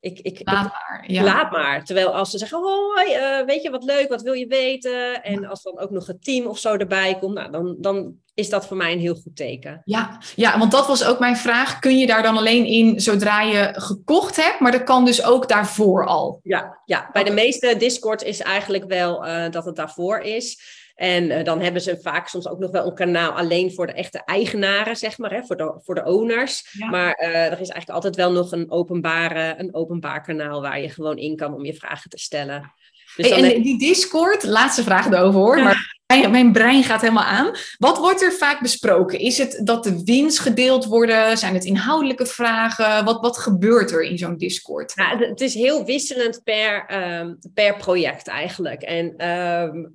ik, 0.00 0.18
ik, 0.18 0.40
laat, 0.44 0.72
maar, 0.72 1.04
ja. 1.06 1.22
laat 1.22 1.50
maar. 1.50 1.84
Terwijl 1.84 2.14
als 2.14 2.30
ze 2.30 2.38
zeggen, 2.38 2.58
hoi, 2.58 3.16
uh, 3.16 3.46
weet 3.46 3.62
je 3.62 3.70
wat 3.70 3.84
leuk, 3.84 4.08
wat 4.08 4.22
wil 4.22 4.32
je 4.32 4.46
weten? 4.46 5.22
En 5.22 5.46
als 5.46 5.62
dan 5.62 5.78
ook 5.78 5.90
nog 5.90 6.06
het 6.06 6.24
team 6.24 6.46
of 6.46 6.58
zo 6.58 6.76
erbij 6.76 7.18
komt, 7.18 7.34
nou, 7.34 7.50
dan, 7.50 7.76
dan 7.78 8.14
is 8.34 8.50
dat 8.50 8.66
voor 8.66 8.76
mij 8.76 8.92
een 8.92 8.98
heel 8.98 9.14
goed 9.14 9.36
teken. 9.36 9.82
Ja, 9.84 10.18
ja, 10.34 10.58
want 10.58 10.70
dat 10.70 10.86
was 10.86 11.04
ook 11.04 11.18
mijn 11.18 11.36
vraag. 11.36 11.78
Kun 11.78 11.98
je 11.98 12.06
daar 12.06 12.22
dan 12.22 12.36
alleen 12.36 12.64
in 12.64 13.00
zodra 13.00 13.40
je 13.40 13.74
gekocht 13.76 14.36
hebt? 14.36 14.60
Maar 14.60 14.72
dat 14.72 14.84
kan 14.84 15.04
dus 15.04 15.24
ook 15.24 15.48
daarvoor 15.48 16.06
al? 16.06 16.40
Ja, 16.42 16.80
ja. 16.84 17.08
bij 17.12 17.24
de 17.24 17.30
meeste 17.30 17.76
Discord 17.78 18.22
is 18.22 18.40
eigenlijk 18.40 18.84
wel 18.84 19.26
uh, 19.26 19.50
dat 19.50 19.64
het 19.64 19.76
daarvoor 19.76 20.18
is. 20.18 20.60
En 20.96 21.24
uh, 21.24 21.44
dan 21.44 21.60
hebben 21.60 21.82
ze 21.82 22.00
vaak 22.00 22.28
soms 22.28 22.48
ook 22.48 22.58
nog 22.58 22.70
wel 22.70 22.86
een 22.86 22.94
kanaal 22.94 23.32
alleen 23.32 23.72
voor 23.72 23.86
de 23.86 23.92
echte 23.92 24.22
eigenaren, 24.24 24.96
zeg 24.96 25.18
maar, 25.18 25.30
hè, 25.30 25.42
voor, 25.42 25.56
de, 25.56 25.78
voor 25.82 25.94
de 25.94 26.04
owners. 26.04 26.68
Ja. 26.72 26.90
Maar 26.90 27.20
uh, 27.22 27.44
er 27.44 27.60
is 27.60 27.68
eigenlijk 27.68 27.90
altijd 27.90 28.16
wel 28.16 28.32
nog 28.32 28.52
een, 28.52 28.70
openbare, 28.70 29.54
een 29.58 29.74
openbaar 29.74 30.22
kanaal 30.22 30.60
waar 30.60 30.80
je 30.80 30.88
gewoon 30.88 31.18
in 31.18 31.36
kan 31.36 31.54
om 31.54 31.64
je 31.64 31.74
vragen 31.74 32.10
te 32.10 32.18
stellen. 32.18 32.72
Dus 33.16 33.28
hey, 33.28 33.38
en 33.38 33.44
heb... 33.44 33.62
die 33.62 33.78
Discord, 33.78 34.42
laatste 34.44 34.82
vraag 34.82 35.06
erover 35.06 35.40
hoor, 35.40 35.58
ja. 35.58 35.64
maar 35.64 35.96
mijn 36.06 36.52
brein 36.52 36.84
gaat 36.84 37.00
helemaal 37.00 37.24
aan. 37.24 37.50
Wat 37.78 37.98
wordt 37.98 38.22
er 38.22 38.32
vaak 38.32 38.60
besproken? 38.60 39.18
Is 39.18 39.38
het 39.38 39.60
dat 39.64 39.84
de 39.84 40.02
winst 40.04 40.38
gedeeld 40.38 40.84
worden? 40.84 41.38
Zijn 41.38 41.54
het 41.54 41.64
inhoudelijke 41.64 42.26
vragen? 42.26 43.04
Wat, 43.04 43.20
wat 43.20 43.38
gebeurt 43.38 43.90
er 43.90 44.02
in 44.02 44.18
zo'n 44.18 44.36
Discord? 44.36 44.92
Ja, 44.96 45.18
het 45.18 45.40
is 45.40 45.54
heel 45.54 45.84
wisselend 45.84 46.40
per, 46.44 46.84
ehm, 46.86 47.34
per 47.54 47.76
project 47.76 48.28
eigenlijk. 48.28 48.82
En, 48.82 49.28
um, 49.28 49.94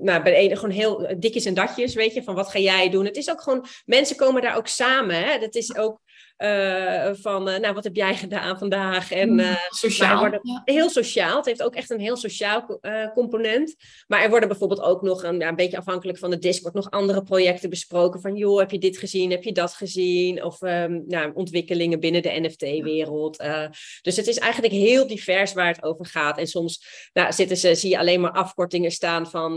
nou, 0.00 0.22
bij 0.22 0.32
de 0.32 0.38
ene 0.38 0.56
gewoon 0.56 0.74
heel 0.74 1.14
dikjes 1.18 1.44
en 1.44 1.54
datjes, 1.54 1.94
weet 1.94 2.14
je, 2.14 2.22
van 2.22 2.34
wat 2.34 2.50
ga 2.50 2.58
jij 2.58 2.90
doen? 2.90 3.04
Het 3.04 3.16
is 3.16 3.30
ook 3.30 3.42
gewoon, 3.42 3.66
mensen 3.84 4.16
komen 4.16 4.42
daar 4.42 4.56
ook 4.56 4.68
samen. 4.68 5.16
Hè? 5.16 5.38
Dat 5.38 5.54
is 5.54 5.76
ook 5.76 6.00
uh, 6.38 7.10
van, 7.12 7.48
uh, 7.48 7.58
nou, 7.58 7.74
wat 7.74 7.84
heb 7.84 7.96
jij 7.96 8.16
gedaan 8.16 8.58
vandaag? 8.58 9.12
En, 9.12 9.38
uh, 9.38 9.56
sociaal. 9.68 10.18
Worden, 10.18 10.40
ja. 10.42 10.62
Heel 10.64 10.90
sociaal. 10.90 11.36
Het 11.36 11.46
heeft 11.46 11.62
ook 11.62 11.74
echt 11.74 11.90
een 11.90 12.00
heel 12.00 12.16
sociaal 12.16 12.80
component. 13.14 13.74
Maar 14.06 14.22
er 14.22 14.30
worden 14.30 14.48
bijvoorbeeld 14.48 14.80
ook 14.80 15.02
nog, 15.02 15.22
een, 15.22 15.38
ja, 15.38 15.48
een 15.48 15.56
beetje 15.56 15.76
afhankelijk 15.76 16.18
van 16.18 16.30
de 16.30 16.38
Discord, 16.38 16.74
nog 16.74 16.90
andere 16.90 17.22
projecten 17.22 17.70
besproken. 17.70 18.20
Van, 18.20 18.36
joh, 18.36 18.58
heb 18.58 18.70
je 18.70 18.78
dit 18.78 18.98
gezien? 18.98 19.30
Heb 19.30 19.42
je 19.42 19.52
dat 19.52 19.72
gezien? 19.72 20.44
Of 20.44 20.62
um, 20.62 21.04
nou, 21.06 21.30
ontwikkelingen 21.34 22.00
binnen 22.00 22.22
de 22.22 22.40
NFT-wereld. 22.40 23.44
dus 24.02 24.16
het 24.16 24.26
is 24.26 24.38
eigenlijk 24.38 24.72
heel 24.72 25.06
divers 25.06 25.52
waar 25.52 25.68
het 25.74 25.82
over 25.82 26.06
gaat. 26.06 26.38
En 26.38 26.46
soms 26.46 26.86
nou, 27.12 27.32
zitten 27.32 27.56
ze, 27.56 27.74
zie 27.74 27.90
je 27.90 27.98
alleen 27.98 28.20
maar 28.20 28.32
afkortingen 28.32 28.90
staan 28.90 29.30
van 29.30 29.56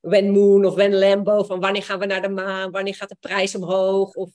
When 0.00 0.30
Moon 0.30 0.64
of 0.64 0.74
When 0.74 0.94
Lambo. 0.94 1.42
Van 1.42 1.60
wanneer 1.60 1.82
gaan 1.82 1.98
we 1.98 2.06
naar 2.06 2.22
de 2.22 2.28
maan? 2.28 2.70
Wanneer 2.70 2.94
gaat 2.94 3.08
de 3.08 3.16
prijs 3.20 3.54
omhoog? 3.54 4.12
Of 4.14 4.30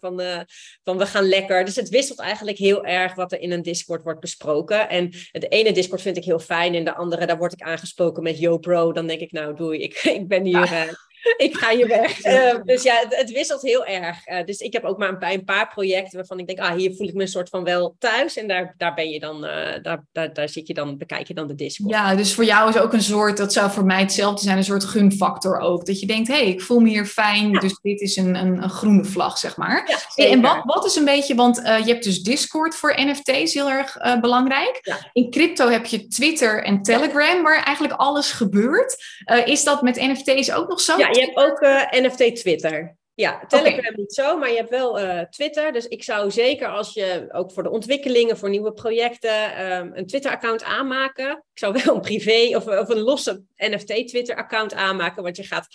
van, 0.00 0.46
van 0.82 0.98
we 0.98 1.10
gaan 1.12 1.28
lekker. 1.28 1.64
Dus 1.64 1.76
het 1.76 1.88
wisselt 1.88 2.20
eigenlijk 2.20 2.58
heel 2.58 2.84
erg 2.84 3.14
wat 3.14 3.32
er 3.32 3.40
in 3.40 3.52
een 3.52 3.62
Discord 3.62 4.02
wordt 4.02 4.20
besproken. 4.20 4.88
En 4.88 5.10
het 5.32 5.50
ene 5.50 5.72
Discord 5.72 6.02
vind 6.02 6.16
ik 6.16 6.24
heel 6.24 6.38
fijn 6.38 6.74
en 6.74 6.84
de 6.84 6.94
andere, 6.94 7.26
daar 7.26 7.38
word 7.38 7.52
ik 7.52 7.62
aangesproken 7.62 8.22
met 8.22 8.38
Yo 8.38 8.58
bro. 8.58 8.92
Dan 8.92 9.06
denk 9.06 9.20
ik, 9.20 9.32
nou 9.32 9.56
doei, 9.56 9.82
ik, 9.82 9.94
ik 10.18 10.28
ben 10.28 10.44
hier... 10.44 10.72
Ja. 10.72 11.10
Ik 11.36 11.56
ga 11.56 11.70
je 11.70 11.86
weg. 11.86 12.24
Uh, 12.24 12.62
dus 12.64 12.82
ja, 12.82 12.94
het, 12.94 13.16
het, 13.16 13.30
wisselt 13.30 13.62
heel 13.62 13.84
erg. 13.84 14.28
Uh, 14.28 14.44
dus 14.44 14.58
ik 14.58 14.72
heb 14.72 14.84
ook 14.84 14.98
maar 14.98 15.08
een, 15.08 15.18
bij 15.18 15.34
een 15.34 15.44
paar 15.44 15.68
projecten 15.68 16.16
waarvan 16.16 16.38
ik 16.38 16.46
denk, 16.46 16.58
ah, 16.58 16.76
hier 16.76 16.94
voel 16.96 17.08
ik 17.08 17.14
me 17.14 17.20
een 17.20 17.28
soort 17.28 17.48
van 17.48 17.64
wel 17.64 17.96
thuis. 17.98 18.36
En 18.36 18.48
daar, 18.48 18.74
daar 18.76 18.94
ben 18.94 19.10
je 19.10 19.20
dan, 19.20 19.44
uh, 19.44 19.50
daar, 19.82 20.04
daar, 20.12 20.32
daar 20.32 20.48
zit 20.48 20.66
je 20.66 20.74
dan, 20.74 20.98
bekijk 20.98 21.28
je 21.28 21.34
dan 21.34 21.46
de 21.46 21.54
Discord. 21.54 21.90
Ja, 21.90 22.14
dus 22.14 22.34
voor 22.34 22.44
jou 22.44 22.68
is 22.68 22.78
ook 22.78 22.92
een 22.92 23.02
soort, 23.02 23.36
dat 23.36 23.52
zou 23.52 23.70
voor 23.70 23.84
mij 23.84 24.00
hetzelfde 24.00 24.42
zijn, 24.42 24.56
een 24.56 24.64
soort 24.64 24.84
gunfactor 24.84 25.58
ook. 25.58 25.86
Dat 25.86 26.00
je 26.00 26.06
denkt, 26.06 26.28
hé, 26.28 26.34
hey, 26.34 26.46
ik 26.46 26.60
voel 26.60 26.80
me 26.80 26.88
hier 26.88 27.06
fijn, 27.06 27.50
ja. 27.50 27.60
dus 27.60 27.78
dit 27.82 28.00
is 28.00 28.16
een, 28.16 28.34
een, 28.34 28.62
een, 28.62 28.70
groene 28.70 29.04
vlag, 29.04 29.38
zeg 29.38 29.56
maar. 29.56 30.04
Ja, 30.14 30.26
en 30.26 30.40
wat, 30.40 30.60
wat 30.64 30.84
is 30.84 30.96
een 30.96 31.04
beetje, 31.04 31.34
want 31.34 31.56
je 31.56 31.92
hebt 31.92 32.04
dus 32.04 32.22
Discord 32.22 32.74
voor 32.74 32.94
NFT's, 32.96 33.54
heel 33.54 33.70
erg 33.70 33.96
belangrijk. 34.20 34.78
Ja. 34.82 35.10
In 35.12 35.30
crypto 35.30 35.68
heb 35.68 35.86
je 35.86 36.06
Twitter 36.06 36.64
en 36.64 36.82
Telegram, 36.82 37.42
waar 37.42 37.62
eigenlijk 37.62 38.00
alles 38.00 38.30
gebeurt. 38.30 39.04
is 39.44 39.64
dat 39.64 39.82
met 39.82 39.96
NFT's 39.96 40.50
ook 40.50 40.68
nog 40.68 40.80
zo? 40.80 40.96
Je 41.14 41.20
hebt 41.20 41.36
ook 41.36 41.62
uh, 41.62 41.90
NFT 41.90 42.36
Twitter. 42.36 42.96
Ja, 43.14 43.44
Telegram 43.46 43.78
okay. 43.78 43.92
niet 43.94 44.14
zo, 44.14 44.38
maar 44.38 44.50
je 44.50 44.56
hebt 44.56 44.70
wel 44.70 45.00
uh, 45.00 45.20
Twitter. 45.20 45.72
Dus 45.72 45.86
ik 45.86 46.02
zou 46.02 46.30
zeker 46.30 46.68
als 46.68 46.94
je 46.94 47.28
ook 47.32 47.52
voor 47.52 47.62
de 47.62 47.70
ontwikkelingen, 47.70 48.38
voor 48.38 48.50
nieuwe 48.50 48.72
projecten, 48.72 49.72
um, 49.72 49.90
een 49.94 50.06
Twitter-account 50.06 50.64
aanmaken. 50.64 51.30
Ik 51.30 51.58
zou 51.58 51.72
wel 51.84 51.94
een 51.94 52.00
privé 52.00 52.56
of, 52.56 52.66
of 52.66 52.88
een 52.88 53.00
losse 53.00 53.42
NFT-Twitter-account 53.56 54.74
aanmaken, 54.74 55.22
want 55.22 55.36
je 55.36 55.42
gaat 55.42 55.66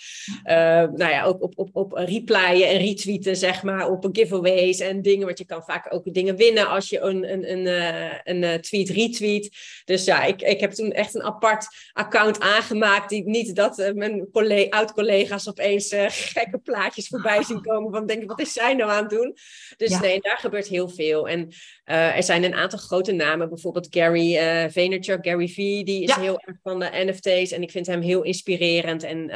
uh, 0.44 0.54
nou 0.98 1.10
ja, 1.10 1.24
ook 1.24 1.42
op, 1.42 1.52
op, 1.56 1.68
op 1.72 1.92
replyen 1.92 2.68
en 2.68 2.78
retweeten, 2.78 3.36
zeg 3.36 3.62
maar, 3.62 3.90
op 3.90 4.08
giveaways 4.12 4.80
en 4.80 5.02
dingen. 5.02 5.26
Want 5.26 5.38
je 5.38 5.44
kan 5.44 5.62
vaak 5.62 5.94
ook 5.94 6.14
dingen 6.14 6.36
winnen 6.36 6.68
als 6.68 6.88
je 6.88 7.00
een, 7.00 7.32
een, 7.32 7.50
een, 7.50 7.66
uh, 7.66 8.44
een 8.44 8.60
tweet 8.60 8.88
retweet. 8.88 9.56
Dus 9.84 10.04
ja, 10.04 10.24
ik, 10.24 10.42
ik 10.42 10.60
heb 10.60 10.70
toen 10.70 10.92
echt 10.92 11.14
een 11.14 11.22
apart 11.22 11.66
account 11.92 12.40
aangemaakt, 12.40 13.08
die 13.08 13.24
niet 13.24 13.56
dat 13.56 13.92
mijn 13.94 14.28
collega, 14.32 14.68
oud-collega's 14.68 15.48
opeens 15.48 15.94
gekke 16.08 16.58
plaatjes 16.58 17.08
voorbij 17.08 17.27
zien 17.42 17.62
komen 17.62 17.92
van 17.92 18.06
denk 18.06 18.30
wat 18.30 18.40
is 18.40 18.52
zij 18.52 18.74
nou 18.74 18.90
aan 18.90 19.02
het 19.02 19.10
doen? 19.10 19.36
Dus 19.76 19.90
ja. 19.90 20.00
nee, 20.00 20.20
daar 20.20 20.38
gebeurt 20.38 20.66
heel 20.66 20.88
veel. 20.88 21.28
En 21.28 21.48
uh, 21.84 22.16
er 22.16 22.22
zijn 22.22 22.44
een 22.44 22.54
aantal 22.54 22.78
grote 22.78 23.12
namen, 23.12 23.48
bijvoorbeeld 23.48 23.86
Gary 23.90 24.36
uh, 24.36 24.70
Vaynerchuk, 24.70 25.26
Gary 25.26 25.48
V, 25.48 25.56
die 25.56 26.02
is 26.02 26.08
ja. 26.08 26.20
heel 26.20 26.40
erg 26.40 26.56
van 26.62 26.78
de 26.78 26.90
NFT's 26.92 27.52
en 27.52 27.62
ik 27.62 27.70
vind 27.70 27.86
hem 27.86 28.00
heel 28.00 28.22
inspirerend. 28.22 29.02
En 29.02 29.18
uh, 29.18 29.34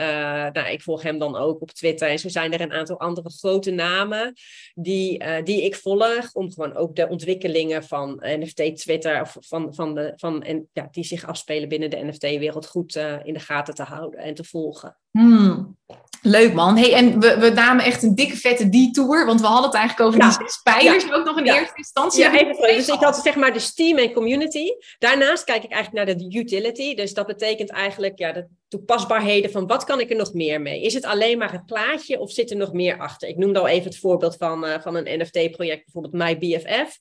nou, 0.53 0.69
ik 0.69 0.83
volg 0.83 1.03
hem 1.03 1.19
dan 1.19 1.37
ook 1.37 1.61
op 1.61 1.71
Twitter. 1.71 2.09
En 2.09 2.19
zo 2.19 2.29
zijn 2.29 2.53
er 2.53 2.61
een 2.61 2.73
aantal 2.73 3.01
andere 3.01 3.31
grote 3.31 3.71
namen 3.71 4.33
die, 4.75 5.25
die 5.43 5.65
ik 5.65 5.77
volg, 5.77 6.33
om 6.33 6.53
gewoon 6.53 6.75
ook 6.75 6.97
de 6.97 7.09
ontwikkelingen 7.09 7.85
van 7.85 8.23
NFT 8.23 8.77
Twitter 8.77 9.21
of 9.21 9.37
van, 9.41 9.75
van 9.75 9.95
de, 9.95 10.13
van, 10.17 10.43
en, 10.43 10.69
ja, 10.73 10.89
die 10.91 11.05
zich 11.05 11.27
afspelen 11.27 11.69
binnen 11.69 11.91
de 11.91 12.05
NFT-wereld 12.05 12.67
goed 12.67 12.97
in 13.23 13.35
de 13.35 13.41
gaten 13.41 13.75
te 13.75 13.83
houden 13.83 14.21
en 14.21 14.35
te 14.35 14.45
volgen. 14.45 14.97
Hmm. 15.11 15.77
Leuk 16.25 16.53
man. 16.53 16.77
Hey, 16.77 16.95
en 16.95 17.21
we, 17.21 17.39
we 17.39 17.51
namen 17.51 17.85
echt 17.85 18.03
een 18.03 18.15
dikke 18.15 18.37
vette 18.37 18.69
detour, 18.69 19.27
want 19.27 19.41
we 19.41 19.47
hadden 19.47 19.65
het 19.65 19.75
eigenlijk 19.75 20.09
over 20.09 20.21
ja. 20.21 20.29
die 20.29 20.47
zes 20.47 20.61
pijlers 20.63 21.05
ja. 21.05 21.15
ook 21.15 21.25
nog 21.25 21.39
in 21.39 21.45
ja. 21.45 21.59
eerste 21.59 21.77
instantie. 21.77 22.21
Ja, 22.21 22.33
even 22.33 22.77
Dus 22.77 22.89
ik 22.89 23.01
had 23.01 23.17
zeg 23.17 23.35
maar 23.35 23.53
de 23.53 23.59
Steam 23.59 23.99
en 23.99 24.13
community. 24.13 24.67
Daarnaast 24.99 25.45
kijk 25.45 25.65
ik 25.65 25.71
eigenlijk 25.73 26.07
naar 26.07 26.17
de 26.17 26.39
utility. 26.39 26.95
Dus 26.95 27.15
dat 27.15 27.27
betekent 27.27 27.71
eigenlijk 27.71 28.19
ja, 28.19 28.33
de 28.33 28.47
toepasbaarheden 28.69 29.51
van 29.51 29.67
wat 29.67 29.85
kan 29.85 30.01
ik 30.01 30.11
er 30.11 30.17
nog 30.17 30.33
meer 30.33 30.61
mee? 30.61 30.83
Is 30.83 30.95
het 30.95 31.05
alleen 31.05 31.39
maar 31.39 31.53
het 31.53 31.67
plaatje 31.67 32.21
of 32.21 32.31
zit 32.31 32.51
er 32.51 32.57
nog 32.57 32.73
meer 32.73 32.99
achter? 32.99 33.29
Ik 33.29 33.37
noemde 33.37 33.59
al 33.59 33.69
even 33.69 33.91
het 33.91 33.99
voorbeeld 33.99 34.37
van, 34.37 34.65
uh, 34.65 34.75
van 34.81 34.95
een 34.95 35.21
NFT-project, 35.21 35.85
bijvoorbeeld 35.85 36.41
MyBFF. 36.41 36.99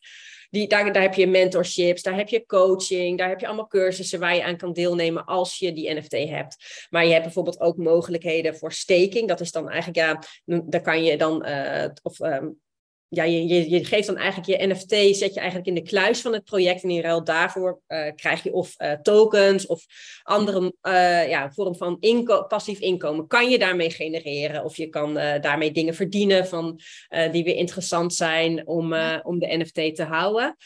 Die, 0.51 0.67
daar, 0.67 1.01
heb 1.01 1.13
je 1.13 1.27
mentorships, 1.27 2.01
daar 2.01 2.15
heb 2.15 2.29
je 2.29 2.45
coaching, 2.45 3.17
daar 3.17 3.29
heb 3.29 3.39
je 3.39 3.47
allemaal 3.47 3.67
cursussen 3.67 4.19
waar 4.19 4.35
je 4.35 4.43
aan 4.43 4.57
kan 4.57 4.73
deelnemen 4.73 5.25
als 5.25 5.57
je 5.57 5.73
die 5.73 5.93
NFT 5.93 6.11
hebt. 6.11 6.87
Maar 6.89 7.05
je 7.05 7.11
hebt 7.11 7.23
bijvoorbeeld 7.23 7.59
ook 7.59 7.77
mogelijkheden 7.77 8.55
voor 8.55 8.71
staking. 8.71 9.27
Dat 9.27 9.39
is 9.39 9.51
dan 9.51 9.69
eigenlijk, 9.69 9.97
ja, 9.97 10.23
daar 10.61 10.81
kan 10.81 11.03
je 11.03 11.17
dan, 11.17 11.47
uh, 11.47 11.85
of 12.01 12.19
um, 12.19 12.59
ja, 13.13 13.23
je, 13.23 13.47
je, 13.47 13.69
je, 13.69 13.85
geeft 13.85 14.07
dan 14.07 14.17
eigenlijk 14.17 14.61
je 14.61 14.67
NFT, 14.67 15.17
zet 15.17 15.33
je 15.33 15.39
eigenlijk 15.39 15.67
in 15.67 15.75
de 15.75 15.81
kluis 15.81 16.21
van 16.21 16.33
het 16.33 16.43
project. 16.43 16.83
En 16.83 16.89
in 16.89 17.01
ruil 17.01 17.23
daarvoor 17.23 17.81
uh, 17.87 18.11
krijg 18.15 18.43
je 18.43 18.53
of 18.53 18.75
uh, 18.77 18.91
tokens 18.91 19.65
of 19.65 19.85
andere 20.23 20.73
uh, 20.81 21.29
ja, 21.29 21.51
vorm 21.51 21.75
van 21.75 21.99
passief 22.47 22.79
inkomen. 22.79 23.27
Kan 23.27 23.49
je 23.49 23.59
daarmee 23.59 23.89
genereren? 23.89 24.63
Of 24.63 24.77
je 24.77 24.89
kan 24.89 25.13
daarmee 25.13 25.71
dingen 25.71 25.93
verdienen 25.93 26.47
van, 26.47 26.79
die 27.31 27.43
weer 27.43 27.55
interessant 27.55 28.13
zijn 28.13 28.67
om, 28.67 28.93
om 29.23 29.39
de 29.39 29.57
NFT 29.57 29.95
te 29.95 30.03
houden. 30.03 30.57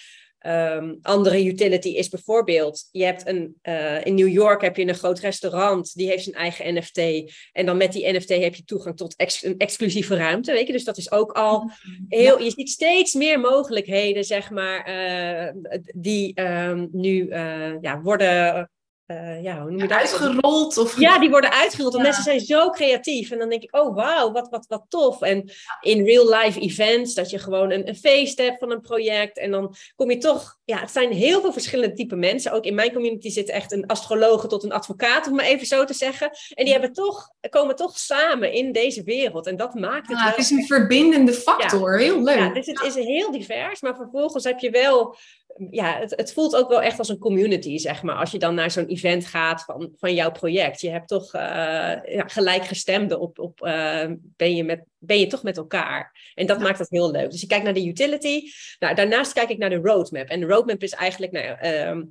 Um, 0.48 1.00
andere 1.02 1.46
utility 1.46 1.90
is 1.90 2.10
bijvoorbeeld, 2.10 2.90
je 2.92 3.04
hebt 3.04 3.28
een, 3.28 3.56
uh, 3.64 4.06
in 4.06 4.16
New 4.16 4.28
York 4.28 4.62
heb 4.62 4.78
je 4.78 4.88
een 4.88 4.96
groot 4.96 5.20
restaurant, 5.20 5.96
die 5.96 6.08
heeft 6.08 6.24
zijn 6.24 6.36
eigen 6.36 6.74
NFT. 6.74 7.32
En 7.52 7.66
dan 7.66 7.78
met 7.78 7.92
die 7.92 8.14
NFT 8.14 8.30
heb 8.30 8.56
je 8.56 8.64
toegang 8.64 8.98
tot 8.98 9.16
ex 9.16 9.44
een 9.44 9.58
exclusieve 9.58 10.16
ruimte, 10.16 10.52
weet 10.52 10.68
je. 10.68 10.74
Dus 10.74 10.84
dat 10.84 10.98
is 10.98 11.12
ook 11.12 11.32
al 11.32 11.62
mm, 11.62 12.06
heel, 12.08 12.42
je 12.42 12.52
ziet 12.52 12.70
steeds 12.70 13.14
meer 13.14 13.40
mogelijkheden, 13.40 14.24
zeg 14.24 14.50
maar, 14.50 14.90
uh, 14.90 15.52
die 15.96 16.42
um, 16.42 16.90
nu 16.92 17.28
uh, 17.28 17.82
ja, 17.82 18.02
worden 18.02 18.70
uh, 19.08 19.44
ja, 19.44 19.62
hoe 19.62 19.70
noem 19.72 19.80
je 19.80 19.88
dat? 19.88 19.98
Uitgerold? 19.98 20.78
Of... 20.78 21.00
Ja, 21.00 21.20
die 21.20 21.30
worden 21.30 21.52
uitgerold. 21.52 21.94
Want 21.94 22.06
ja. 22.06 22.12
mensen 22.12 22.24
zijn 22.24 22.60
zo 22.60 22.70
creatief. 22.70 23.32
En 23.32 23.38
dan 23.38 23.50
denk 23.50 23.64
ik, 23.64 23.76
oh 23.76 23.96
wauw, 23.96 24.32
wat, 24.32 24.50
wat, 24.50 24.66
wat 24.68 24.86
tof. 24.90 25.22
En 25.22 25.52
in 25.82 26.06
real-life 26.06 26.60
events, 26.60 27.14
dat 27.14 27.30
je 27.30 27.40
gewoon 27.40 27.72
een, 27.72 27.88
een 27.88 27.96
feest 27.96 28.38
hebt 28.38 28.60
van 28.60 28.72
een 28.72 28.82
project. 28.82 29.38
En 29.38 29.52
dan 29.52 29.76
kom 29.96 30.12
je 30.12 30.18
toch... 30.18 30.58
Ja, 30.66 30.80
het 30.80 30.92
zijn 30.92 31.12
heel 31.12 31.42
veel 31.42 31.54
verschillende 31.54 31.96
type 31.96 32.16
mensen. 32.16 32.52
Ook 32.52 32.66
in 32.66 32.76
mijn 32.76 32.94
community 32.94 33.30
zit 33.30 33.50
echt 33.50 33.72
een 33.72 33.86
astrologe 33.86 34.48
tot 34.48 34.64
een 34.64 34.72
advocaat, 34.72 35.28
om 35.28 35.36
maar 35.36 35.46
even 35.46 35.68
zo 35.68 35.86
te 35.86 35.94
zeggen. 35.94 36.30
En 36.54 36.64
die 36.64 36.74
hebben 36.74 36.94
toch, 36.94 37.30
komen 37.50 37.76
toch 37.76 37.98
samen 37.98 38.52
in 38.52 38.72
deze 38.72 39.04
wereld. 39.04 39.48
En 39.48 39.56
dat 39.56 39.74
maakt 39.74 40.08
het 40.08 40.18
ja, 40.18 40.24
wel... 40.24 40.32
Het 40.32 40.40
is 40.40 40.50
een 40.50 40.66
verbindende 40.66 41.34
factor. 41.34 41.98
Heel 41.98 42.24
leuk. 42.24 42.38
Ja, 42.38 42.54
dus 42.54 42.66
het 42.66 42.82
is 42.82 42.96
heel 42.96 43.32
divers. 43.32 43.82
Maar 43.82 43.96
vervolgens 43.96 44.44
heb 44.44 44.60
je 44.60 44.70
wel 44.70 45.16
ja, 45.70 46.00
het, 46.00 46.14
het, 46.16 46.34
voelt 46.34 46.56
ook 46.56 46.70
wel 46.70 46.82
echt 46.82 47.00
als 47.00 47.10
een 47.10 47.18
community, 47.18 47.78
zeg 47.78 48.04
maar. 48.04 48.16
Als 48.16 48.32
je 48.32 48.40
dan 48.40 48.56
naar 48.56 48.72
zo'n 48.72 48.88
event 48.88 49.26
gaat 49.26 49.64
van, 49.64 49.94
van 49.98 50.14
jouw 50.14 50.32
project. 50.32 50.82
Je 50.82 50.90
hebt 50.90 51.08
toch 51.08 51.34
uh, 51.34 51.42
ja, 52.06 52.24
gelijkgestemden 52.28 53.20
op, 53.20 53.40
op 53.40 53.62
uh, 53.66 54.06
ben, 54.22 54.56
je 54.56 54.64
met, 54.64 54.84
ben 54.98 55.20
je 55.20 55.28
toch 55.28 55.44
met 55.44 55.58
elkaar. 55.58 56.32
En 56.34 56.46
dat 56.46 56.58
ja. 56.58 56.64
maakt 56.64 56.80
het 56.80 56.90
heel 56.90 57.12
leuk. 57.12 57.32
Dus 57.32 57.42
je 57.42 57.48
kijkt 57.48 57.64
naar 57.64 57.74
de 57.74 57.88
utility. 57.88 58.42
Nou, 58.80 58.96
daarnaast 58.96 59.34
kijk 59.34 59.50
ik 59.50 59.58
naar 59.58 59.70
de 59.70 59.76
roadmap. 59.76 60.28
En 60.28 60.40
de 60.40 60.46
roadmap 60.46 60.82
is 60.82 60.94
eigenlijk 60.94 61.32
nou, 61.32 61.48
uh, 61.48 62.04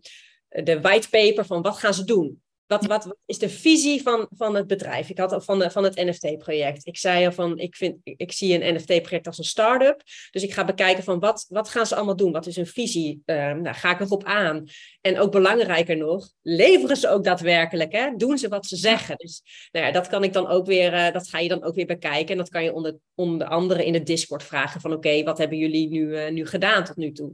de 0.64 0.80
whitepaper 0.80 1.46
van 1.46 1.62
wat 1.62 1.76
gaan 1.76 1.94
ze 1.94 2.04
doen. 2.04 2.42
Wat, 2.66 2.86
wat, 2.86 3.04
wat, 3.04 3.16
is 3.26 3.38
de 3.38 3.48
visie 3.48 4.02
van, 4.02 4.28
van 4.30 4.54
het 4.54 4.66
bedrijf? 4.66 5.10
Ik 5.10 5.18
had 5.18 5.32
al 5.32 5.40
van, 5.40 5.58
de, 5.58 5.70
van 5.70 5.84
het 5.84 5.94
NFT-project. 5.94 6.86
Ik 6.86 6.98
zei 6.98 7.26
al 7.26 7.32
van, 7.32 7.58
ik, 7.58 7.76
vind, 7.76 7.96
ik 8.02 8.32
zie 8.32 8.62
een 8.62 8.74
NFT-project 8.74 9.26
als 9.26 9.38
een 9.38 9.44
start-up. 9.44 10.02
Dus 10.30 10.42
ik 10.42 10.52
ga 10.52 10.64
bekijken 10.64 11.04
van, 11.04 11.18
wat, 11.18 11.46
wat 11.48 11.68
gaan 11.68 11.86
ze 11.86 11.94
allemaal 11.94 12.16
doen? 12.16 12.32
Wat 12.32 12.46
is 12.46 12.56
hun 12.56 12.66
visie? 12.66 13.22
Uh, 13.26 13.36
nou, 13.36 13.74
ga 13.74 13.90
ik 13.90 14.00
erop 14.00 14.24
aan? 14.24 14.64
En 15.00 15.18
ook 15.18 15.32
belangrijker 15.32 15.96
nog, 15.96 16.30
leveren 16.42 16.96
ze 16.96 17.08
ook 17.08 17.24
daadwerkelijk? 17.24 17.92
Hè? 17.92 18.16
Doen 18.16 18.38
ze 18.38 18.48
wat 18.48 18.66
ze 18.66 18.76
zeggen? 18.76 19.16
Dus 19.16 19.42
nou 19.72 19.86
ja, 19.86 19.92
dat 19.92 20.08
kan 20.08 20.24
ik 20.24 20.32
dan 20.32 20.46
ook 20.46 20.66
weer, 20.66 20.92
uh, 20.92 21.12
dat 21.12 21.28
ga 21.28 21.38
je 21.38 21.48
dan 21.48 21.64
ook 21.64 21.74
weer 21.74 21.86
bekijken. 21.86 22.30
En 22.30 22.36
dat 22.36 22.48
kan 22.48 22.64
je 22.64 22.72
onder, 22.72 22.96
onder 23.14 23.46
andere 23.46 23.84
in 23.84 23.92
de 23.92 24.02
Discord 24.02 24.42
vragen 24.42 24.80
van, 24.80 24.92
oké, 24.92 25.08
okay, 25.08 25.24
wat 25.24 25.38
hebben 25.38 25.58
jullie 25.58 25.88
nu, 25.88 26.00
uh, 26.00 26.30
nu 26.30 26.46
gedaan 26.46 26.84
tot 26.84 26.96
nu 26.96 27.12
toe? 27.12 27.32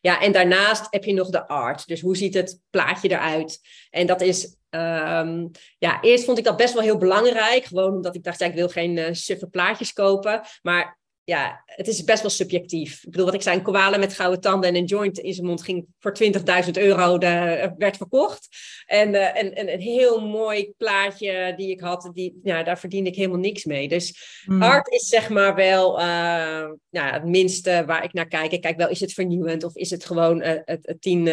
Ja, 0.00 0.20
en 0.20 0.32
daarnaast 0.32 0.86
heb 0.90 1.04
je 1.04 1.12
nog 1.12 1.30
de 1.30 1.48
art. 1.48 1.86
Dus 1.86 2.00
hoe 2.00 2.16
ziet 2.16 2.34
het 2.34 2.60
plaatje 2.70 3.10
eruit? 3.10 3.60
En 3.90 4.06
dat 4.06 4.20
is 4.20 4.56
Ehm, 4.72 5.46
ja, 5.78 6.00
eerst 6.00 6.24
vond 6.24 6.38
ik 6.38 6.44
dat 6.44 6.56
best 6.56 6.74
wel 6.74 6.82
heel 6.82 6.96
belangrijk. 6.96 7.64
Gewoon 7.64 7.92
omdat 7.94 8.14
ik 8.14 8.24
dacht, 8.24 8.38
ja, 8.38 8.46
ik 8.46 8.54
wil 8.54 8.68
geen 8.68 8.96
uh, 8.96 9.08
suffe 9.10 9.46
plaatjes 9.46 9.92
kopen. 9.92 10.40
Maar 10.62 10.98
ja, 11.24 11.62
het 11.66 11.88
is 11.88 12.04
best 12.04 12.22
wel 12.22 12.30
subjectief. 12.30 13.04
Ik 13.04 13.10
bedoel, 13.10 13.26
wat 13.26 13.34
ik 13.34 13.42
zei, 13.42 13.56
een 13.56 13.62
koala 13.62 13.96
met 13.96 14.14
gouden 14.14 14.40
tanden 14.40 14.68
en 14.68 14.76
een 14.76 14.84
joint 14.84 15.18
in 15.18 15.34
zijn 15.34 15.46
mond 15.46 15.62
ging 15.62 15.86
voor 15.98 16.16
20.000 16.64 16.70
euro, 16.72 17.18
de, 17.18 17.72
werd 17.78 17.96
verkocht. 17.96 18.48
En, 18.86 19.08
uh, 19.08 19.38
en, 19.38 19.54
en, 19.54 19.72
een 19.72 19.80
heel 19.80 20.20
mooi 20.20 20.72
plaatje 20.76 21.54
die 21.56 21.70
ik 21.70 21.80
had, 21.80 22.10
die, 22.14 22.40
ja, 22.42 22.62
daar 22.62 22.78
verdiende 22.78 23.10
ik 23.10 23.16
helemaal 23.16 23.38
niks 23.38 23.64
mee. 23.64 23.88
Dus 23.88 24.40
hmm. 24.44 24.62
art 24.62 24.92
is 24.92 25.08
zeg 25.08 25.28
maar 25.28 25.54
wel 25.54 25.98
uh, 25.98 26.04
ja, 26.90 27.12
het 27.12 27.24
minste 27.24 27.82
waar 27.86 28.04
ik 28.04 28.12
naar 28.12 28.28
kijk. 28.28 28.52
Ik 28.52 28.60
kijk 28.60 28.76
wel, 28.76 28.88
is 28.88 29.00
het 29.00 29.12
vernieuwend 29.12 29.64
of 29.64 29.74
is 29.74 29.90
het 29.90 30.04
gewoon 30.04 30.40
uh, 30.40 30.48
het, 30.64 30.86
het 30.86 31.00
tien, 31.00 31.24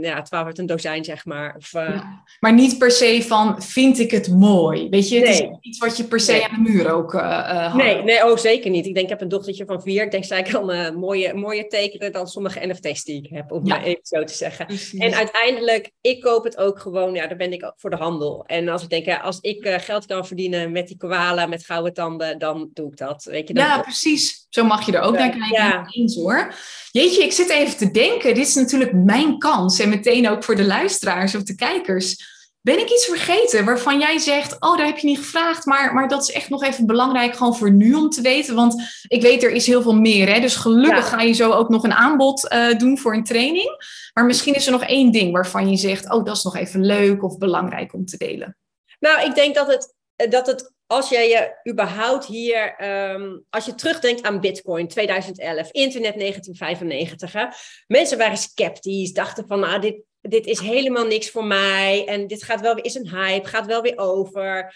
ja, 0.00 0.22
twaalf 0.22 0.46
uit 0.46 0.58
een 0.58 0.66
dozijn, 0.66 1.04
zeg 1.04 1.24
maar. 1.24 1.54
Of, 1.56 1.72
ja. 1.72 2.24
Maar 2.40 2.54
niet 2.54 2.78
per 2.78 2.90
se 2.90 3.22
van, 3.22 3.62
vind 3.62 3.98
ik 3.98 4.10
het 4.10 4.28
mooi? 4.28 4.88
Weet 4.88 5.08
je, 5.08 5.16
het 5.16 5.24
nee. 5.24 5.50
is 5.50 5.58
iets 5.60 5.78
wat 5.78 5.96
je 5.96 6.04
per 6.04 6.20
se 6.20 6.32
nee. 6.32 6.44
aan 6.44 6.64
de 6.64 6.70
muur 6.70 6.92
ook 6.92 7.12
had. 7.12 7.74
Nee, 7.74 8.02
nee, 8.02 8.24
oh 8.24 8.36
zeker 8.36 8.70
niet. 8.70 8.86
Ik 8.86 8.94
denk, 8.94 9.04
ik 9.04 9.10
heb 9.10 9.20
een 9.20 9.28
dochtertje 9.36 9.64
van 9.64 9.82
vier. 9.82 10.02
Ik 10.02 10.10
denk, 10.10 10.24
zij 10.24 10.42
kan 10.42 10.70
uh, 10.70 10.90
mooie, 10.90 11.34
mooie 11.34 11.66
tekenen 11.66 12.12
dan 12.12 12.26
sommige 12.26 12.66
NFT's 12.66 13.04
die 13.04 13.22
ik 13.22 13.30
heb, 13.30 13.52
om 13.52 13.66
ja. 13.66 13.76
maar 13.76 13.84
even 13.84 14.06
zo 14.06 14.24
te 14.24 14.34
zeggen. 14.34 14.66
En 14.98 15.14
uiteindelijk, 15.14 15.90
ik 16.00 16.20
koop 16.20 16.44
het 16.44 16.56
ook 16.56 16.78
gewoon, 16.78 17.14
ja, 17.14 17.26
daar 17.26 17.36
ben 17.36 17.52
ik 17.52 17.72
voor 17.76 17.90
de 17.90 17.96
handel. 17.96 18.44
En 18.46 18.68
als 18.68 18.82
ik 18.82 18.88
denk, 18.88 19.04
ja, 19.04 19.16
als 19.16 19.38
ik 19.40 19.64
uh, 19.64 19.74
geld 19.78 20.06
kan 20.06 20.26
verdienen 20.26 20.72
met 20.72 20.88
die 20.88 20.96
koala, 20.96 21.46
met 21.46 21.64
gouden 21.64 21.94
tanden, 21.94 22.38
dan 22.38 22.70
doe 22.72 22.90
ik 22.90 22.96
dat. 22.96 23.24
Weet 23.24 23.48
je, 23.48 23.54
dan 23.54 23.64
ja, 23.64 23.80
precies. 23.80 24.46
Zo 24.48 24.64
mag 24.64 24.86
je 24.86 24.92
er 24.92 25.00
ook 25.00 25.18
naar 25.18 25.30
kijken. 25.30 25.52
Ja. 25.52 25.86
Eens, 25.90 26.14
hoor. 26.14 26.54
Jeetje, 26.90 27.22
ik 27.22 27.32
zit 27.32 27.50
even 27.50 27.76
te 27.76 27.90
denken. 27.90 28.34
Dit 28.34 28.46
is 28.46 28.54
natuurlijk 28.54 28.92
mijn 28.92 29.38
kans. 29.38 29.78
En 29.78 29.88
meteen 29.88 30.28
ook 30.28 30.44
voor 30.44 30.56
de 30.56 30.64
luisteraars 30.64 31.34
of 31.34 31.42
de 31.42 31.54
kijkers 31.54 32.34
ben 32.66 32.78
ik 32.78 32.90
iets 32.90 33.04
vergeten 33.04 33.64
waarvan 33.64 33.98
jij 33.98 34.18
zegt, 34.18 34.56
oh, 34.60 34.76
daar 34.76 34.86
heb 34.86 34.98
je 34.98 35.06
niet 35.06 35.18
gevraagd, 35.18 35.64
maar, 35.64 35.94
maar 35.94 36.08
dat 36.08 36.22
is 36.22 36.30
echt 36.30 36.48
nog 36.48 36.62
even 36.62 36.86
belangrijk 36.86 37.36
gewoon 37.36 37.56
voor 37.56 37.70
nu 37.70 37.94
om 37.94 38.10
te 38.10 38.20
weten, 38.20 38.54
want 38.54 38.82
ik 39.08 39.22
weet 39.22 39.42
er 39.42 39.50
is 39.50 39.66
heel 39.66 39.82
veel 39.82 39.94
meer, 39.94 40.32
hè? 40.32 40.40
dus 40.40 40.56
gelukkig 40.56 41.08
ga 41.08 41.20
je 41.20 41.32
zo 41.32 41.50
ook 41.50 41.68
nog 41.68 41.84
een 41.84 41.92
aanbod 41.92 42.52
uh, 42.52 42.78
doen 42.78 42.98
voor 42.98 43.14
een 43.14 43.24
training, 43.24 43.68
maar 44.12 44.24
misschien 44.24 44.54
is 44.54 44.66
er 44.66 44.72
nog 44.72 44.84
één 44.84 45.12
ding 45.12 45.32
waarvan 45.32 45.70
je 45.70 45.76
zegt, 45.76 46.12
oh, 46.12 46.24
dat 46.24 46.36
is 46.36 46.42
nog 46.42 46.56
even 46.56 46.84
leuk 46.84 47.22
of 47.24 47.38
belangrijk 47.38 47.94
om 47.94 48.04
te 48.04 48.16
delen. 48.16 48.56
Nou, 48.98 49.28
ik 49.28 49.34
denk 49.34 49.54
dat 49.54 49.66
het, 49.66 49.94
dat 50.30 50.46
het 50.46 50.74
als 50.86 51.08
jij 51.08 51.28
je 51.28 51.70
überhaupt 51.72 52.26
hier, 52.26 52.84
um, 53.12 53.44
als 53.50 53.66
je 53.66 53.74
terugdenkt 53.74 54.22
aan 54.22 54.40
Bitcoin 54.40 54.88
2011, 54.88 55.70
internet 55.70 56.18
1995, 56.18 57.32
hè, 57.32 57.46
mensen 57.86 58.18
waren 58.18 58.36
sceptisch, 58.36 59.12
dachten 59.12 59.46
van, 59.46 59.60
nou, 59.60 59.80
dit, 59.80 59.96
dit 60.28 60.46
is 60.46 60.60
helemaal 60.60 61.06
niks 61.06 61.30
voor 61.30 61.44
mij 61.44 62.06
en 62.06 62.26
dit 62.26 62.42
gaat 62.42 62.60
wel 62.60 62.74
weer, 62.74 62.84
is 62.84 62.94
een 62.94 63.08
hype, 63.08 63.48
gaat 63.48 63.66
wel 63.66 63.82
weer 63.82 63.98
over. 63.98 64.74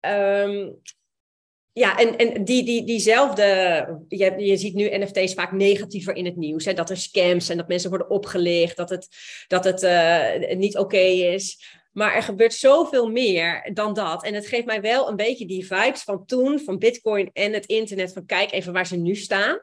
Um, 0.00 0.80
ja, 1.78 1.98
en, 1.98 2.16
en 2.16 2.44
die, 2.44 2.64
die, 2.64 2.84
diezelfde, 2.84 3.44
je, 4.08 4.34
je 4.36 4.56
ziet 4.56 4.74
nu 4.74 4.98
NFT's 4.98 5.34
vaak 5.34 5.52
negatiever 5.52 6.16
in 6.16 6.24
het 6.24 6.36
nieuws. 6.36 6.64
Hè? 6.64 6.72
Dat 6.72 6.90
er 6.90 6.96
scams 6.96 7.46
zijn, 7.46 7.58
dat 7.58 7.68
mensen 7.68 7.90
worden 7.90 8.10
opgelicht, 8.10 8.76
dat 8.76 8.90
het, 8.90 9.08
dat 9.46 9.64
het 9.64 9.82
uh, 9.82 10.56
niet 10.56 10.78
oké 10.78 10.96
is. 10.96 11.76
Maar 11.92 12.14
er 12.14 12.22
gebeurt 12.22 12.54
zoveel 12.54 13.10
meer 13.10 13.70
dan 13.72 13.94
dat. 13.94 14.24
En 14.24 14.34
het 14.34 14.46
geeft 14.46 14.66
mij 14.66 14.80
wel 14.80 15.08
een 15.08 15.16
beetje 15.16 15.46
die 15.46 15.66
vibes 15.66 16.02
van 16.02 16.26
toen, 16.26 16.60
van 16.60 16.78
Bitcoin 16.78 17.30
en 17.32 17.52
het 17.52 17.66
internet. 17.66 18.12
Van 18.12 18.26
kijk 18.26 18.52
even 18.52 18.72
waar 18.72 18.86
ze 18.86 18.96
nu 18.96 19.14
staan. 19.14 19.62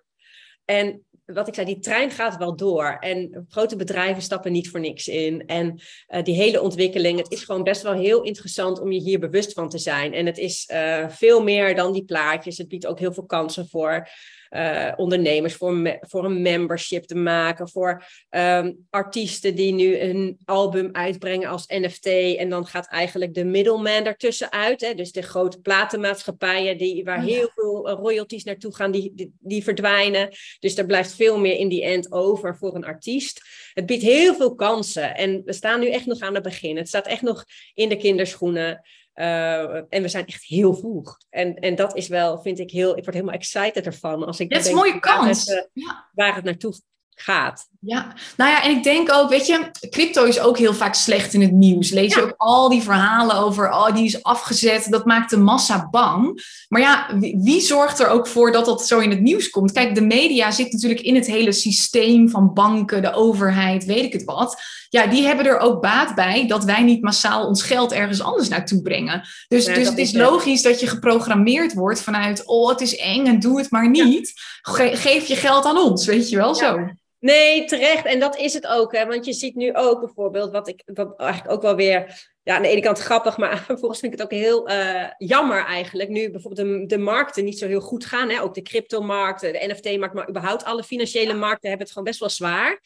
En 0.66 1.05
wat 1.26 1.48
ik 1.48 1.54
zei, 1.54 1.66
die 1.66 1.80
trein 1.80 2.12
gaat 2.12 2.38
wel 2.38 2.56
door. 2.56 2.98
En 3.00 3.46
grote 3.50 3.76
bedrijven 3.76 4.22
stappen 4.22 4.52
niet 4.52 4.70
voor 4.70 4.80
niks 4.80 5.08
in. 5.08 5.46
En 5.46 5.80
uh, 6.10 6.24
die 6.24 6.36
hele 6.36 6.62
ontwikkeling, 6.62 7.18
het 7.18 7.32
is 7.32 7.44
gewoon 7.44 7.64
best 7.64 7.82
wel 7.82 7.94
heel 7.94 8.24
interessant 8.24 8.80
om 8.80 8.92
je 8.92 9.00
hier 9.00 9.20
bewust 9.20 9.54
van 9.54 9.70
te 9.70 9.78
zijn. 9.78 10.14
En 10.14 10.26
het 10.26 10.38
is 10.38 10.70
uh, 10.74 11.10
veel 11.10 11.44
meer 11.44 11.76
dan 11.76 11.94
die 11.94 12.06
plaatjes. 12.06 12.58
Het 12.58 12.68
biedt 12.68 12.86
ook 12.86 13.00
heel 13.00 13.14
veel 13.14 13.26
kansen 13.26 13.68
voor 13.68 14.08
uh, 14.56 14.92
ondernemers 14.96 15.56
voor, 15.56 15.98
voor 16.00 16.26
een 16.26 16.42
membership 16.42 17.04
te 17.04 17.16
maken, 17.16 17.70
voor 17.70 18.04
um, 18.30 18.86
artiesten 18.90 19.56
die 19.56 19.74
nu 19.74 20.00
een 20.00 20.38
album 20.46 20.90
uitbrengen 20.92 21.50
als 21.50 21.68
NFT. 21.68 22.06
En 22.38 22.50
dan 22.50 22.66
gaat 22.66 22.88
eigenlijk 22.88 23.34
de 23.34 23.44
middleman 23.44 24.06
ertussen 24.06 24.52
uit. 24.52 24.82
Hè? 24.82 24.94
Dus 24.94 25.12
de 25.12 25.22
grote 25.22 25.60
platenmaatschappijen 25.60 26.78
die, 26.78 27.04
waar 27.04 27.18
oh 27.18 27.24
heel 27.24 27.50
veel 27.56 27.90
eh, 27.90 27.96
royalties 27.96 28.44
naartoe 28.44 28.76
gaan, 28.76 28.92
die, 28.92 29.12
die, 29.16 29.34
die, 29.40 29.64
verdwijnen. 29.64 30.30
Dus 30.60 30.78
er 30.78 30.86
blijft 30.86 31.15
veel 31.16 31.40
meer 31.40 31.56
in 31.58 31.68
die 31.68 31.84
end 31.84 32.12
over 32.12 32.58
voor 32.58 32.76
een 32.76 32.86
artiest. 32.86 33.42
Het 33.74 33.86
biedt 33.86 34.04
heel 34.04 34.36
veel 34.36 34.56
kansen. 34.56 35.16
En 35.16 35.42
we 35.46 35.54
staan 35.54 35.80
nu 35.80 35.90
echt 35.90 36.06
nog 36.06 36.20
aan 36.20 36.34
het 36.34 36.44
begin. 36.44 36.78
Het 36.78 36.88
staat 36.88 37.08
echt 37.08 37.22
nog 37.22 37.46
in 37.74 37.90
de 37.90 37.98
kinderschoenen. 37.98 38.82
Uh, 39.16 39.76
en 39.76 40.02
we 40.02 40.08
zijn 40.08 40.26
echt 40.26 40.44
heel 40.44 40.74
vroeg. 40.74 41.18
En, 41.30 41.56
en 41.56 41.76
dat 41.76 41.96
is 41.96 42.08
wel, 42.08 42.42
vind 42.42 42.60
ik 42.60 42.72
heel, 42.72 42.98
ik 42.98 43.04
word 43.04 43.16
helemaal 43.16 43.36
excited 43.36 43.86
ervan. 43.86 44.26
Als 44.26 44.40
ik 44.40 44.50
dat 44.50 44.60
is 44.60 44.68
een 44.68 44.76
mooie 44.76 45.00
kans. 45.00 45.46
Waar 45.46 45.56
het, 45.56 45.70
uh, 45.74 45.84
ja. 45.86 46.10
waar 46.14 46.36
het 46.36 46.44
naartoe 46.44 46.74
gaat. 47.16 47.68
Ja, 47.80 48.14
nou 48.38 48.52
ja, 48.52 48.64
en 48.64 48.72
ik 48.72 48.84
denk 48.84 49.12
ook, 49.12 49.30
weet 49.30 49.48
je, 49.48 49.72
crypto 49.90 50.24
is 50.24 50.40
ook 50.40 50.58
heel 50.58 50.74
vaak 50.74 50.94
slecht 50.94 51.34
in 51.34 51.42
het 51.42 51.52
nieuws. 51.52 51.90
Lees 51.90 52.14
je 52.14 52.22
ook 52.22 52.34
al 52.38 52.70
die 52.70 52.82
verhalen 52.82 53.36
over, 53.36 53.72
oh, 53.72 53.96
die 53.96 54.06
is 54.06 54.24
afgezet, 54.24 54.88
dat 54.90 55.06
maakt 55.06 55.30
de 55.30 55.38
massa 55.38 55.88
bang. 55.92 56.44
Maar 56.68 56.82
ja, 56.82 57.08
wie, 57.20 57.40
wie, 57.42 57.62
zorgt 57.62 58.00
er 58.00 58.08
ook 58.08 58.28
voor 58.28 58.52
dat 58.52 58.66
dat 58.66 58.88
zo 58.88 59.00
in 59.00 59.10
het 59.10 59.22
nieuws 59.22 59.50
komt? 59.50 59.72
Kijk, 59.72 59.96
de 59.96 60.02
media 60.02 60.52
zit 60.52 60.72
natuurlijk 60.72 61.02
in 61.02 61.16
het 61.16 61.28
hele 61.28 61.52
systeem 61.52 62.30
van 62.30 62.54
banken, 62.54 63.02
de 63.02 63.14
overheid, 63.14 63.86
weet 63.86 64.04
ik 64.04 64.14
het 64.14 64.24
wat. 64.24 64.62
Ja, 64.90 65.08
die 65.08 65.26
hebben 65.26 65.46
er 65.46 65.60
ook 65.60 65.82
baat 65.82 66.16
bij 66.16 66.48
dat 66.48 66.64
wij 66.64 66.84
niet 66.84 67.02
massaal 67.02 67.48
ons 67.48 67.64
geld 67.64 67.92
ergens 67.92 68.22
anders 68.22 68.48
naartoe 68.48 68.82
brengen. 68.82 69.28
Dus, 69.48 69.66
dus 69.66 69.88
het 69.88 69.98
is 69.98 70.14
logisch 70.14 70.62
dat 70.62 70.80
je 70.80 70.88
geprogrammeerd 70.88 71.74
wordt 71.74 72.02
vanuit, 72.02 72.46
oh, 72.46 72.70
het 72.70 72.82
is 72.82 72.96
eng 72.96 73.26
en 73.26 73.40
doe 73.40 73.58
het 73.58 73.72
maar 73.72 73.90
niet. 73.90 74.34
Ge 74.62 74.92
geef 74.94 75.26
je 75.26 75.36
geld 75.36 75.66
aan 75.66 75.78
ons, 75.78 76.06
weet 76.06 76.30
je 76.30 76.36
wel 76.36 76.56
zo. 76.56 76.78
Nee, 77.26 77.66
terecht. 77.66 78.06
En 78.06 78.20
dat 78.20 78.38
is 78.38 78.54
het 78.54 78.68
ook. 78.68 78.92
Hè? 78.92 79.06
Want 79.06 79.26
je 79.26 79.34
ziet 79.34 79.56
nu 79.56 79.76
ook 79.76 80.00
bijvoorbeeld, 80.00 80.52
wat 80.52 80.68
ik 80.68 80.82
wat 80.86 81.14
eigenlijk 81.18 81.52
ook 81.52 81.62
wel 81.62 81.76
weer, 81.76 82.28
ja, 82.44 82.56
aan 82.56 82.62
de 82.62 82.68
ene 82.68 82.82
kant 82.82 83.00
grappig, 83.00 83.38
maar 83.38 83.58
vervolgens 83.66 84.00
vind 84.00 84.14
ik 84.14 84.20
het 84.20 84.28
ook 84.28 84.40
heel 84.40 84.70
uh, 84.70 85.10
jammer 85.18 85.66
eigenlijk. 85.66 86.10
Nu 86.10 86.32
bijvoorbeeld 86.32 86.68
de, 86.68 86.86
de 86.96 86.98
markten 86.98 87.44
niet 87.44 87.60
zo 87.60 87.68
heel 87.68 87.82
goed 87.82 88.06
gaan. 88.06 88.30
Hè? 88.30 88.42
Ook 88.42 88.54
de 88.54 88.62
cryptomarkt, 88.62 89.42
de 89.42 89.66
NFT-markt, 89.68 90.16
maar 90.16 90.30
überhaupt 90.30 90.64
alle 90.64 90.84
financiële 90.84 91.34
markten 91.34 91.70
hebben 91.70 91.86
het 91.86 91.90
gewoon 91.90 92.08
best 92.08 92.20
wel 92.20 92.30
zwaar. 92.30 92.82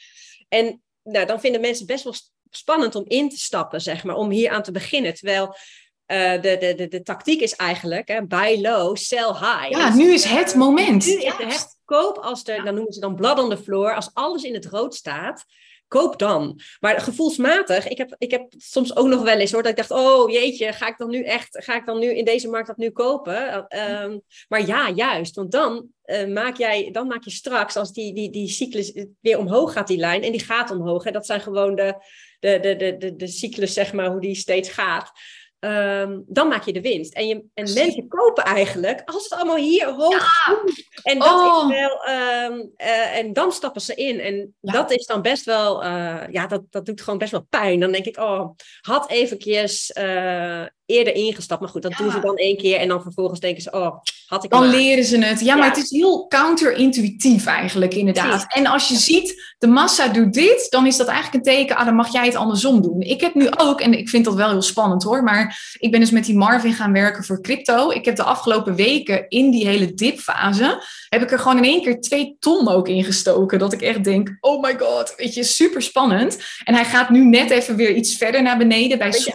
En 0.48 0.82
nou, 1.04 1.26
dan 1.26 1.40
vinden 1.40 1.62
mensen 1.62 1.86
best 1.86 2.04
wel 2.04 2.16
spannend 2.50 2.96
om 2.96 3.06
in 3.08 3.30
te 3.30 3.38
stappen, 3.38 3.82
zeg 3.82 4.04
maar, 4.04 4.16
om 4.16 4.30
hier 4.30 4.50
aan 4.50 4.64
te 4.64 4.72
beginnen. 4.72 5.14
Terwijl 5.14 5.46
uh, 5.46 6.42
de, 6.42 6.58
de, 6.60 6.74
de, 6.76 6.88
de 6.88 7.02
tactiek 7.02 7.42
is 7.42 7.56
eigenlijk 7.56 8.08
hè, 8.08 8.26
buy 8.26 8.62
low, 8.62 8.96
sell 8.96 9.32
high. 9.34 9.70
Ja, 9.70 9.96
nu 9.96 10.14
is 10.14 10.24
het 10.24 10.56
moment. 10.56 11.06
Nu 11.06 11.22
is 11.22 11.34
het 11.38 11.79
koop 11.90 12.18
als 12.18 12.48
er, 12.48 12.64
dan 12.64 12.74
noemen 12.74 12.94
ze 12.94 13.00
dan 13.00 13.16
blood 13.16 13.40
on 13.40 13.50
the 13.50 13.58
floor, 13.58 13.96
als 13.96 14.10
alles 14.14 14.44
in 14.44 14.54
het 14.54 14.66
rood 14.66 14.96
staat, 14.96 15.46
koop 15.88 16.20
dan. 16.20 16.60
Maar 16.80 17.02
gevoelsmatig, 17.02 17.88
ik 17.88 17.98
heb, 17.98 18.16
ik 18.18 18.32
heb 18.32 18.54
soms 18.58 18.96
ook 18.96 19.08
nog 19.08 19.22
wel 19.22 19.38
eens 19.38 19.52
hoor, 19.52 19.64
dat 19.64 19.72
ik 19.72 19.78
dacht, 19.78 19.92
oh 19.92 20.32
jeetje, 20.32 20.74
ga 20.74 20.88
ik 20.88 20.98
dan 20.98 21.10
nu 21.10 21.24
echt, 21.24 21.64
ga 21.64 21.76
ik 21.76 21.86
dan 21.86 22.00
nu 22.00 22.16
in 22.16 22.26
deze 22.26 22.50
markt 22.50 22.68
dat 22.68 22.78
nu 22.78 22.90
kopen? 22.90 23.68
Uh, 23.70 24.16
maar 24.48 24.66
ja, 24.66 24.90
juist, 24.90 25.36
want 25.36 25.52
dan 25.52 25.88
uh, 26.06 26.28
maak 26.28 26.58
jij, 26.58 26.90
dan 26.92 27.08
maak 27.08 27.24
je 27.24 27.32
straks, 27.32 27.76
als 27.76 27.94
die, 27.94 28.14
die, 28.14 28.30
die 28.30 28.48
cyclus 28.48 29.06
weer 29.20 29.38
omhoog 29.38 29.74
gaat, 29.74 29.88
die 29.88 29.98
lijn, 29.98 30.24
en 30.24 30.32
die 30.32 30.44
gaat 30.44 30.72
omhoog, 30.72 31.06
en 31.06 31.14
dat 31.14 31.26
zijn 31.26 31.42
gewoon 31.42 31.76
de, 31.76 31.96
de, 32.40 32.60
de, 32.60 32.76
de, 32.76 32.98
de, 32.98 33.16
de 33.16 33.28
cyclus, 33.28 33.74
zeg 33.74 33.94
maar, 33.94 34.12
hoe 34.12 34.22
die 34.22 34.36
steeds 34.36 34.70
gaat. 34.70 35.12
Um, 35.60 36.24
dan 36.28 36.48
maak 36.48 36.64
je 36.64 36.74
de 36.74 36.82
winst. 36.82 37.14
En, 37.14 37.28
je, 37.28 37.44
en 37.54 37.74
mensen 37.74 38.08
kopen 38.08 38.44
eigenlijk 38.44 39.02
als 39.06 39.24
het 39.24 39.34
allemaal 39.34 39.56
hier 39.56 39.94
hoog 39.94 40.12
ja. 40.12 40.60
En 41.04 41.20
dat 41.20 41.30
oh. 41.30 41.70
is 41.70 41.78
wel. 41.78 42.10
Um, 42.10 42.72
uh, 42.78 43.18
en 43.18 43.34
dan 43.34 43.52
stappen 43.52 43.82
ze 43.82 43.96
in. 43.96 44.20
En 44.20 44.56
ja. 44.60 44.72
dat 44.72 44.92
is 44.92 45.06
dan 45.06 45.22
best 45.22 45.46
wel. 45.46 45.84
Uh, 45.84 46.24
ja, 46.30 46.48
dat, 46.48 46.62
dat 46.70 46.86
doet 46.86 47.02
gewoon 47.02 47.20
best 47.20 47.32
wel 47.32 47.46
pijn. 47.50 47.80
Dan 47.80 47.92
denk 47.92 48.06
ik, 48.06 48.18
oh, 48.18 48.50
had 48.82 49.10
eventjes 49.10 49.92
uh, 49.98 50.66
eerder 50.90 51.16
ingestapt. 51.16 51.62
Maar 51.62 51.70
goed, 51.70 51.82
dat 51.82 51.92
ja. 51.92 52.04
doen 52.04 52.12
ze 52.12 52.20
dan 52.20 52.36
één 52.36 52.58
keer. 52.58 52.80
En 52.80 52.88
dan 52.88 53.02
vervolgens 53.02 53.40
denken 53.40 53.62
ze, 53.62 53.72
oh, 53.72 53.98
had 54.26 54.44
ik 54.44 54.50
Dan 54.50 54.60
maar. 54.60 54.70
leren 54.70 55.04
ze 55.04 55.18
het. 55.18 55.40
Ja, 55.40 55.56
maar 55.56 55.68
het 55.68 55.78
is 55.78 55.90
heel 55.90 56.28
counterintuïtief 56.28 57.46
eigenlijk, 57.46 57.94
inderdaad. 57.94 58.30
Precies. 58.30 58.48
En 58.48 58.66
als 58.66 58.88
je 58.88 58.96
ziet, 58.96 59.54
de 59.58 59.68
massa 59.68 60.08
doet 60.08 60.34
dit, 60.34 60.68
dan 60.70 60.86
is 60.86 60.98
dat 60.98 61.08
eigenlijk 61.08 61.46
een 61.46 61.54
teken, 61.54 61.76
ah, 61.76 61.86
dan 61.86 61.96
mag 61.96 62.12
jij 62.12 62.26
het 62.26 62.36
andersom 62.36 62.82
doen. 62.82 63.02
Ik 63.02 63.22
heb 63.22 63.34
nu 63.34 63.48
ook, 63.58 63.82
en 63.82 63.94
ik 63.98 64.10
vind 64.10 64.26
dat 64.26 64.36
wel 64.36 64.50
heel 64.50 64.62
spannend 64.62 65.04
hoor, 65.04 65.24
maar 65.24 65.76
ik 65.80 65.92
ben 65.92 66.00
dus 66.00 66.12
met 66.12 66.26
die 66.26 66.38
Marvin 66.38 66.74
gaan 66.74 66.94
werken 66.94 67.24
voor 67.24 67.42
crypto. 67.42 67.92
Ik 67.92 68.06
heb 68.06 68.16
de 68.16 68.24
afgelopen 68.24 68.76
weken 68.76 69.26
in 69.28 69.52
die 69.52 69.68
hele 69.68 69.94
dipfase, 69.94 70.84
heb 71.10 71.22
ik 71.22 71.32
er 71.32 71.40
gewoon 71.40 71.58
in 71.58 71.64
één 71.64 71.82
keer 71.82 72.02
twee 72.02 72.36
ton 72.40 72.68
ook 72.68 72.88
ingestoken. 72.88 73.60
Dat 73.60 73.74
ik 73.74 73.82
echt 73.82 74.04
denk, 74.04 74.38
oh 74.40 74.62
my 74.62 74.76
god, 74.80 75.14
weet 75.18 75.34
je, 75.34 75.44
super 75.44 75.82
spannend. 75.82 76.38
En 76.64 76.74
hij 76.74 76.86
gaat 76.86 77.10
nu 77.10 77.26
net 77.26 77.50
even 77.50 77.76
weer 77.76 77.96
iets 77.96 78.16
verder 78.16 78.42
naar 78.42 78.58
beneden. 78.58 78.98
Bij 78.98 79.10
Beetje. 79.10 79.34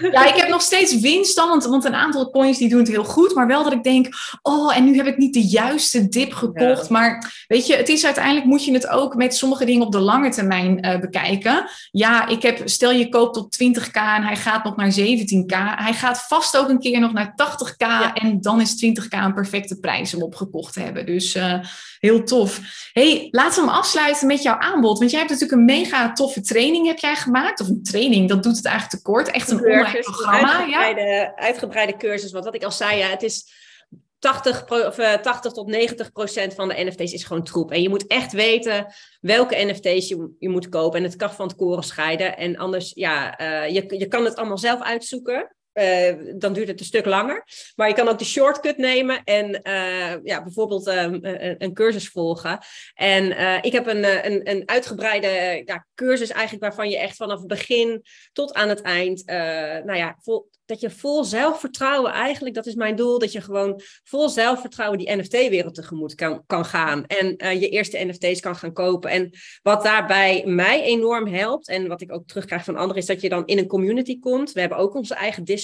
Ja, 0.12 0.26
ik 0.26 0.40
heb 0.40 0.48
nog 0.48 0.62
steeds 0.62 1.00
winst 1.00 1.36
dan? 1.36 1.48
Want, 1.48 1.64
want 1.64 1.84
een 1.84 1.94
aantal 1.94 2.30
coins 2.30 2.58
die 2.58 2.68
doen 2.68 2.78
het 2.78 2.88
heel 2.88 3.04
goed, 3.04 3.34
maar 3.34 3.46
wel 3.46 3.64
dat 3.64 3.72
ik 3.72 3.82
denk, 3.82 4.08
oh, 4.42 4.76
en 4.76 4.84
nu 4.84 4.96
heb 4.96 5.06
ik 5.06 5.16
niet 5.16 5.34
de 5.34 5.46
juiste 5.46 6.08
dip 6.08 6.32
gekocht. 6.32 6.88
Maar 6.88 7.44
weet 7.48 7.66
je, 7.66 7.76
het 7.76 7.88
is 7.88 8.04
uiteindelijk 8.04 8.46
moet 8.46 8.64
je 8.64 8.72
het 8.72 8.88
ook 8.88 9.14
met 9.14 9.34
sommige 9.34 9.64
dingen 9.64 9.86
op 9.86 9.92
de 9.92 10.00
lange 10.00 10.30
termijn 10.30 10.86
uh, 10.86 10.98
bekijken. 10.98 11.70
Ja, 11.90 12.26
ik 12.26 12.42
heb, 12.42 12.60
stel 12.64 12.90
je 12.90 13.08
koopt 13.08 13.36
op 13.36 13.52
20k 13.54 13.92
en 13.92 14.22
hij 14.22 14.36
gaat 14.36 14.64
nog 14.64 14.76
naar 14.76 14.92
17k. 14.92 15.56
Hij 15.84 15.92
gaat 15.92 16.26
vast 16.28 16.56
ook 16.56 16.68
een 16.68 16.80
keer 16.80 17.00
nog 17.00 17.12
naar 17.12 17.34
80k 17.34 18.12
en 18.14 18.40
dan 18.40 18.60
is 18.60 18.84
20k 18.86 19.08
een 19.08 19.34
perfecte 19.34 19.78
prijs 19.78 20.14
om 20.14 20.22
opgekocht 20.22 20.72
te 20.72 20.79
hebben. 20.80 21.06
Dus 21.06 21.34
uh, 21.36 21.64
heel 21.98 22.24
tof. 22.24 22.60
hey, 22.92 23.28
laten 23.30 23.62
we 23.62 23.68
hem 23.68 23.78
afsluiten 23.78 24.26
met 24.26 24.42
jouw 24.42 24.58
aanbod. 24.58 24.98
Want 24.98 25.10
jij 25.10 25.18
hebt 25.18 25.32
natuurlijk 25.32 25.58
een 25.58 25.64
mega 25.64 26.12
toffe 26.12 26.40
training 26.40 26.86
heb 26.86 26.98
jij 26.98 27.16
gemaakt. 27.16 27.60
Of 27.60 27.68
een 27.68 27.82
training, 27.82 28.28
dat 28.28 28.42
doet 28.42 28.56
het 28.56 28.64
eigenlijk 28.64 28.96
tekort. 28.96 29.30
Echt 29.30 29.50
een 29.50 29.60
online 29.60 29.98
programma. 30.00 30.56
Uitgebreide, 30.56 31.00
ja? 31.00 31.34
uitgebreide 31.36 31.96
cursus. 31.96 32.32
Want 32.32 32.44
wat 32.44 32.54
ik 32.54 32.64
al 32.64 32.72
zei, 32.72 32.98
ja, 32.98 33.08
het 33.08 33.22
is 33.22 33.52
80, 34.20 34.70
of, 34.70 34.94
80 34.94 35.34
eh, 35.34 35.40
tot 35.40 35.66
90 35.66 36.12
procent 36.12 36.54
van 36.54 36.68
de 36.68 36.84
NFT's 36.84 37.12
is 37.12 37.24
gewoon 37.24 37.44
troep. 37.44 37.70
En 37.70 37.82
je 37.82 37.88
moet 37.88 38.06
echt 38.06 38.32
weten 38.32 38.86
welke 39.20 39.64
NFT's 39.64 40.08
je, 40.08 40.34
je 40.38 40.48
moet 40.48 40.68
kopen. 40.68 40.98
En 40.98 41.04
het 41.04 41.16
kan 41.16 41.30
van 41.32 41.46
het 41.46 41.56
koren 41.56 41.82
scheiden. 41.82 42.36
En 42.36 42.56
anders, 42.56 42.92
ja, 42.94 43.40
uh, 43.40 43.74
je, 43.74 43.98
je 43.98 44.06
kan 44.06 44.24
het 44.24 44.36
allemaal 44.36 44.58
zelf 44.58 44.82
uitzoeken. 44.82 45.56
Uh, 45.74 46.12
dan 46.38 46.52
duurt 46.52 46.68
het 46.68 46.80
een 46.80 46.86
stuk 46.86 47.04
langer. 47.04 47.44
Maar 47.76 47.88
je 47.88 47.94
kan 47.94 48.08
ook 48.08 48.18
de 48.18 48.24
shortcut 48.24 48.76
nemen 48.76 49.24
en 49.24 49.60
uh, 49.62 50.24
ja, 50.24 50.42
bijvoorbeeld 50.42 50.86
um, 50.86 51.18
een, 51.58 51.74
cursus 51.74 52.08
volgen. 52.08 52.58
En 52.94 53.24
uh, 53.24 53.58
ik 53.60 53.72
heb 53.72 53.86
een, 53.86 54.26
een, 54.26 54.50
een 54.50 54.62
uitgebreide 54.68 55.62
ja, 55.64 55.86
cursus 55.94 56.30
eigenlijk 56.30 56.62
waarvan 56.62 56.90
je 56.90 56.98
echt 56.98 57.16
vanaf 57.16 57.38
het 57.38 57.48
begin 57.48 58.02
tot 58.32 58.52
aan 58.52 58.68
het 58.68 58.80
eind, 58.80 59.26
nou 59.26 59.96
ja, 59.96 60.16
vol, 60.20 60.48
dat 60.64 60.80
je 60.80 60.90
vol 60.90 61.24
zelfvertrouwen 61.24 62.12
eigenlijk, 62.12 62.54
dat 62.54 62.66
is 62.66 62.74
mijn 62.74 62.96
doel, 62.96 63.18
dat 63.18 63.32
je 63.32 63.40
gewoon 63.40 63.80
vol 64.04 64.28
zelfvertrouwen 64.28 64.98
die 64.98 65.16
NFT-wereld 65.16 65.74
tegemoet 65.74 66.14
kan, 66.14 66.42
kan 66.46 66.64
gaan. 66.64 67.06
En 67.06 67.58
je 67.60 67.68
eerste 67.68 68.04
NFT's 68.04 68.40
kan 68.40 68.56
gaan 68.56 68.72
kopen. 68.72 69.10
En 69.10 69.30
wat 69.62 69.82
daarbij 69.82 70.42
mij 70.46 70.82
enorm 70.82 71.26
helpt, 71.26 71.68
en 71.68 71.88
wat 71.88 72.00
ik 72.00 72.12
ook 72.12 72.26
terugkrijg 72.26 72.64
van 72.64 72.76
anderen, 72.76 73.02
is 73.02 73.06
dat 73.06 73.20
je 73.20 73.28
dan 73.28 73.46
in 73.46 73.58
een 73.58 73.66
community 73.66 74.18
komt. 74.18 74.52
We 74.52 74.60
hebben 74.60 74.78
ook 74.78 74.94
onze 74.94 75.14
eigen 75.14 75.44
Discord. 75.44 75.59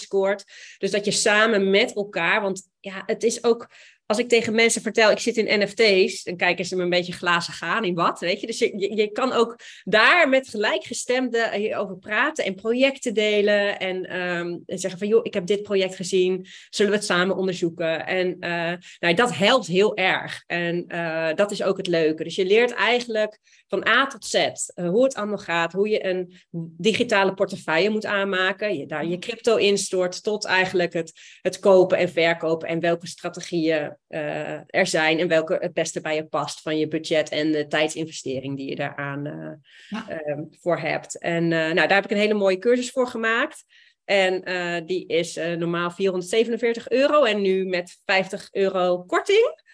Dus 0.78 0.90
dat 0.90 1.05
je 1.05 1.11
samen 1.11 1.70
met 1.70 1.94
elkaar, 1.94 2.40
want 2.40 2.68
ja, 2.80 3.03
het 3.07 3.22
is 3.22 3.44
ook 3.44 3.68
als 4.07 4.18
ik 4.18 4.28
tegen 4.28 4.55
mensen 4.55 4.82
vertel, 4.82 5.11
ik 5.11 5.18
zit 5.18 5.36
in 5.36 5.61
NFT's, 5.61 6.22
dan 6.22 6.36
kijken 6.36 6.64
ze 6.64 6.76
me 6.76 6.82
een 6.82 6.90
beetje 6.90 7.12
glazen 7.12 7.53
gaan 7.53 7.84
in 7.84 7.94
wat, 7.94 8.20
weet 8.20 8.40
je. 8.40 8.47
Dus 8.47 8.59
je, 8.59 8.97
je, 8.97 9.12
kan 9.12 9.32
ook 9.32 9.59
daar 9.84 10.28
met 10.28 10.49
gelijkgestemden 10.49 11.76
over 11.78 11.97
praten 11.97 12.44
en 12.44 12.55
projecten 12.55 13.14
delen 13.14 13.78
en, 13.78 14.20
um, 14.20 14.62
en, 14.66 14.78
zeggen 14.78 14.99
van, 14.99 15.09
joh, 15.09 15.20
ik 15.22 15.34
heb 15.34 15.47
dit 15.47 15.62
project 15.62 15.97
gezien, 15.97 16.47
zullen 16.70 16.90
we 16.92 16.99
het 16.99 17.07
samen 17.07 17.36
onderzoeken? 17.36 18.07
En 18.07 18.36
uh, 18.40 18.72
nou, 18.99 19.14
dat 19.14 19.36
helpt 19.36 19.66
heel 19.66 19.97
erg 19.97 20.42
en 20.47 20.84
uh, 20.88 21.34
dat 21.34 21.51
is 21.51 21.62
ook 21.62 21.76
het 21.76 21.86
leuke. 21.86 22.24
Dus 22.24 22.34
je 22.34 22.47
leert 22.47 22.72
eigenlijk 22.72 23.38
van 23.68 23.88
A 23.88 24.06
tot 24.06 24.24
Z 24.24 24.34
uh, 24.34 24.88
hoe 24.88 25.04
het 25.04 25.14
allemaal 25.14 25.38
gaat, 25.38 25.72
hoe 25.72 25.88
je 25.88 26.04
een 26.04 26.32
digitale 26.76 27.34
portefeuille 27.34 27.90
moet 27.90 28.04
aanmaken, 28.04 28.76
je 28.76 28.86
daar 28.86 29.06
je 29.06 29.18
crypto 29.18 29.56
instort, 29.56 30.22
tot 30.22 30.44
eigenlijk 30.44 30.92
het, 30.92 31.12
het 31.42 31.58
kopen 31.58 31.98
en 31.98 32.08
verkopen 32.08 32.68
en 32.68 32.80
welke 32.80 33.06
strategieën 33.06 33.96
uh, 34.08 34.50
er 34.66 34.86
zijn 34.86 35.18
en 35.18 35.28
welke 35.28 35.56
het 35.60 35.72
beste 35.72 36.00
bij 36.00 36.14
je 36.14 36.26
past 36.26 36.60
van 36.60 36.78
je 36.78 36.88
budget 36.88 37.28
en 37.28 37.52
de 37.52 37.66
tijdsinvestering 37.66 38.56
die 38.56 38.68
je 38.68 38.76
daaraan 38.76 39.26
uh, 39.26 39.52
ja. 39.88 40.20
um, 40.26 40.48
voor 40.60 40.78
hebt. 40.78 41.18
En 41.18 41.48
nou, 41.48 41.74
daar 41.74 41.94
heb 41.94 42.04
ik 42.04 42.10
een 42.10 42.16
hele 42.16 42.34
mooie 42.34 42.58
cursus 42.58 42.90
voor 42.90 43.06
gemaakt. 43.06 43.64
En 44.04 44.42
die 44.86 45.06
is 45.06 45.34
normaal 45.34 45.90
447 45.90 46.88
euro 46.88 47.24
en 47.24 47.40
nu 47.40 47.64
met 47.64 48.00
50 48.04 48.48
euro 48.52 49.02
korting. 49.02 49.64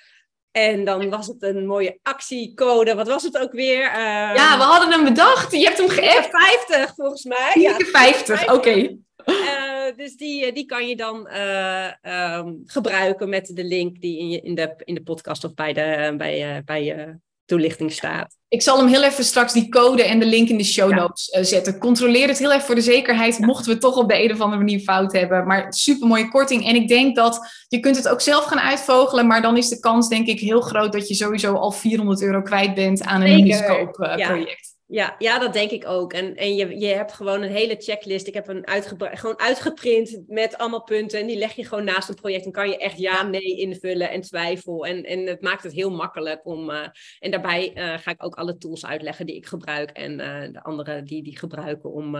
En 0.52 0.84
dan 0.84 1.10
was 1.10 1.26
het 1.26 1.42
een 1.42 1.66
mooie 1.66 1.98
actiecode. 2.02 2.94
Wat 2.94 3.08
was 3.08 3.22
het 3.22 3.38
ook 3.38 3.52
weer? 3.52 3.84
Uh, 3.84 4.34
ja, 4.34 4.56
we 4.56 4.62
hadden 4.62 4.90
hem 4.90 5.04
bedacht. 5.04 5.52
Je 5.52 5.64
hebt 5.64 5.78
hem 5.78 5.88
geëft. 5.88 6.28
50 6.30 6.94
volgens 6.94 7.24
mij. 7.24 7.52
Ja, 7.54 7.76
50, 7.76 8.42
oké. 8.42 8.52
Okay. 8.52 8.98
Uh, 9.26 9.96
dus 9.96 10.16
die, 10.16 10.44
eh, 10.46 10.54
die 10.54 10.66
kan 10.66 10.88
je 10.88 10.96
dan 10.96 11.28
uh, 11.32 11.90
um, 12.36 12.62
gebruiken 12.66 13.28
met 13.28 13.50
de 13.54 13.64
link 13.64 14.00
die 14.00 14.18
in, 14.18 14.28
je, 14.28 14.40
in, 14.40 14.54
de, 14.54 14.74
in 14.84 14.94
de 14.94 15.02
podcast 15.02 15.44
of 15.44 15.54
bij 15.54 15.72
de 15.72 16.14
bij, 16.16 16.62
bij 16.64 16.84
je 16.84 17.18
toelichting 17.44 17.92
staat. 17.92 18.36
Ik 18.48 18.62
zal 18.62 18.78
hem 18.78 18.86
heel 18.86 19.02
even 19.02 19.24
straks 19.24 19.52
die 19.52 19.68
code 19.68 20.02
en 20.02 20.18
de 20.18 20.26
link 20.26 20.48
in 20.48 20.56
de 20.56 20.64
show 20.64 20.92
notes 20.92 21.28
ja. 21.32 21.42
zetten. 21.42 21.78
Controleer 21.78 22.28
het 22.28 22.38
heel 22.38 22.52
even 22.52 22.64
voor 22.64 22.74
de 22.74 22.80
zekerheid, 22.80 23.36
ja. 23.36 23.46
mochten 23.46 23.72
we 23.72 23.78
toch 23.78 23.96
op 23.96 24.08
de 24.08 24.24
een 24.24 24.32
of 24.32 24.40
andere 24.40 24.58
manier 24.58 24.80
fout 24.80 25.12
hebben. 25.12 25.46
Maar 25.46 25.72
super 25.72 26.08
mooie 26.08 26.28
korting. 26.28 26.66
En 26.66 26.74
ik 26.74 26.88
denk 26.88 27.16
dat 27.16 27.64
je 27.68 27.80
kunt 27.80 27.96
het 27.96 28.08
ook 28.08 28.20
zelf 28.20 28.44
gaan 28.44 28.60
uitvogelen, 28.60 29.26
maar 29.26 29.42
dan 29.42 29.56
is 29.56 29.68
de 29.68 29.80
kans 29.80 30.08
denk 30.08 30.26
ik 30.26 30.40
heel 30.40 30.60
groot 30.60 30.92
dat 30.92 31.08
je 31.08 31.14
sowieso 31.14 31.54
al 31.54 31.70
400 31.70 32.22
euro 32.22 32.42
kwijt 32.42 32.74
bent 32.74 33.02
aan 33.02 33.20
een 33.22 33.34
miniscoop-project. 33.34 34.20
Ja, 34.20 34.71
ja, 35.18 35.38
dat 35.38 35.52
denk 35.52 35.70
ik 35.70 35.86
ook. 35.86 36.12
En, 36.12 36.36
en 36.36 36.54
je, 36.54 36.78
je 36.78 36.86
hebt 36.86 37.12
gewoon 37.12 37.42
een 37.42 37.50
hele 37.50 37.76
checklist. 37.78 38.26
Ik 38.26 38.34
heb 38.34 38.48
een 38.48 38.66
uitgebreid, 38.66 39.18
gewoon 39.18 39.38
uitgeprint 39.38 40.22
met 40.26 40.58
allemaal 40.58 40.82
punten. 40.82 41.20
En 41.20 41.26
die 41.26 41.38
leg 41.38 41.52
je 41.52 41.64
gewoon 41.64 41.84
naast 41.84 42.08
een 42.08 42.14
project. 42.14 42.44
En 42.44 42.52
kan 42.52 42.68
je 42.68 42.78
echt 42.78 42.98
ja, 42.98 43.22
nee 43.22 43.56
invullen 43.56 44.10
en 44.10 44.20
twijfel. 44.20 44.86
En, 44.86 45.04
en 45.04 45.26
het 45.26 45.40
maakt 45.40 45.62
het 45.62 45.72
heel 45.72 45.90
makkelijk 45.90 46.46
om. 46.46 46.70
Uh, 46.70 46.86
en 47.18 47.30
daarbij 47.30 47.72
uh, 47.74 47.98
ga 47.98 48.10
ik 48.10 48.24
ook 48.24 48.34
alle 48.34 48.56
tools 48.56 48.86
uitleggen 48.86 49.26
die 49.26 49.36
ik 49.36 49.46
gebruik. 49.46 49.90
En 49.90 50.12
uh, 50.12 50.52
de 50.52 50.62
anderen 50.62 51.04
die 51.04 51.22
die 51.22 51.38
gebruiken 51.38 51.92
om 51.92 52.14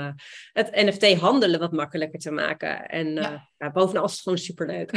het 0.53 0.71
NFT-handelen 0.71 1.61
wat 1.61 1.73
makkelijker 1.73 2.19
te 2.19 2.31
maken. 2.31 2.87
En 2.87 3.15
ja. 3.15 3.51
Ja, 3.63 3.71
bovenal 3.71 4.05
is 4.05 4.13
het 4.13 4.21
gewoon 4.21 4.39
superleuk. 4.39 4.91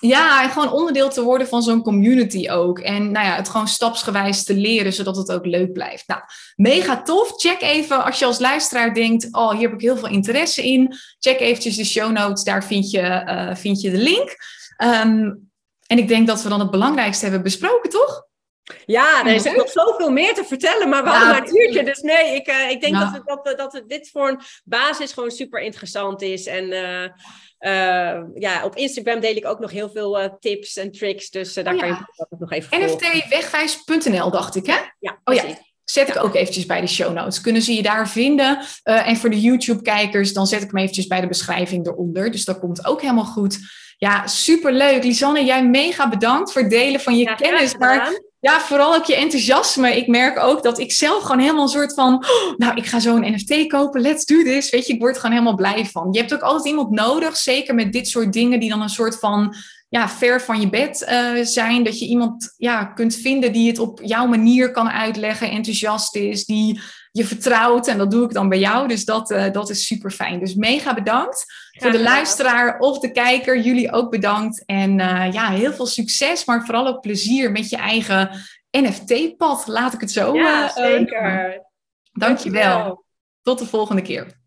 Ja, 0.00 0.42
en 0.42 0.50
gewoon 0.50 0.72
onderdeel 0.72 1.08
te 1.08 1.22
worden 1.22 1.48
van 1.48 1.62
zo'n 1.62 1.82
community 1.82 2.50
ook. 2.50 2.78
En 2.78 3.10
nou 3.10 3.26
ja, 3.26 3.34
het 3.34 3.48
gewoon 3.48 3.68
stapsgewijs 3.68 4.44
te 4.44 4.54
leren, 4.54 4.92
zodat 4.92 5.16
het 5.16 5.32
ook 5.32 5.46
leuk 5.46 5.72
blijft. 5.72 6.08
Nou, 6.08 6.20
mega 6.56 7.02
tof. 7.02 7.32
Check 7.36 7.60
even 7.60 8.04
als 8.04 8.18
je 8.18 8.24
als 8.24 8.38
luisteraar 8.38 8.94
denkt, 8.94 9.28
oh, 9.30 9.50
hier 9.50 9.62
heb 9.62 9.72
ik 9.72 9.80
heel 9.80 9.96
veel 9.96 10.08
interesse 10.08 10.62
in. 10.62 10.94
Check 11.18 11.40
eventjes 11.40 11.76
de 11.76 11.84
show 11.84 12.12
notes, 12.12 12.44
daar 12.44 12.64
vind 12.64 12.90
je, 12.90 13.00
uh, 13.00 13.54
vind 13.54 13.80
je 13.80 13.90
de 13.90 13.98
link. 13.98 14.36
Um, 14.84 15.50
en 15.86 15.98
ik 15.98 16.08
denk 16.08 16.26
dat 16.26 16.42
we 16.42 16.48
dan 16.48 16.60
het 16.60 16.70
belangrijkste 16.70 17.24
hebben 17.24 17.42
besproken, 17.42 17.90
toch? 17.90 18.24
Ja, 18.86 19.26
er 19.26 19.34
is 19.34 19.44
nog 19.44 19.70
zoveel 19.70 20.10
meer 20.10 20.34
te 20.34 20.44
vertellen, 20.44 20.88
maar 20.88 21.02
we 21.02 21.08
hadden 21.08 21.28
maar 21.28 21.48
een 21.48 21.60
uurtje. 21.60 21.84
Dus 21.84 22.00
nee, 22.00 22.34
ik, 22.34 22.48
uh, 22.48 22.70
ik 22.70 22.80
denk 22.80 22.94
ja. 22.94 23.00
dat, 23.00 23.12
we, 23.12 23.54
dat, 23.56 23.72
dat 23.72 23.82
dit 23.86 24.10
voor 24.10 24.28
een 24.28 24.40
basis 24.64 25.12
gewoon 25.12 25.30
super 25.30 25.60
interessant 25.60 26.22
is. 26.22 26.46
En 26.46 26.64
uh, 26.64 27.08
uh, 27.60 28.20
ja, 28.34 28.64
op 28.64 28.76
Instagram 28.76 29.20
deel 29.20 29.36
ik 29.36 29.46
ook 29.46 29.58
nog 29.58 29.70
heel 29.70 29.90
veel 29.90 30.22
uh, 30.22 30.28
tips 30.40 30.76
en 30.76 30.92
tricks. 30.92 31.30
Dus 31.30 31.56
uh, 31.56 31.64
daar 31.64 31.74
oh, 31.74 31.80
kan 31.80 31.88
je 31.88 32.36
nog 32.38 32.52
even 32.52 32.84
NFTwegwijs.nl 32.84 34.30
dacht 34.30 34.56
ik, 34.56 34.66
hè? 34.66 34.76
Ja, 34.98 35.20
oh, 35.24 35.34
ja. 35.34 35.42
Zet 35.84 36.08
ik 36.08 36.24
ook 36.24 36.34
eventjes 36.34 36.66
bij 36.66 36.80
de 36.80 36.86
show 36.86 37.12
notes. 37.12 37.40
Kunnen 37.40 37.62
ze 37.62 37.74
je 37.74 37.82
daar 37.82 38.08
vinden? 38.08 38.58
en 38.82 39.16
voor 39.16 39.30
de 39.30 39.40
YouTube-kijkers, 39.40 40.32
dan 40.32 40.46
zet 40.46 40.62
ik 40.62 40.70
hem 40.70 40.80
eventjes 40.80 41.06
bij 41.06 41.20
de 41.20 41.26
beschrijving 41.26 41.86
eronder. 41.86 42.30
Dus 42.30 42.44
dat 42.44 42.58
komt 42.58 42.86
ook 42.86 43.00
helemaal 43.00 43.24
goed. 43.24 43.58
Ja, 43.98 44.26
superleuk. 44.26 45.04
Lisanne, 45.04 45.44
jij 45.44 45.66
mega 45.66 46.08
bedankt 46.08 46.52
voor 46.52 46.62
het 46.62 46.70
delen 46.70 47.00
van 47.00 47.16
je 47.16 47.24
ja, 47.24 47.34
kennis. 47.34 47.76
Maar 47.76 48.20
ja, 48.40 48.60
vooral 48.60 48.94
ook 48.94 49.04
je 49.04 49.16
enthousiasme. 49.16 49.96
Ik 49.96 50.06
merk 50.06 50.38
ook 50.38 50.62
dat 50.62 50.78
ik 50.78 50.92
zelf 50.92 51.22
gewoon 51.22 51.38
helemaal 51.38 51.62
een 51.62 51.68
soort 51.68 51.94
van... 51.94 52.14
Oh, 52.14 52.56
nou, 52.56 52.76
ik 52.76 52.86
ga 52.86 53.00
zo 53.00 53.16
een 53.16 53.32
NFT 53.34 53.66
kopen, 53.66 54.00
let's 54.00 54.24
do 54.24 54.42
this. 54.42 54.70
Weet 54.70 54.86
je, 54.86 54.92
ik 54.92 55.00
word 55.00 55.16
gewoon 55.16 55.32
helemaal 55.32 55.54
blij 55.54 55.86
van. 55.86 56.08
Je 56.12 56.18
hebt 56.18 56.34
ook 56.34 56.40
altijd 56.40 56.66
iemand 56.66 56.90
nodig, 56.90 57.36
zeker 57.36 57.74
met 57.74 57.92
dit 57.92 58.08
soort 58.08 58.32
dingen... 58.32 58.60
die 58.60 58.70
dan 58.70 58.82
een 58.82 58.88
soort 58.88 59.18
van 59.18 59.54
ja, 59.88 60.08
ver 60.08 60.40
van 60.42 60.60
je 60.60 60.68
bed 60.68 61.06
uh, 61.10 61.44
zijn. 61.44 61.82
Dat 61.82 61.98
je 61.98 62.06
iemand 62.06 62.54
ja, 62.56 62.84
kunt 62.84 63.14
vinden 63.16 63.52
die 63.52 63.68
het 63.68 63.78
op 63.78 64.00
jouw 64.02 64.26
manier 64.26 64.70
kan 64.70 64.90
uitleggen, 64.90 65.50
enthousiast 65.50 66.16
is, 66.16 66.44
die 66.44 66.80
je 67.16 67.26
vertrouwt. 67.26 67.86
En 67.86 67.98
dat 67.98 68.10
doe 68.10 68.24
ik 68.24 68.32
dan 68.32 68.48
bij 68.48 68.58
jou. 68.58 68.88
Dus 68.88 69.04
dat, 69.04 69.30
uh, 69.30 69.52
dat 69.52 69.70
is 69.70 69.86
super 69.86 70.10
fijn. 70.10 70.38
Dus 70.38 70.54
mega 70.54 70.94
bedankt. 70.94 71.44
Voor 71.78 71.90
de 71.90 72.02
luisteraar 72.02 72.78
of 72.78 72.98
de 72.98 73.12
kijker, 73.12 73.60
jullie 73.60 73.92
ook 73.92 74.10
bedankt. 74.10 74.64
En 74.64 74.98
uh, 74.98 75.32
ja, 75.32 75.50
heel 75.50 75.72
veel 75.72 75.86
succes, 75.86 76.44
maar 76.44 76.64
vooral 76.64 76.86
ook 76.86 77.00
plezier 77.00 77.52
met 77.52 77.68
je 77.68 77.76
eigen 77.76 78.30
NFT-pad. 78.70 79.66
Laat 79.66 79.94
ik 79.94 80.00
het 80.00 80.10
zo 80.10 80.34
ja, 80.34 80.68
zeker. 80.68 80.96
Dankjewel. 80.98 81.64
Dankjewel. 82.12 83.04
Tot 83.42 83.58
de 83.58 83.66
volgende 83.66 84.02
keer. 84.02 84.44